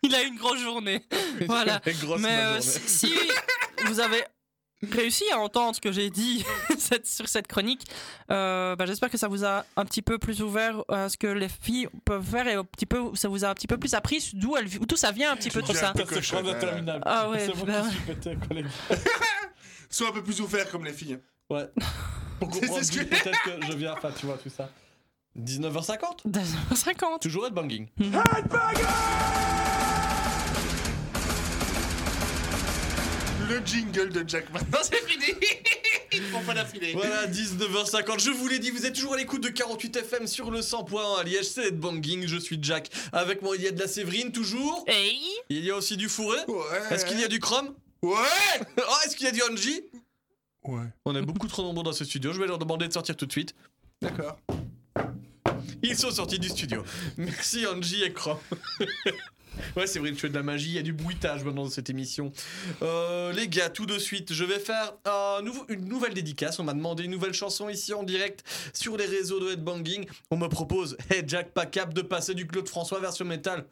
[0.03, 1.05] Il a eu une grosse journée.
[1.47, 1.81] voilà.
[2.01, 2.61] Grosse Mais euh, journée.
[2.61, 3.13] si,
[3.85, 4.23] vous avez
[4.91, 6.43] réussi à entendre ce que j'ai dit
[6.79, 7.85] cette- sur cette chronique,
[8.31, 11.27] euh, bah, j'espère que ça vous a un petit peu plus ouvert à ce que
[11.27, 13.93] les filles peuvent faire et un petit peu, ça vous a un petit peu plus
[13.93, 14.55] appris d'où
[14.95, 15.93] ça vient un petit peu tout ça.
[17.05, 17.83] Ah ouais, bah.
[19.89, 21.19] Sois un peu plus ouvert comme les filles.
[21.49, 21.69] Ouais.
[22.39, 24.69] Pour comprendre peut-être que je viens, enfin, tu vois, tout ça.
[25.37, 26.25] 19h50
[26.75, 27.21] 50.
[27.21, 27.87] Toujours Headbanging.
[33.51, 35.25] Le jingle de Jack maintenant, c'est fini.
[36.13, 36.93] Il prend pas d'affilée.
[36.93, 38.19] Voilà, 19h50.
[38.23, 41.19] Je vous l'ai dit, vous êtes toujours à l'écoute de 48 FM sur le 100.1
[41.19, 41.49] à Liège.
[41.49, 42.27] C'est Headbanging.
[42.27, 42.89] Je suis Jack.
[43.11, 44.85] Avec moi, il y a de la Séverine, toujours.
[44.87, 45.19] Hey
[45.49, 46.37] Il y a aussi du fourré.
[46.47, 46.63] Ouais.
[46.91, 48.15] Est-ce qu'il y a du chrome Ouais.
[48.77, 49.81] Oh, est-ce qu'il y a du Angie
[50.63, 50.85] Ouais.
[51.05, 52.31] On est beaucoup trop nombreux dans ce studio.
[52.31, 53.53] Je vais leur demander de sortir tout de suite.
[54.01, 54.37] D'accord.
[55.83, 56.83] Ils sont sortis du studio.
[57.17, 58.37] Merci Angie et Chrome.
[59.75, 61.69] Ouais, c'est vrai, tu fais de la magie, il y a du bruitage maintenant dans
[61.69, 62.31] cette émission.
[62.81, 66.59] Euh, les gars, tout de suite, je vais faire un une nouvelle dédicace.
[66.59, 70.05] On m'a demandé une nouvelle chanson ici en direct sur les réseaux de Headbanging.
[70.29, 73.65] On me propose, hey Jack, pas cap de passer du Claude François version métal.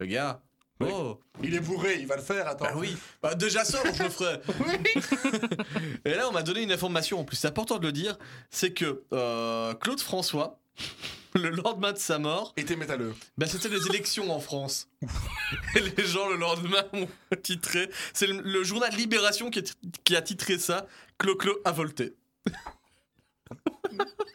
[0.00, 0.40] Le gars,
[0.80, 2.64] oh, Il est bourré, il va le faire, attends.
[2.66, 4.40] bah oui, bah déjà ça, je le ferai.
[6.04, 8.18] Et là, on m'a donné une information en plus, c'est important de le dire,
[8.50, 10.58] c'est que euh, Claude François,
[11.34, 13.14] le lendemain de sa mort, était métalleux.
[13.38, 14.88] Ben, c'était les élections en France.
[15.76, 17.08] Et les gens, le lendemain, ont
[17.42, 17.90] titré.
[18.12, 20.86] C'est le, le journal Libération qui, est- qui a titré ça
[21.18, 22.14] Clo-Clo a volté.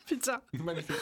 [0.05, 0.41] Putain.
[0.53, 0.95] Magnifique.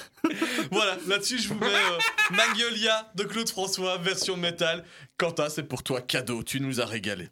[0.72, 1.98] Voilà, là-dessus, je vous mets euh,
[2.32, 4.84] Magnolia de Claude François, version métal.
[5.18, 7.30] Quentin, c'est pour toi, cadeau, tu nous as régalé.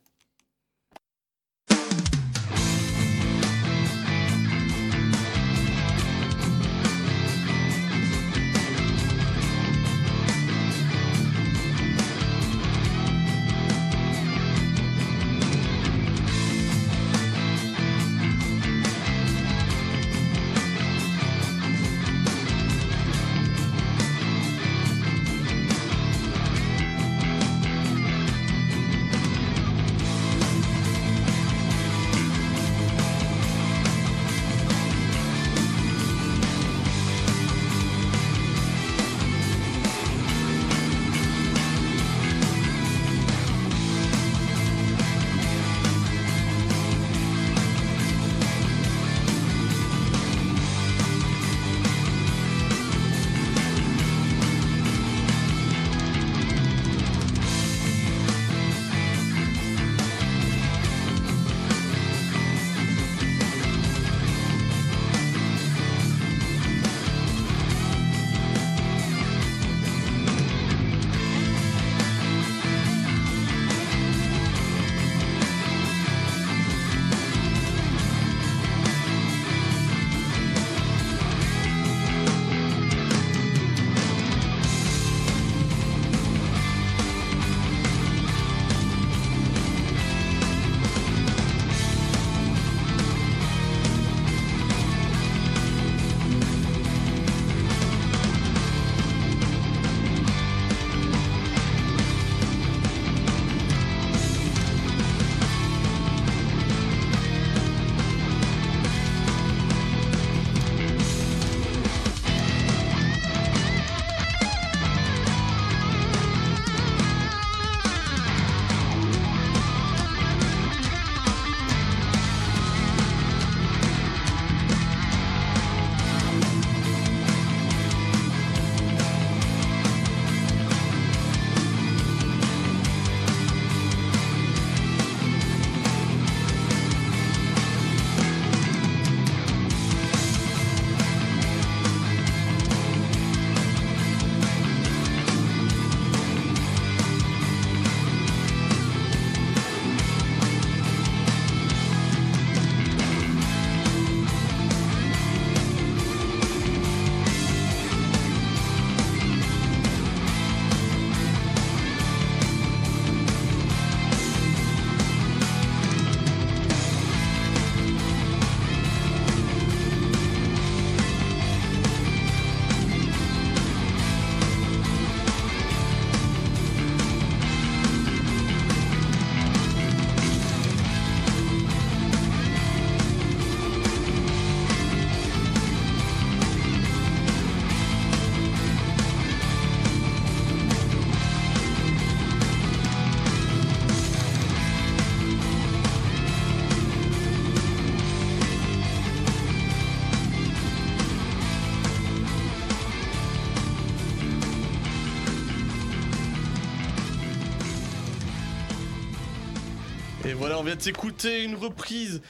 [210.45, 212.21] Voilà, on vient de s'écouter une reprise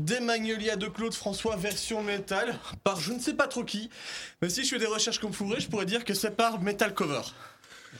[0.00, 3.90] des Magnolia de Claude François version métal par je ne sais pas trop qui.
[4.40, 6.94] Mais si je fais des recherches comme fourré, je pourrais dire que c'est par Metal
[6.94, 7.22] Cover.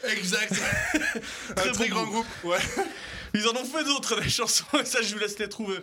[0.04, 0.54] Exact.
[1.56, 2.26] Un très bon grand groupe.
[2.44, 2.60] Ouais.
[3.34, 5.78] Ils en ont fait d'autres des chansons, et ça je vous laisse les trouver.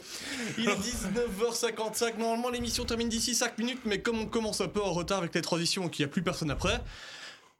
[0.58, 4.82] Il est 19h55, normalement l'émission termine d'ici 5 minutes, mais comme on commence un peu
[4.82, 6.80] en retard avec les transitions et qu'il n'y a plus personne après,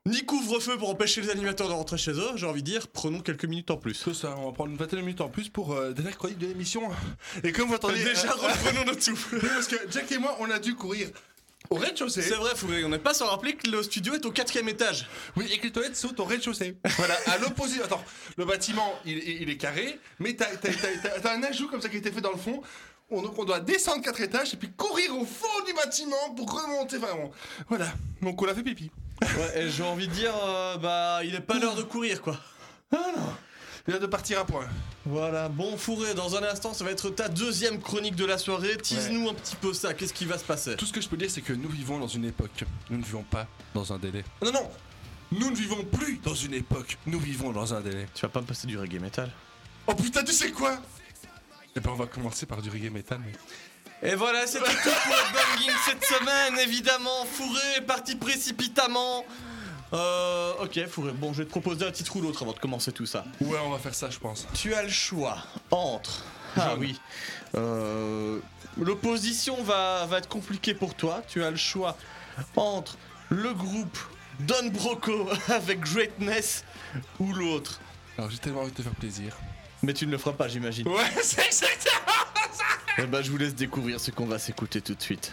[0.08, 3.22] ni couvre-feu pour empêcher les animateurs de rentrer chez eux, j'ai envie de dire, prenons
[3.22, 3.96] quelques minutes en plus.
[3.96, 6.38] C'est ça, on va prendre une vingtaine de minutes en plus pour euh, dernière chronique
[6.38, 6.84] de l'émission.
[7.44, 8.04] Et comme vous entendez.
[8.04, 9.40] Déjà, euh, reprenons notre souffle.
[9.40, 11.10] Parce que Jack et moi, on a dû courir
[11.72, 12.22] au rez-de-chaussée.
[12.22, 15.08] C'est vrai, Fourré, on n'est pas sans rappeler que le studio est au quatrième étage.
[15.36, 16.78] Oui, et que les toilettes sont au rez-de-chaussée.
[16.98, 17.82] Voilà, à l'opposé.
[17.82, 18.04] Attends,
[18.38, 22.22] le bâtiment, il, est carré, mais t'as un ajout comme ça qui a été fait
[22.22, 22.62] dans le fond.
[23.10, 26.52] On, donc on doit descendre quatre étages et puis courir au fond du bâtiment pour
[26.52, 26.98] remonter.
[26.98, 27.32] Enfin, on-
[27.70, 27.88] voilà.
[28.22, 28.92] Donc on a fait pipi.
[29.22, 32.38] Ouais, et j'ai envie de dire, euh, bah, il est pas l'heure de courir, quoi.
[33.88, 34.66] Il a de partir à point.
[35.06, 38.78] Voilà, bon Fourré, dans un instant, ça va être ta deuxième chronique de la soirée.
[38.78, 41.18] Tease-nous un petit peu ça, qu'est-ce qui va se passer Tout ce que je peux
[41.18, 42.64] dire, c'est que nous vivons dans une époque.
[42.90, 44.24] Nous ne vivons pas dans un délai.
[44.44, 44.72] Non, non
[45.32, 46.98] Nous ne vivons plus dans une époque.
[47.06, 48.08] Nous vivons dans un délai.
[48.16, 49.30] Tu vas pas me passer du reggae metal
[49.88, 50.80] Oh putain, tu sais quoi?
[51.76, 53.20] Eh ben, on va commencer par du reggae metal.
[53.24, 53.34] mais-
[54.04, 57.26] Et voilà, c'était tout pour le banging cette semaine, évidemment.
[57.26, 59.26] Fourré est parti précipitamment.
[59.94, 62.92] Euh, ok, Fourré, bon, je vais te proposer un titre ou l'autre avant de commencer
[62.92, 63.26] tout ça.
[63.42, 64.48] Ouais, on va faire ça, je pense.
[64.54, 65.38] Tu as le choix
[65.72, 66.24] entre.
[66.58, 67.00] Ah oui.
[67.56, 68.40] Euh,
[68.78, 71.22] L'opposition va, va être compliquée pour toi.
[71.28, 71.98] Tu as le choix
[72.56, 72.98] entre
[73.30, 73.98] le groupe
[74.42, 76.64] Don Broco avec Greatness
[77.20, 77.80] ou l'autre.
[78.18, 79.36] Alors, j'ai tellement envie de te faire plaisir.
[79.86, 80.88] Mais tu ne le feras pas, j'imagine.
[80.88, 82.66] Ouais, c'est exactement ça
[82.98, 85.32] Eh ben, je vous laisse découvrir ce qu'on va s'écouter tout de suite.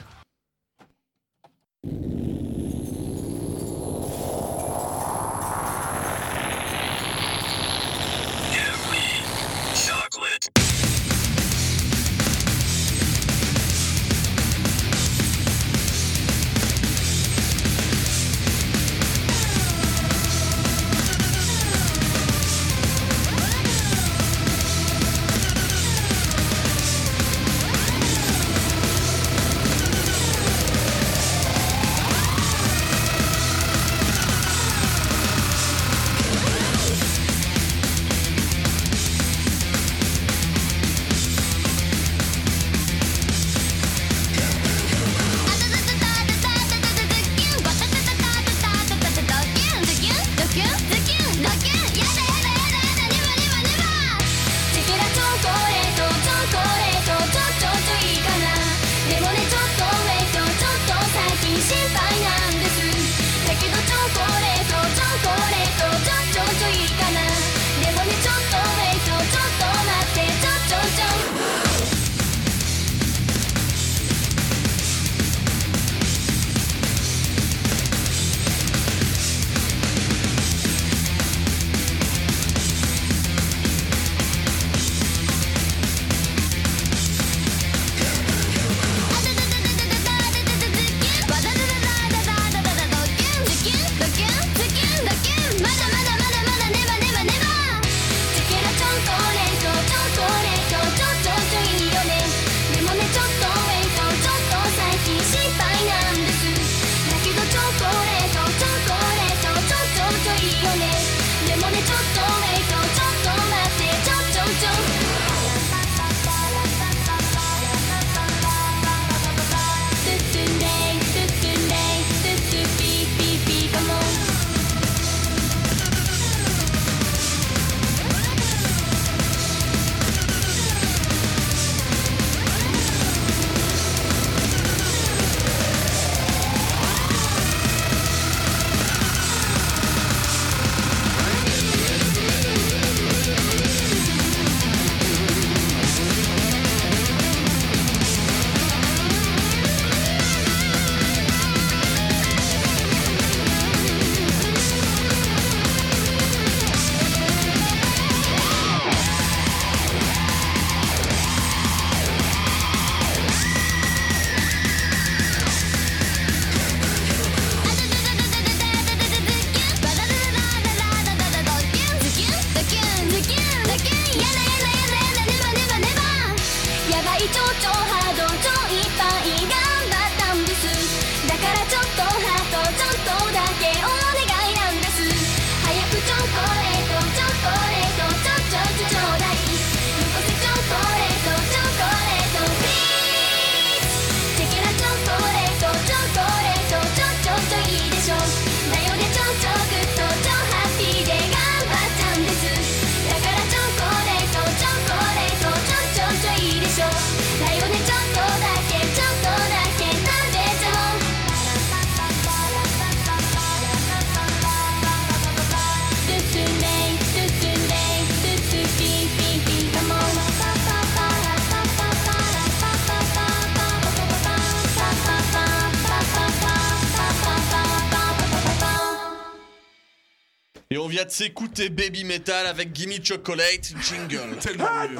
[231.13, 234.39] S'écouter Baby Metal avec Gimme Chocolate Jingle.
[234.41, 234.97] Tellement mieux.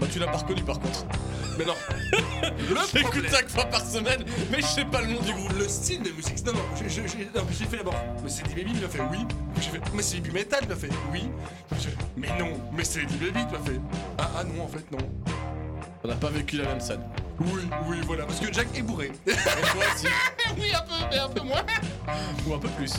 [0.00, 1.04] Bah tu l'as pas reconnu par contre.
[1.58, 1.74] Mais non.
[2.42, 5.52] Le J'écoute problème- 5 fois par semaine, mais je sais pas le nom du groupe.
[5.58, 6.44] Le style de musique.
[6.46, 7.94] Non, non, j'ai- j'ai j'ai- non, j'ai fait d'abord.
[8.24, 9.18] Mais c'est du baby, il m'a fait oui.
[9.60, 9.80] J'ai fait.
[9.94, 11.24] Mais c'est du metal, il m'a fait oui.
[11.78, 13.80] J'ai fait, Mais non, mais c'est du baby, il m'a fait.
[14.18, 14.98] Ah, ah non, en fait, non.
[16.04, 17.00] On n'a pas vécu la même scène.
[17.40, 18.24] Oui, oui, voilà.
[18.24, 19.12] Parce que Jack est bourré.
[19.26, 20.06] Et toi aussi.
[20.58, 21.62] oui, un peu, mais un peu moins.
[22.46, 22.92] Ou un peu plus.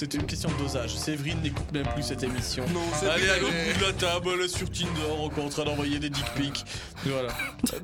[0.00, 0.96] C'est une question de dosage.
[0.96, 2.64] Séverine n'écoute même plus cette émission.
[2.70, 5.48] Non, c'est Allez, vrai, à l'autre bout de la table, elle sur Tinder, encore en
[5.50, 6.64] train d'envoyer des dick pics.
[7.04, 7.28] Voilà.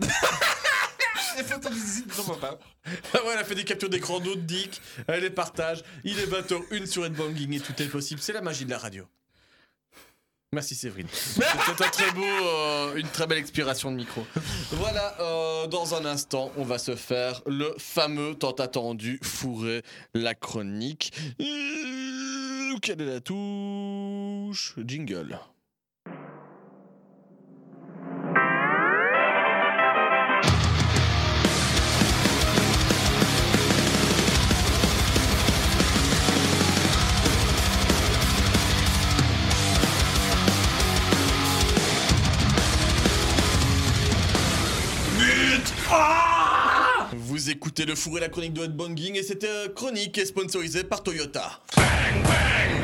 [1.36, 2.58] Les photos de son papa.
[3.12, 5.82] Ah ouais, elle a fait des captures d'écran d'autres dick, elle les partage.
[6.04, 8.22] Il est 20h01 sur Headbanging et tout est possible.
[8.22, 9.04] C'est la magie de la radio.
[10.56, 11.06] Merci Séverine.
[11.12, 14.26] C'était un très beau, euh, une très belle expiration de micro.
[14.70, 19.82] Voilà, euh, dans un instant, on va se faire le fameux tant attendu fourré
[20.14, 21.12] la chronique.
[21.42, 24.72] Euh, Quelle est la touche?
[24.82, 25.38] Jingle.
[45.88, 46.35] 啊！
[47.36, 51.60] Vous écoutez le fourré la chronique de Headbanging et cette euh, chronique est sponsorisée par Toyota.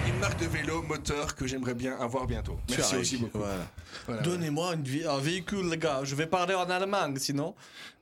[0.07, 2.59] Une marque de vélo moteur que j'aimerais bien avoir bientôt.
[2.69, 3.39] Merci aussi beaucoup.
[3.39, 3.67] Voilà.
[4.07, 4.21] Voilà.
[4.21, 6.03] Donnez-moi un véhicule, les gars.
[6.05, 7.55] Je vais parler en allemand, sinon.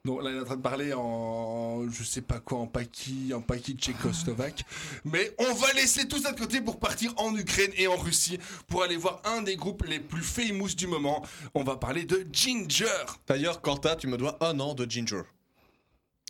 [0.04, 3.32] Donc là, il est en train de parler en, je sais pas quoi, en paki,
[3.32, 4.64] en paki tchécoslovaque.
[5.04, 8.40] Mais on va laisser tout ça de côté pour partir en Ukraine et en Russie
[8.66, 11.24] pour aller voir un des groupes les plus famous du moment.
[11.54, 13.06] On va parler de Ginger.
[13.28, 15.22] D'ailleurs, Quentin, tu me dois un an de ginger.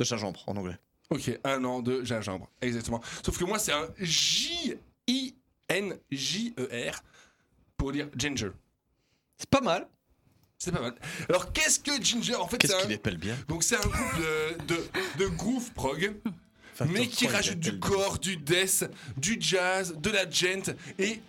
[0.01, 0.79] De gingembre, en anglais.
[1.11, 3.03] Ok, un an de gingembre, exactement.
[3.23, 3.87] Sauf que moi, c'est un
[5.71, 7.03] J-I-N-J-E-R
[7.77, 8.51] pour dire Ginger.
[9.37, 9.87] C'est pas mal.
[10.59, 10.95] C'est pas mal.
[11.29, 12.37] Alors, qu'est-ce que Ginger?
[12.37, 12.95] En fait, Qu'est-ce qu'il un...
[12.95, 16.15] épelle bien Donc, c'est un groupe de, de, de groove prog.
[16.89, 18.85] mais qui rajoute du appelle corps, du death,
[19.19, 21.21] du jazz, de la gent et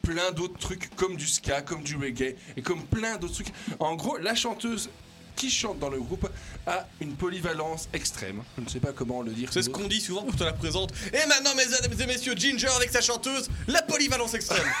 [0.00, 3.52] plein d'autres trucs comme du ska, comme du reggae et comme plein d'autres trucs.
[3.80, 4.88] En gros, la chanteuse
[5.36, 6.28] qui chante dans le groupe
[6.66, 8.42] a une polyvalence extrême.
[8.56, 9.50] Je ne sais pas comment le dire.
[9.52, 10.92] C'est ce qu'on dit souvent quand on te la présente.
[11.12, 14.66] Et maintenant, mesdames et messieurs, Ginger avec sa chanteuse, la polyvalence extrême.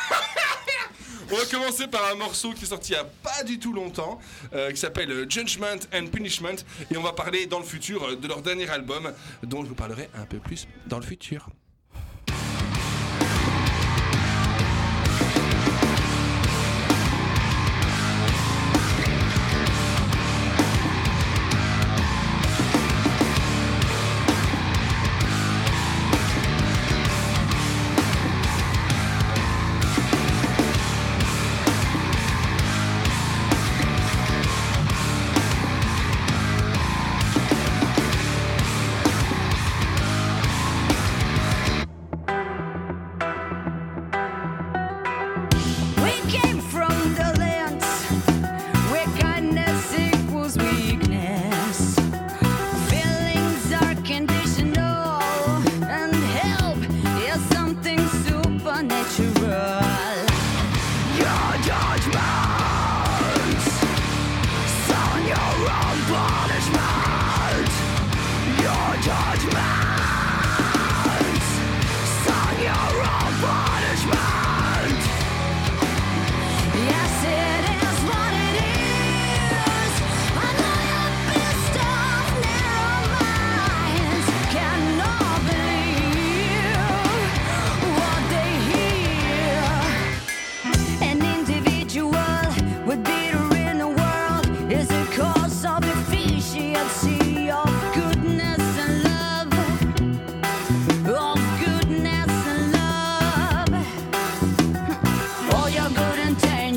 [1.32, 3.72] On va commencer par un morceau qui est sorti il y a pas du tout
[3.72, 4.20] longtemps,
[4.52, 6.56] euh, qui s'appelle Judgment and Punishment,
[6.90, 9.10] et on va parler dans le futur euh, de leur dernier album,
[9.42, 11.48] dont je vous parlerai un peu plus dans le futur.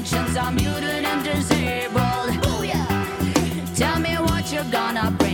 [0.08, 2.32] addictions are muted and disabled.
[2.42, 3.76] Booyah!
[3.76, 5.27] Tell me what you're gonna bring.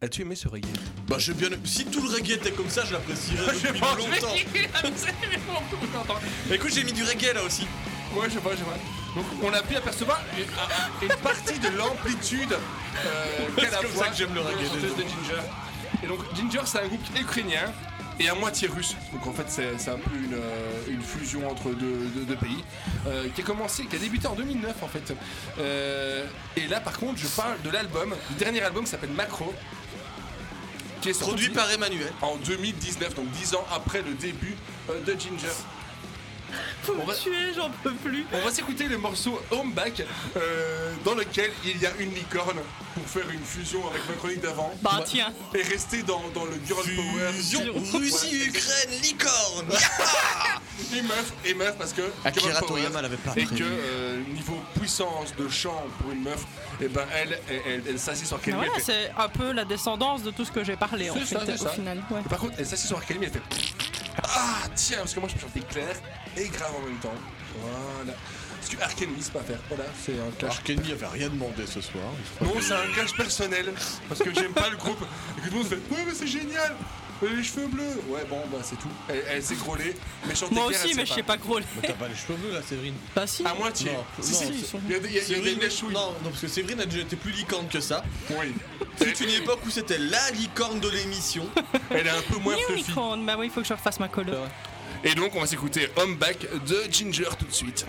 [0.00, 0.66] As-tu aimé ce reggae?
[1.08, 1.48] Bah j'ai bien.
[1.64, 4.34] Si tout le reggae était comme ça, je l'apprécierais depuis pense- longtemps.
[6.52, 7.66] Écoute, j'ai mis du reggae là aussi.
[8.14, 8.74] Ouais, je vois, je vois.
[9.14, 13.24] Donc, on a pu apercevoir une, une partie de l'amplitude euh,
[13.58, 14.82] C'est comme ça que j'aime le de reggae, désolé.
[14.82, 15.42] de Ginger.
[16.02, 17.72] Et donc, Ginger, c'est un groupe ukrainien
[18.20, 18.96] et à moitié russe.
[19.12, 22.64] Donc, en fait, c'est un peu une, euh, une fusion entre deux, deux- deux pays
[23.06, 25.12] euh, qui a commencé, qui a débuté en 2009 en fait.
[25.58, 26.24] Euh,
[26.56, 29.52] et là, par contre, je parle de l'album, du dernier album qui s'appelle Macro.
[31.00, 32.12] Qui est sorti Produit par Emmanuel.
[32.22, 34.56] En 2019, donc 10 ans après le début
[34.90, 35.54] euh, de Ginger.
[36.88, 38.24] Faut On me va- tuer, j'en peux plus.
[38.32, 40.02] On va s'écouter le morceau Home Back
[40.36, 42.58] euh, dans lequel il y a une licorne
[42.94, 44.72] pour faire une fusion avec ma chronique d'avant.
[44.82, 45.04] Bah, Ouais.
[45.06, 45.32] tiens.
[45.54, 47.32] Et rester dans, dans le girl power.
[47.34, 47.60] Fusion
[47.92, 49.68] Russie-Ukraine, licorne
[50.96, 52.02] Et meuf, et meuf parce que.
[52.24, 56.22] Akira girl power, Toriyama l'avait pas Et que euh, niveau puissance de chant pour une
[56.22, 56.44] meuf,
[56.80, 60.22] et ben elle, elle, elle, elle s'assied sur elle fait- c'est un peu la descendance
[60.22, 61.68] de tout ce que j'ai parlé en ça, fait, c'est au ça.
[61.70, 62.02] final.
[62.10, 62.20] ouais.
[62.24, 63.42] Et Par contre, elle s'assied sur Kelly, elle fait.
[64.22, 65.94] Ah tiens, parce que moi je peux chanter clair
[66.42, 67.14] et grave en même temps.
[67.60, 68.12] Voilà.
[68.60, 69.58] Parce que Arkenemy, c'est pas faire.
[69.68, 70.50] Voilà, c'est un clash.
[70.56, 72.04] Arkeny avait rien demandé ce soir.
[72.40, 73.72] Non, c'est un clash personnel.
[74.08, 75.02] Parce que j'aime pas le groupe.
[75.38, 76.74] Et que tout le monde fait Ouais, mais c'est génial
[77.22, 78.88] Elle a les cheveux bleus Ouais, bon, bah c'est tout.
[79.08, 79.94] Elle, elle s'est grôlée.
[80.26, 81.64] Mais chanter Moi clair, aussi, mais sait je sais pas grôler.
[81.80, 83.44] Mais t'as pas les cheveux bleus là, Séverine Bah si.
[83.46, 83.92] À moitié.
[83.92, 85.56] Non, si, non, si, il y a, des- y a- des.
[85.84, 85.90] Non,
[86.22, 88.04] non, parce que Séverine a déjà été plus licorne que ça.
[88.30, 88.52] Oui.
[88.98, 91.46] C'est une époque où c'était la licorne de l'émission.
[91.90, 92.92] Elle est un peu moins fluffy.
[93.24, 94.26] Bah oui, il faut que je refasse ma colle.
[95.04, 97.86] Et donc, on va s'écouter Home Back de Ginger tout de suite.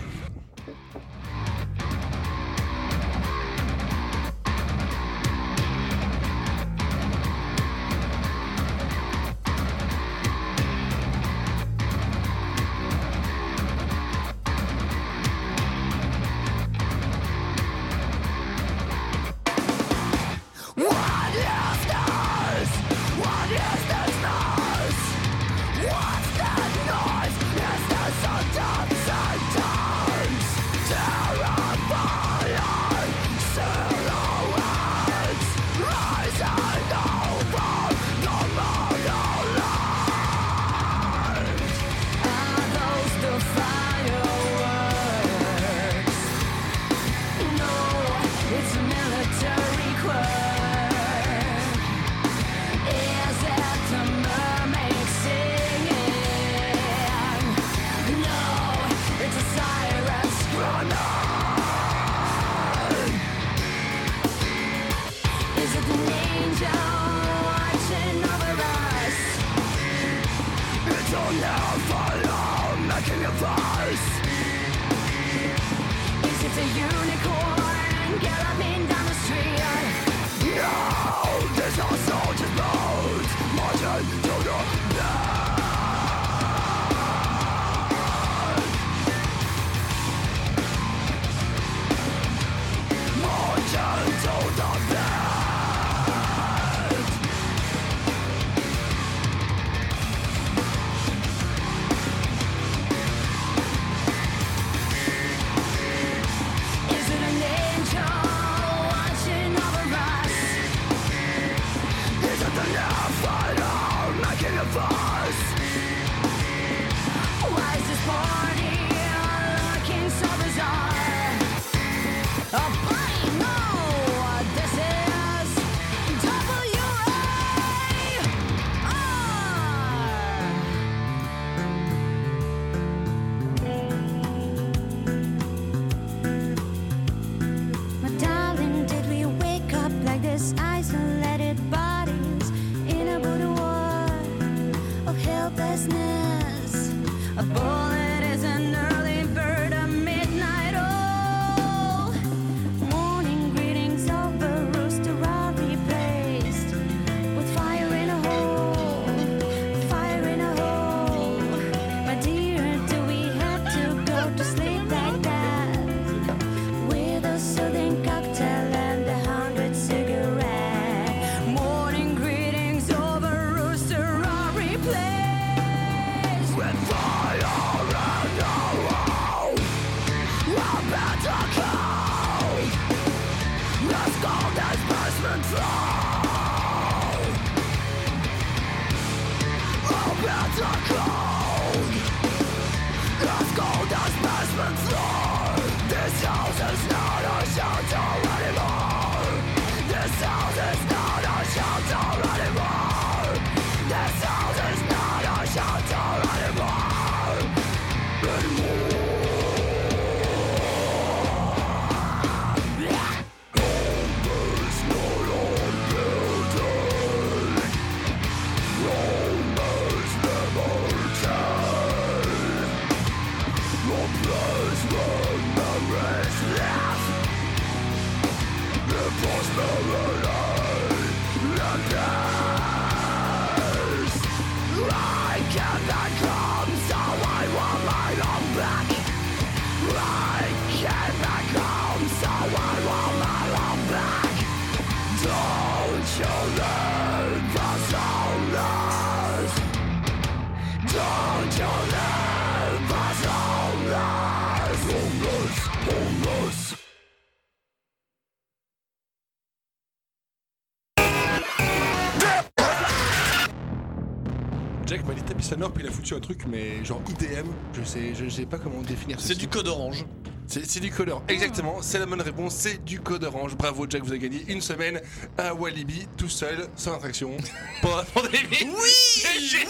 [265.68, 268.80] Puis il a foutu un truc, mais genre IDM, je sais, je sais pas comment
[268.82, 270.04] définir C'est du code orange.
[270.46, 273.56] C'est c'est du code orange, exactement, c'est la bonne réponse, c'est du code orange.
[273.56, 275.00] Bravo Jack, vous avez gagné une semaine
[275.38, 277.36] à Walibi, tout seul, sans attraction,
[277.82, 278.64] pendant la pandémie.
[278.64, 279.68] Oui C'est génial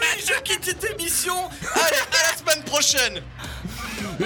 [0.00, 1.34] Oui, je quitte cette émission
[1.74, 3.22] Allez, à la semaine prochaine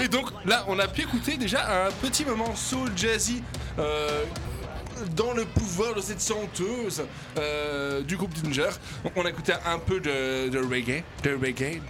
[0.00, 3.42] Et donc là, on a pu écouter déjà un petit moment soul jazzy.
[3.78, 4.24] euh,
[5.14, 7.04] dans le pouvoir de cette chanteuse
[7.38, 8.70] euh, du groupe Ginger.
[9.04, 11.80] Donc, on a écouté un peu de, reggae, de reggae,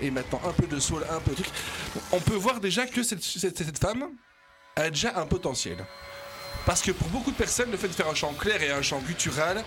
[0.00, 1.52] et maintenant un peu de soul, un peu de truc.
[2.12, 4.08] On peut voir déjà que cette, cette, cette femme
[4.76, 5.76] a déjà un potentiel.
[6.64, 8.82] Parce que pour beaucoup de personnes, le fait de faire un chant clair et un
[8.82, 9.64] chant guttural,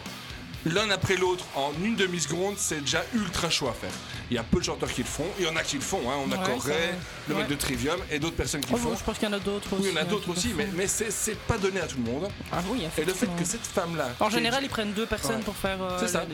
[0.66, 3.92] l'un après l'autre en une demi-seconde, c'est déjà ultra chaud à faire.
[4.32, 5.82] Il y a peu de chanteurs qui le font, il y en a qui le
[5.84, 6.16] font, hein.
[6.28, 6.94] on a Ouais, vrai.
[7.30, 8.90] le mec de Trivium et d'autres personnes qui Oh, le font.
[8.90, 9.84] bon, je pense qu'il y en a d'autres aussi.
[9.84, 10.72] Oui, il y en a hein, d'autres le aussi, mais, font.
[10.76, 12.28] mais c'est, pas donné à tout le monde.
[12.52, 14.10] Ah oui, Et le fait que cette femme-là.
[14.20, 15.44] En général, ils prennent deux personnes Ouais.
[15.44, 15.82] pour faire.
[15.82, 16.26] euh, C'est ça.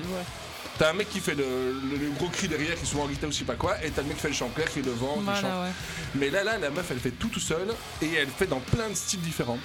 [0.79, 1.43] T'as un mec qui fait le,
[1.91, 3.91] le- le gros cri derrière, qui souvent en guitare ou je sais pas quoi, et
[3.91, 5.43] t'as le mec qui fait le chant clair, qui est devant, qui chante.
[5.43, 5.71] ouais.
[6.15, 7.67] Mais là, là, la meuf, elle fait tout tout seul,
[8.01, 9.59] et elle fait dans plein de styles différents.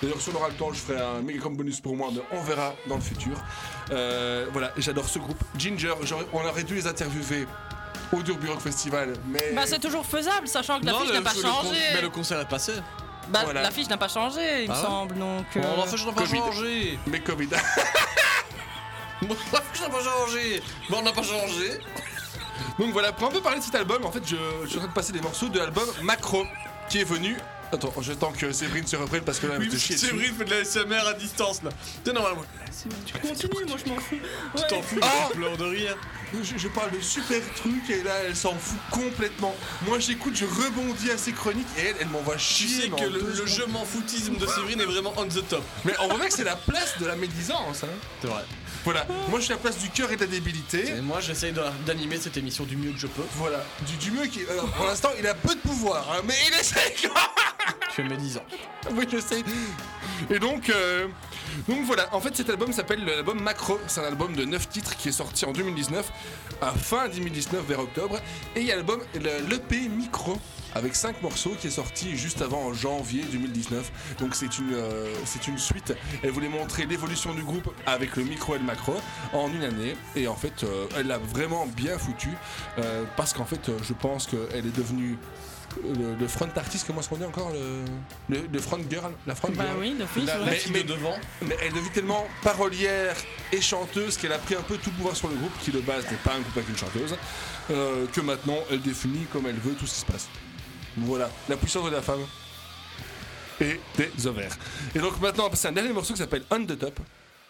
[0.00, 2.20] D'ailleurs, si on aura le temps, je ferai un méga comme bonus pour moi, mais
[2.30, 3.36] on verra dans le futur.
[3.90, 5.38] Euh, voilà, j'adore ce groupe.
[5.56, 5.94] Ginger,
[6.32, 7.46] on aurait dû les interviewer
[8.12, 9.52] au Rock Festival, mais.
[9.54, 11.80] Bah, c'est toujours faisable, sachant que la Non, fiche le- n'a pas le changé.
[11.94, 12.72] Mais le concert est passé.
[13.28, 13.62] Bah, Voilà.
[13.62, 15.18] la fiche n'a pas changé, il me Ah ouais semble.
[15.18, 15.44] Donc.
[15.56, 16.38] Euh, la fiche n'a pas Covid.
[16.38, 17.48] changé Mais Covid.
[19.52, 21.80] La fiche n'a pas changé Bon, on n'a pas changé
[22.78, 24.80] Donc voilà, pour un peu parler de cet album, en fait, je, je suis en
[24.82, 26.44] train de passer des morceaux de l'album Macro,
[26.88, 27.36] qui est venu.
[27.70, 29.96] Attends, j'attends que Séverine se reprenne parce que là, elle Oui, que chier.
[29.96, 31.70] Séverine fait de la SMR à distance là.
[32.02, 32.46] T'es normal, moi.
[33.04, 34.16] Tu continues, moi je m'en fous.
[34.56, 35.96] Tu t'en fous, Ah je pleure de rire.
[36.42, 39.54] Je, je parle de super trucs et là, elle s'en fout complètement.
[39.86, 42.82] Moi, j'écoute, je rebondis à ses chroniques et elle, elle m'envoie Tu chier.
[42.82, 43.48] sais mais que le, deux le secondes.
[43.48, 45.62] je m'en foutisme de Séverine est vraiment on the top.
[45.84, 47.82] Mais on voit bien que c'est la place de la médisance.
[47.84, 47.88] Hein.
[48.22, 48.44] C'est vrai.
[48.88, 50.88] Voilà, moi, je suis à la place du cœur et de la débilité.
[50.96, 51.52] Et moi, j'essaye
[51.86, 53.20] d'animer cette émission du mieux que je peux.
[53.34, 54.40] Voilà, du, du mieux qui.
[54.50, 57.12] alors, pour l'instant, il a peu de pouvoir, hein, mais il même.
[57.94, 58.44] Je mes 10 ans.
[58.92, 59.44] Oui, je sais.
[60.30, 61.06] Et donc, euh,
[61.68, 63.78] donc voilà, en fait cet album s'appelle l'album Macro.
[63.88, 66.10] C'est un album de 9 titres qui est sorti en 2019,
[66.62, 68.18] à fin 2019 vers octobre.
[68.56, 70.38] Et il y a l'album, le- l'EP Micro,
[70.74, 73.90] avec 5 morceaux qui est sorti juste avant en janvier 2019.
[74.20, 75.94] Donc c'est une, euh, c'est une suite.
[76.22, 78.94] Elle voulait montrer l'évolution du groupe avec le micro et le macro
[79.32, 79.96] en une année.
[80.16, 82.28] Et en fait, euh, elle l'a vraiment bien foutu.
[82.78, 85.18] euh, parce qu'en fait, euh, je pense qu'elle est devenue
[85.84, 87.84] le, le front artiste, comment est-ce qu'on dit encore le,
[88.34, 90.44] le, le front girl La front Bah girl oui, La- ouais.
[90.46, 91.14] La mais, fille mais- de devant.
[91.42, 93.14] mais elle devient tellement parolière
[93.52, 95.80] et chanteuse qu'elle a pris un peu tout le pouvoir sur le groupe, qui de
[95.80, 97.14] base n'est pas un groupe avec une chanteuse,
[97.70, 100.28] euh, que maintenant elle définit comme elle veut tout ce qui se passe.
[100.96, 102.20] Voilà, la puissance de la femme
[103.60, 104.56] et des ovaires.
[104.94, 106.98] Et donc maintenant on va passer à un dernier morceau qui s'appelle On the Top.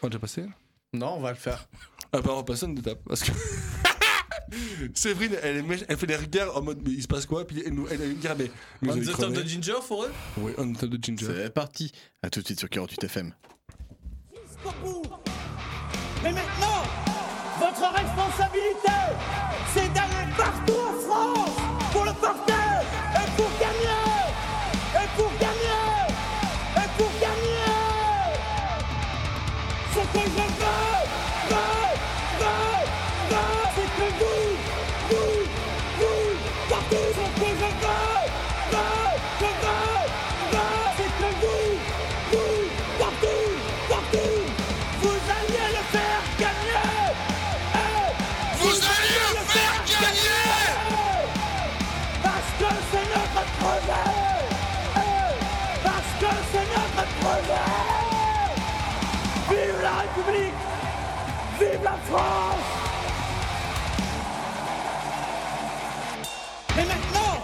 [0.02, 0.44] On a déjà passé
[0.92, 1.66] Non, on va le faire.
[2.12, 3.32] Ah bah on va passer On the Top parce que.
[4.94, 7.46] Séverine, elle, est elle fait des regards en mode mais il se passe quoi?
[7.46, 8.50] Puis elle nous elle, elle regarde mais.
[8.80, 10.08] mais On the top de Ginger, Forêt
[10.38, 11.26] Oui, On the Top de Ginger.
[11.26, 11.92] C'est parti.
[12.22, 13.34] A tout de suite sur 48 FM.
[16.22, 16.82] Mais maintenant,
[17.60, 18.98] votre responsabilité,
[19.74, 21.56] c'est d'aller partout en France
[21.92, 22.57] pour le porter
[55.84, 57.98] Parce que c'est notre projet
[59.48, 60.54] Vive la République.
[61.58, 62.66] Vive la France.
[66.76, 67.34] Et maintenant,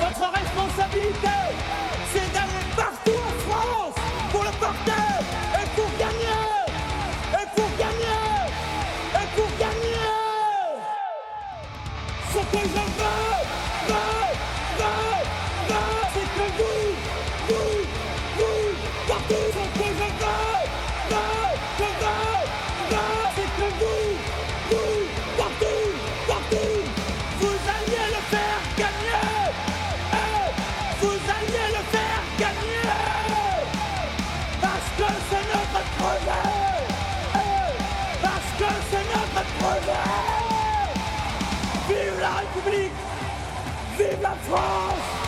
[0.00, 1.38] votre responsabilité,
[2.12, 3.94] c'est d'aller partout en France
[4.30, 5.06] pour le porter
[5.54, 6.44] et pour gagner.
[7.32, 8.22] Et pour gagner.
[9.14, 10.12] Et pour gagner.
[12.32, 14.23] Ce que je veux,
[41.88, 42.92] Vive la République
[43.98, 45.23] Vive la France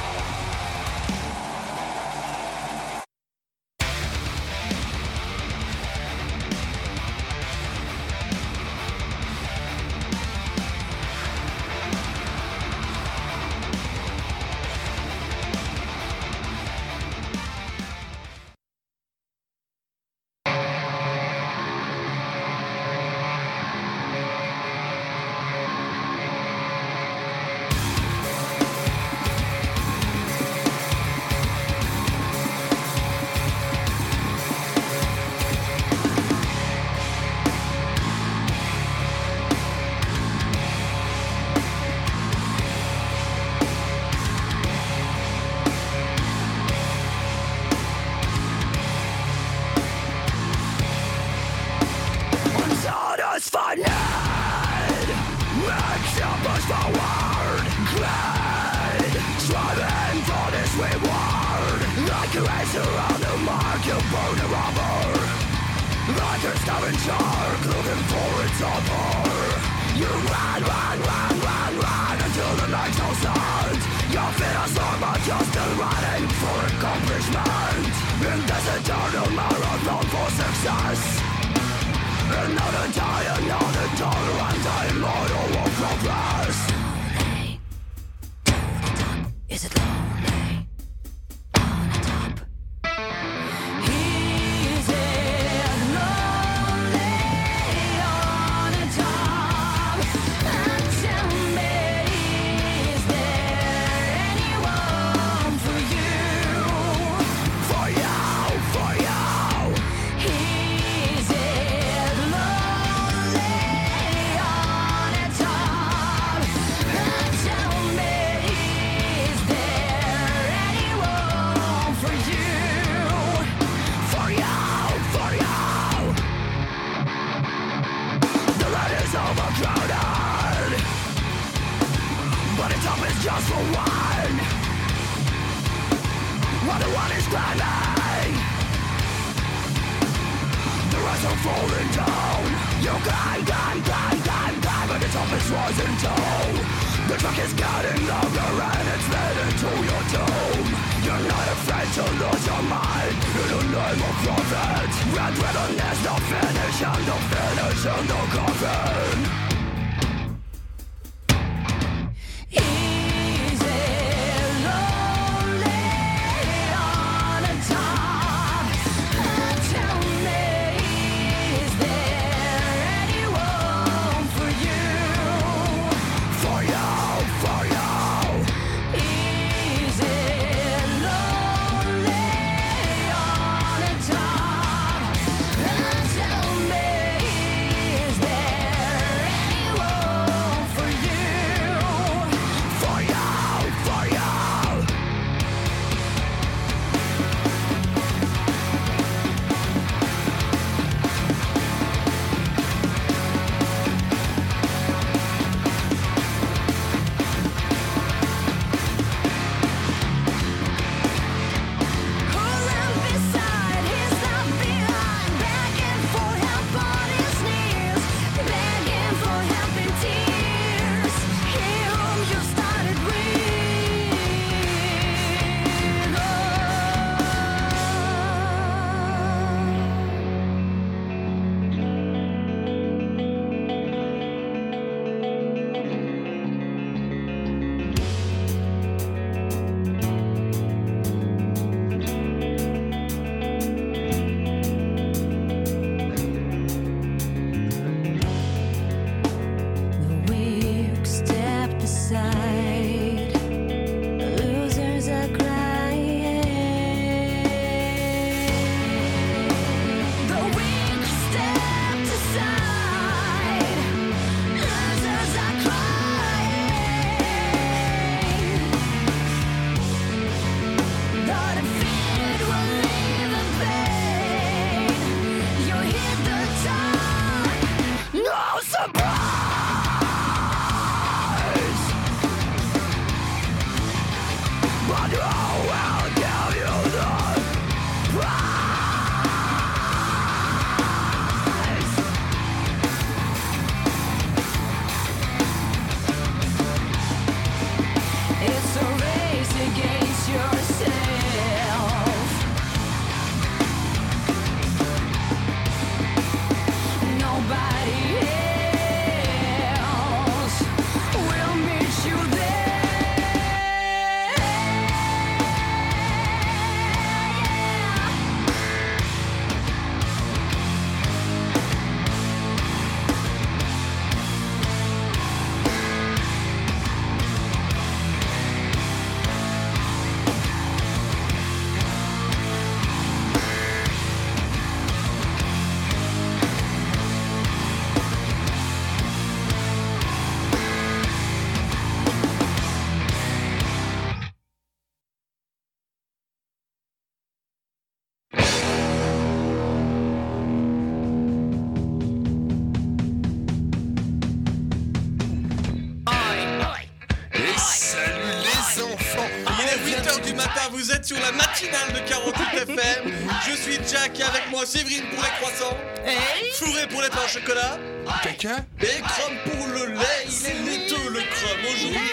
[366.67, 367.79] Fourré pour les pains au chocolat.
[368.23, 368.57] Caca.
[368.81, 370.27] Et Chrome pour le lait.
[370.27, 372.01] Il est laiteux le Chrome aujourd'hui.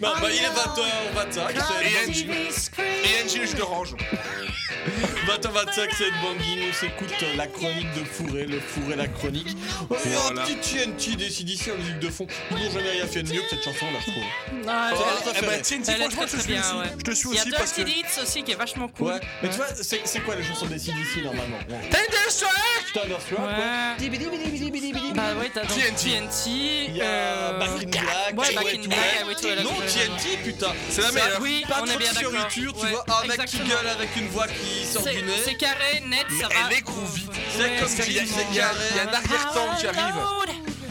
[0.00, 1.38] Bah, bah, il est 20h25.
[1.82, 2.26] Et Angie.
[2.78, 3.94] Et Angie, le jus d'orange.
[5.52, 6.68] 20h25, c'est Banging.
[6.70, 9.56] On s'écoute la chronique de Fourré, le Fourré, la chronique.
[9.90, 10.42] Oh, il y a un Voilà.
[10.42, 12.26] petit TNT décidé en musique de fond.
[12.50, 14.22] Ils n'ont jamais rien fait de mieux que cette chanson là, je trouve.
[14.68, 14.90] Ah,
[15.34, 16.74] elle- ben, TNT, Elle franchement, je te suis aussi.
[16.74, 16.86] ouais.
[16.98, 17.82] Je te suis Il y a aussi parce que.
[18.42, 19.06] qui est vachement cool.
[19.08, 21.58] Ouais, mais tu vois, c'est quoi les chansons des CDC normalement?
[21.68, 21.90] Ouais.
[22.94, 23.38] Ouais.
[23.38, 25.12] Ouais.
[25.14, 25.94] Bah ouais, t'as TNT.
[25.96, 26.84] TNT.
[26.88, 29.70] Il y a euh, Back in Black, Ouais, Back in Black, Non.
[29.86, 30.72] TNT, putain.
[30.90, 31.38] C'est la meilleure.
[31.40, 32.30] Oui, Pas on trop est bien de d'accord.
[32.32, 33.04] fioriture, tu vois.
[33.22, 35.32] Un mec qui gueule avec une voix qui sort C'est du nez.
[35.44, 36.54] c'est carré, net, ça va.
[36.70, 37.26] elle est groovy.
[37.56, 38.76] C'est comme dit, il y a- c'est il y a carré.
[38.90, 40.14] il y a un arrière-temps qui arrive.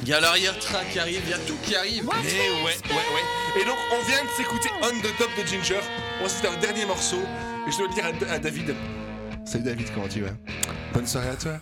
[0.04, 2.04] Il y a l'arrière-train qui arrive, il y a tout qui arrive.
[2.24, 3.62] Mais ouais, ouais, ouais.
[3.62, 5.80] Et donc, on vient de s'écouter On the Top de Ginger.
[6.20, 7.22] On va se faire un dernier morceau.
[7.68, 8.76] Et je dois le dire à, à David.
[9.46, 10.32] Salut David, comment tu vas?
[10.94, 11.54] Bonne soirée à toi.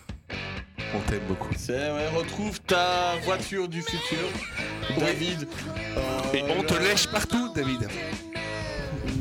[0.94, 1.52] On t'aime beaucoup.
[1.56, 4.18] C'est ouais, retrouve ta voiture du futur,
[4.98, 5.46] David.
[5.96, 7.88] Euh, Et on te lèche partout, David.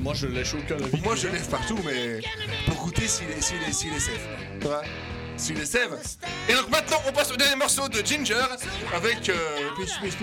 [0.02, 1.04] Moi je lèche aucun David.
[1.04, 2.22] Moi, je lève partout, mais
[2.66, 4.28] pour goûter s'il est, s'il est, s'il est safe.
[4.62, 4.82] Tu vois?
[5.38, 6.18] S'il est safe.
[6.50, 8.36] Et donc maintenant, on passe au dernier morceau de Ginger
[8.96, 9.30] avec.
[9.30, 9.36] Euh,
[9.78, 10.18] Will Smith?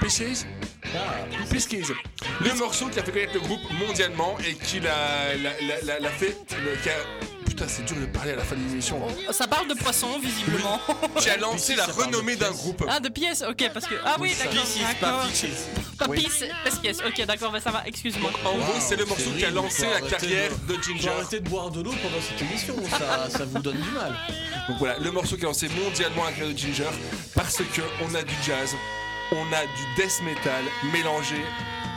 [0.00, 0.46] Pieces
[0.94, 1.92] Ah, Pisces.
[2.40, 6.00] Le morceau qui a fait connaître le groupe mondialement et qui l'a, l'a, l'a- l'a-
[6.00, 6.36] l'a fait.
[6.62, 6.94] le- qui a-
[7.54, 9.00] putain, c'est dur de parler à la fin de l'émission.
[9.30, 10.80] Ça parle de poissons, visiblement.
[11.18, 12.84] Qui a lancé la renommée d'un groupe.
[12.88, 13.94] Ah, de pièces, ok, parce que.
[14.04, 14.64] Ah oui, d'accord.
[16.08, 16.26] Oui.
[16.82, 18.30] pièces, ok, d'accord, bah ça va, excuse-moi.
[18.44, 21.08] En gros, c'est le morceau qui a lancé la carrière de Ginger.
[21.08, 24.12] arrêter de boire de l'eau pendant cette émission, ça, ça vous donne du mal.
[24.68, 26.90] Donc voilà, le morceau qui a lancé mondialement la carrière de Ginger
[27.34, 28.74] parce que on a du jazz,
[29.32, 31.36] on a du death metal mélangé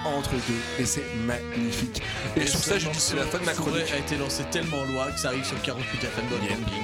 [0.05, 2.01] entre deux et c'est magnifique.
[2.35, 3.91] Et, sur ça, je dis c'est la fin de ma chronique.
[3.93, 6.83] a été lancé tellement loin que ça arrive sur 48 FM dans le Banging.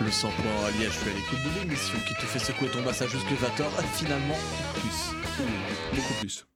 [0.00, 2.68] Le 100 points à Liège, je suis à l'écoute de l'émission qui te fait secouer
[2.68, 4.38] ton bassin jusque 20h, et finalement
[4.74, 5.46] plus.
[5.94, 6.49] Beaucoup plus.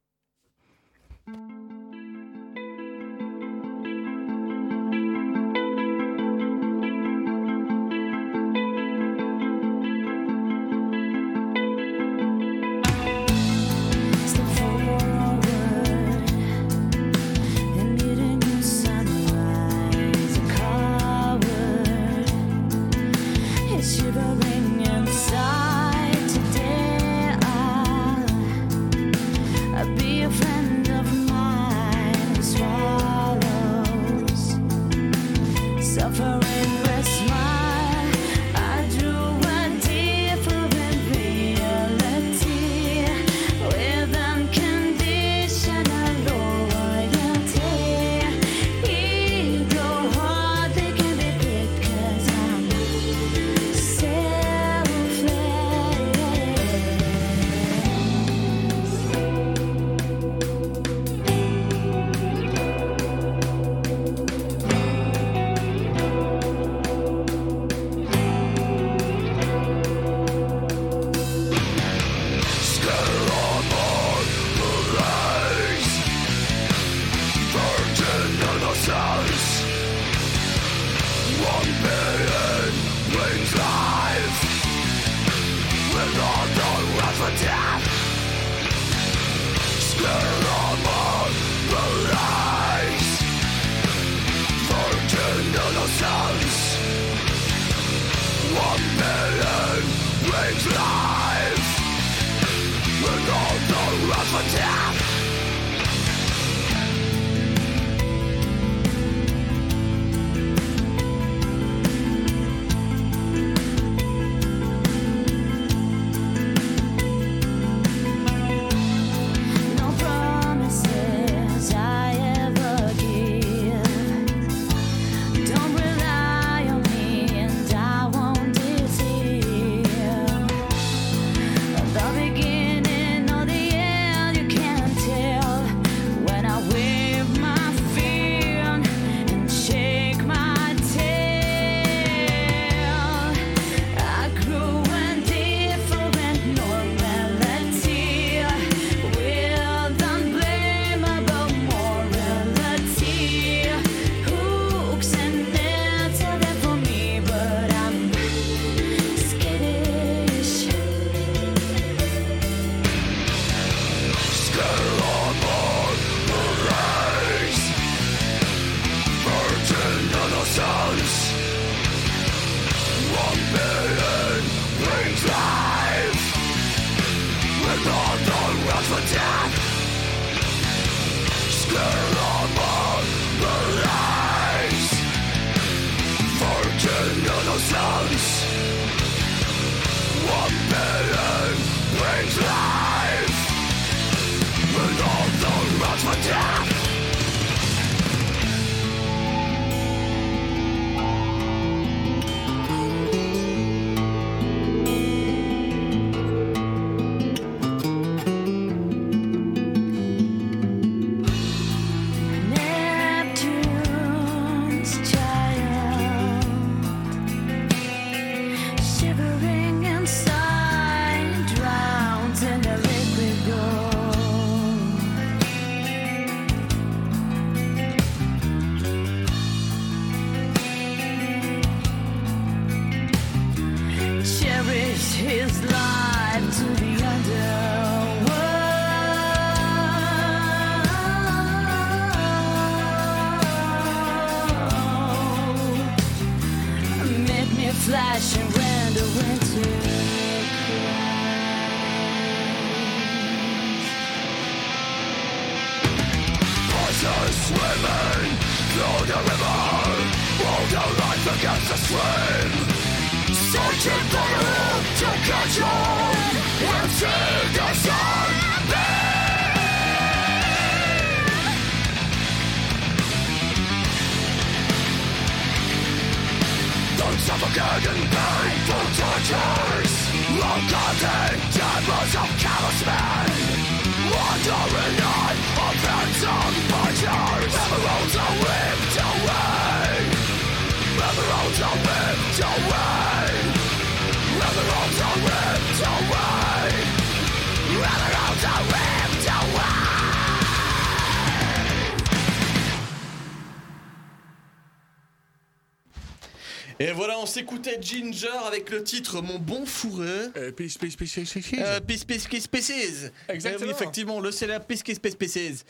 [307.35, 310.29] S'écoutait Ginger avec le titre Mon bon fourré.
[310.55, 311.59] Peace, peace, peace, peace, peace.
[311.59, 313.11] Euh, Peace, peace, peace, pieces.
[313.27, 313.65] Exactement.
[313.65, 315.65] Eh oui, effectivement, le célèbre Peace, peace, peace,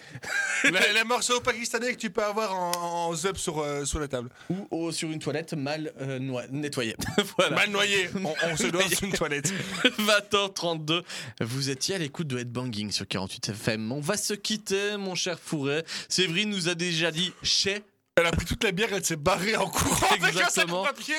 [0.64, 4.30] les morceaux pakistanais que tu peux avoir en, en zup sur, euh, sur la table.
[4.52, 6.20] Ou oh, sur une toilette mal euh,
[6.52, 6.96] nettoyée.
[7.38, 7.56] voilà.
[7.56, 8.10] Mal noyé.
[8.24, 9.52] On, on se doit sur une toilette.
[9.84, 11.02] 20h32.
[11.42, 13.92] Vous étiez à l'écoute de Headbanging sur 48 FM.
[13.92, 15.84] On va se quitter, mon cher Fourret.
[16.10, 17.82] Séverine nous a déjà dit chez.
[18.18, 20.84] Elle a pris toute la bière, elle s'est barrée en courant avec un sac Exactement.
[20.84, 21.16] de papier.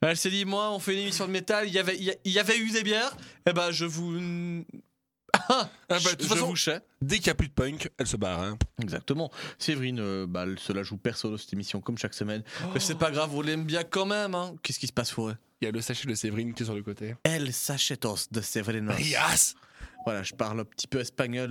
[0.00, 1.66] Elle s'est dit, moi, on fait une émission de métal.
[1.66, 3.16] Il y avait, il y avait eu des bières.
[3.46, 4.18] Eh ben, je vous.
[5.50, 6.80] Ah, bah, de toute façon- vous chais.
[7.02, 8.40] Dès qu'il n'y a plus de punk, elle se barre.
[8.42, 8.58] hein.
[8.82, 9.30] Exactement.
[9.58, 12.42] Séverine, euh, bah, elle se la joue perso dans cette émission, comme chaque semaine.
[12.64, 12.68] Oh.
[12.74, 14.34] Mais c'est pas grave, on l'aime bien quand même.
[14.34, 14.54] Hein.
[14.62, 16.74] Qu'est-ce qui se passe, Fourret Il y a le sachet de Séverine qui est sur
[16.74, 17.14] le côté.
[17.24, 18.98] El Sachetos de Severinos.
[19.00, 19.54] Yes
[20.04, 21.50] Voilà, je parle un petit peu espagnol.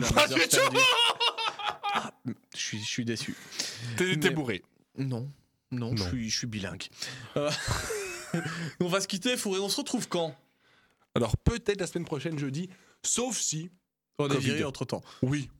[1.94, 2.12] Ah,
[2.54, 3.36] je suis, je suis déçu.
[3.96, 4.64] T'es bourré.
[4.98, 5.30] Non,
[5.72, 6.84] non, Je, suis, je suis bilingue.
[7.38, 7.50] Euh,
[8.80, 9.60] on va se quitter, Fourré.
[9.60, 10.36] On se retrouve quand?
[11.16, 12.70] Alors peut-être la semaine prochaine, jeudi,
[13.04, 13.70] sauf si.
[14.20, 15.04] On est viré entre temps.
[15.22, 15.50] Oui.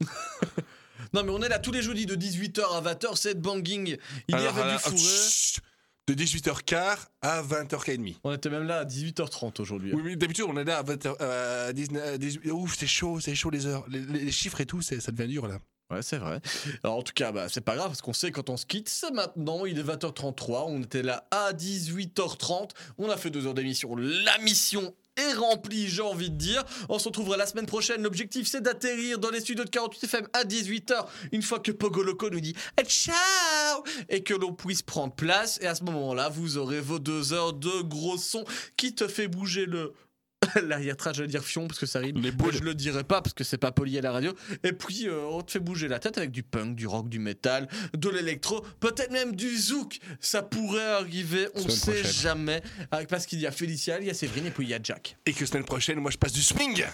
[1.14, 3.16] Non, mais on est là tous les jeudis de 18h à 20h.
[3.16, 3.96] C'est banging.
[4.26, 4.96] Il y avait alors, du Fourré.
[4.98, 5.60] chut,
[6.08, 8.16] de 18h15 à 20h30.
[8.24, 9.92] On était même là à 18h30 aujourd'hui.
[9.94, 11.16] Oui, oui, d'habitude, on est là à 20h.
[11.20, 13.84] euh, à 19, à 18 Ouf, c'est chaud, c'est chaud les heures.
[13.88, 15.58] Les, chiffres et tout, ça devient dur là.
[15.90, 16.40] Ouais, c'est vrai.
[16.84, 18.90] Alors, en tout cas, bah, c'est pas grave parce qu'on sait quand on se quitte,
[18.90, 19.64] c'est maintenant.
[19.64, 20.64] Il est 20h33.
[20.66, 22.70] On était là à 18h30.
[22.98, 23.96] On a fait deux heures d'émission.
[23.96, 26.62] La mission est remplie, j'ai envie de dire.
[26.90, 28.02] On se retrouvera la semaine prochaine.
[28.02, 31.06] L'objectif, c'est d'atterrir dans les studios de 48 FM à 18h.
[31.32, 35.58] Une fois que Pogo Loco nous dit Eh, ciao et que l'on puisse prendre place.
[35.62, 38.44] Et à ce moment-là, vous aurez vos deux heures de gros son
[38.76, 39.94] qui te fait bouger le.
[40.62, 42.16] L'arrière-train, j'allais dire fion parce que ça rime.
[42.16, 42.54] Les Mais boules.
[42.54, 44.32] je le dirai pas parce que c'est pas poli à la radio.
[44.62, 47.18] Et puis, euh, on te fait bouger la tête avec du punk, du rock, du
[47.18, 49.98] métal, de l'électro, peut-être même du zouk.
[50.20, 52.12] Ça pourrait arriver, on Semaine sait prochaine.
[52.12, 52.62] jamais.
[53.08, 55.16] Parce qu'il y a Félicia, il y a Séverine et puis il y a Jack.
[55.26, 56.84] Et que semaine prochaine, moi je passe du swing.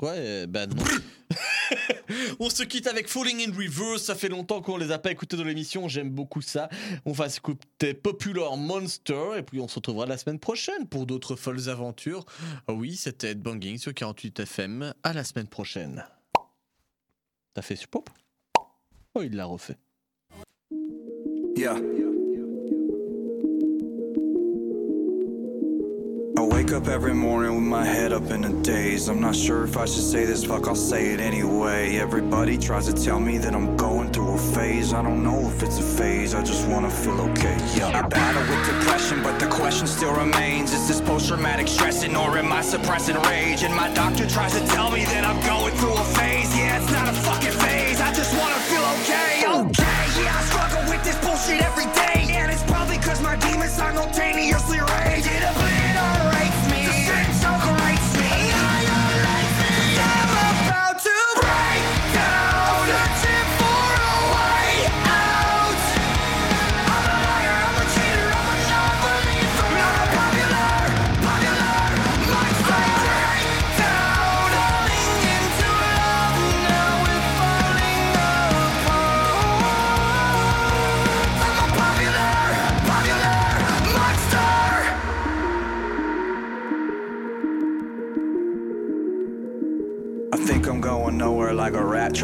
[0.00, 0.84] Ouais, ben non.
[2.40, 4.02] on se quitte avec Falling in Reverse.
[4.02, 5.88] Ça fait longtemps qu'on les a pas écoutés dans l'émission.
[5.88, 6.68] J'aime beaucoup ça.
[7.04, 9.38] On va s'écouter Popular Monster.
[9.38, 12.24] Et puis on se retrouvera la semaine prochaine pour d'autres folles aventures.
[12.68, 14.94] Ah Oui, c'était Ed Banging sur 48 FM.
[15.02, 16.04] À la semaine prochaine.
[17.54, 18.10] T'as fait ce pop?
[19.14, 19.78] Oh, il l'a refait.
[21.56, 21.80] Yeah.
[26.66, 29.08] Wake up every morning with my head up in a daze.
[29.08, 31.96] I'm not sure if I should say this, fuck, I'll say it anyway.
[31.96, 34.92] Everybody tries to tell me that I'm going through a phase.
[34.92, 37.56] I don't know if it's a phase, I just wanna feel okay.
[37.76, 38.02] Yeah.
[38.02, 42.36] I battle with depression, but the question still remains Is this post traumatic stressing or
[42.36, 43.62] am I suppressing rage?
[43.62, 46.50] And my doctor tries to tell me that I'm going through a phase.
[46.56, 49.32] Yeah, it's not a fucking phase, I just wanna feel okay.
[49.62, 52.34] Okay, yeah, I struggle with this bullshit every day.
[52.34, 55.26] And it's probably cause my demons simultaneously rage.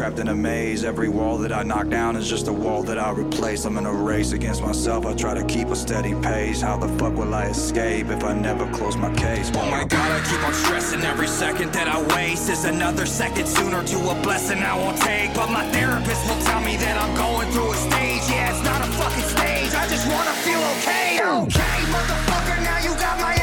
[0.03, 0.83] Trapped in a maze.
[0.83, 3.63] Every wall that I knock down is just a wall that I replace.
[3.63, 5.05] I'm in a race against myself.
[5.05, 6.59] I try to keep a steady pace.
[6.59, 9.49] How the fuck will I escape if I never close my case?
[9.55, 11.01] Oh my god, I keep on stressing.
[11.03, 15.33] Every second that I waste is another second sooner to a blessing I won't take.
[15.35, 18.23] But my therapist will tell me that I'm going through a stage.
[18.27, 19.71] Yeah, it's not a fucking stage.
[19.71, 21.23] I just wanna feel okay.
[21.47, 23.42] Okay, motherfucker, now you got my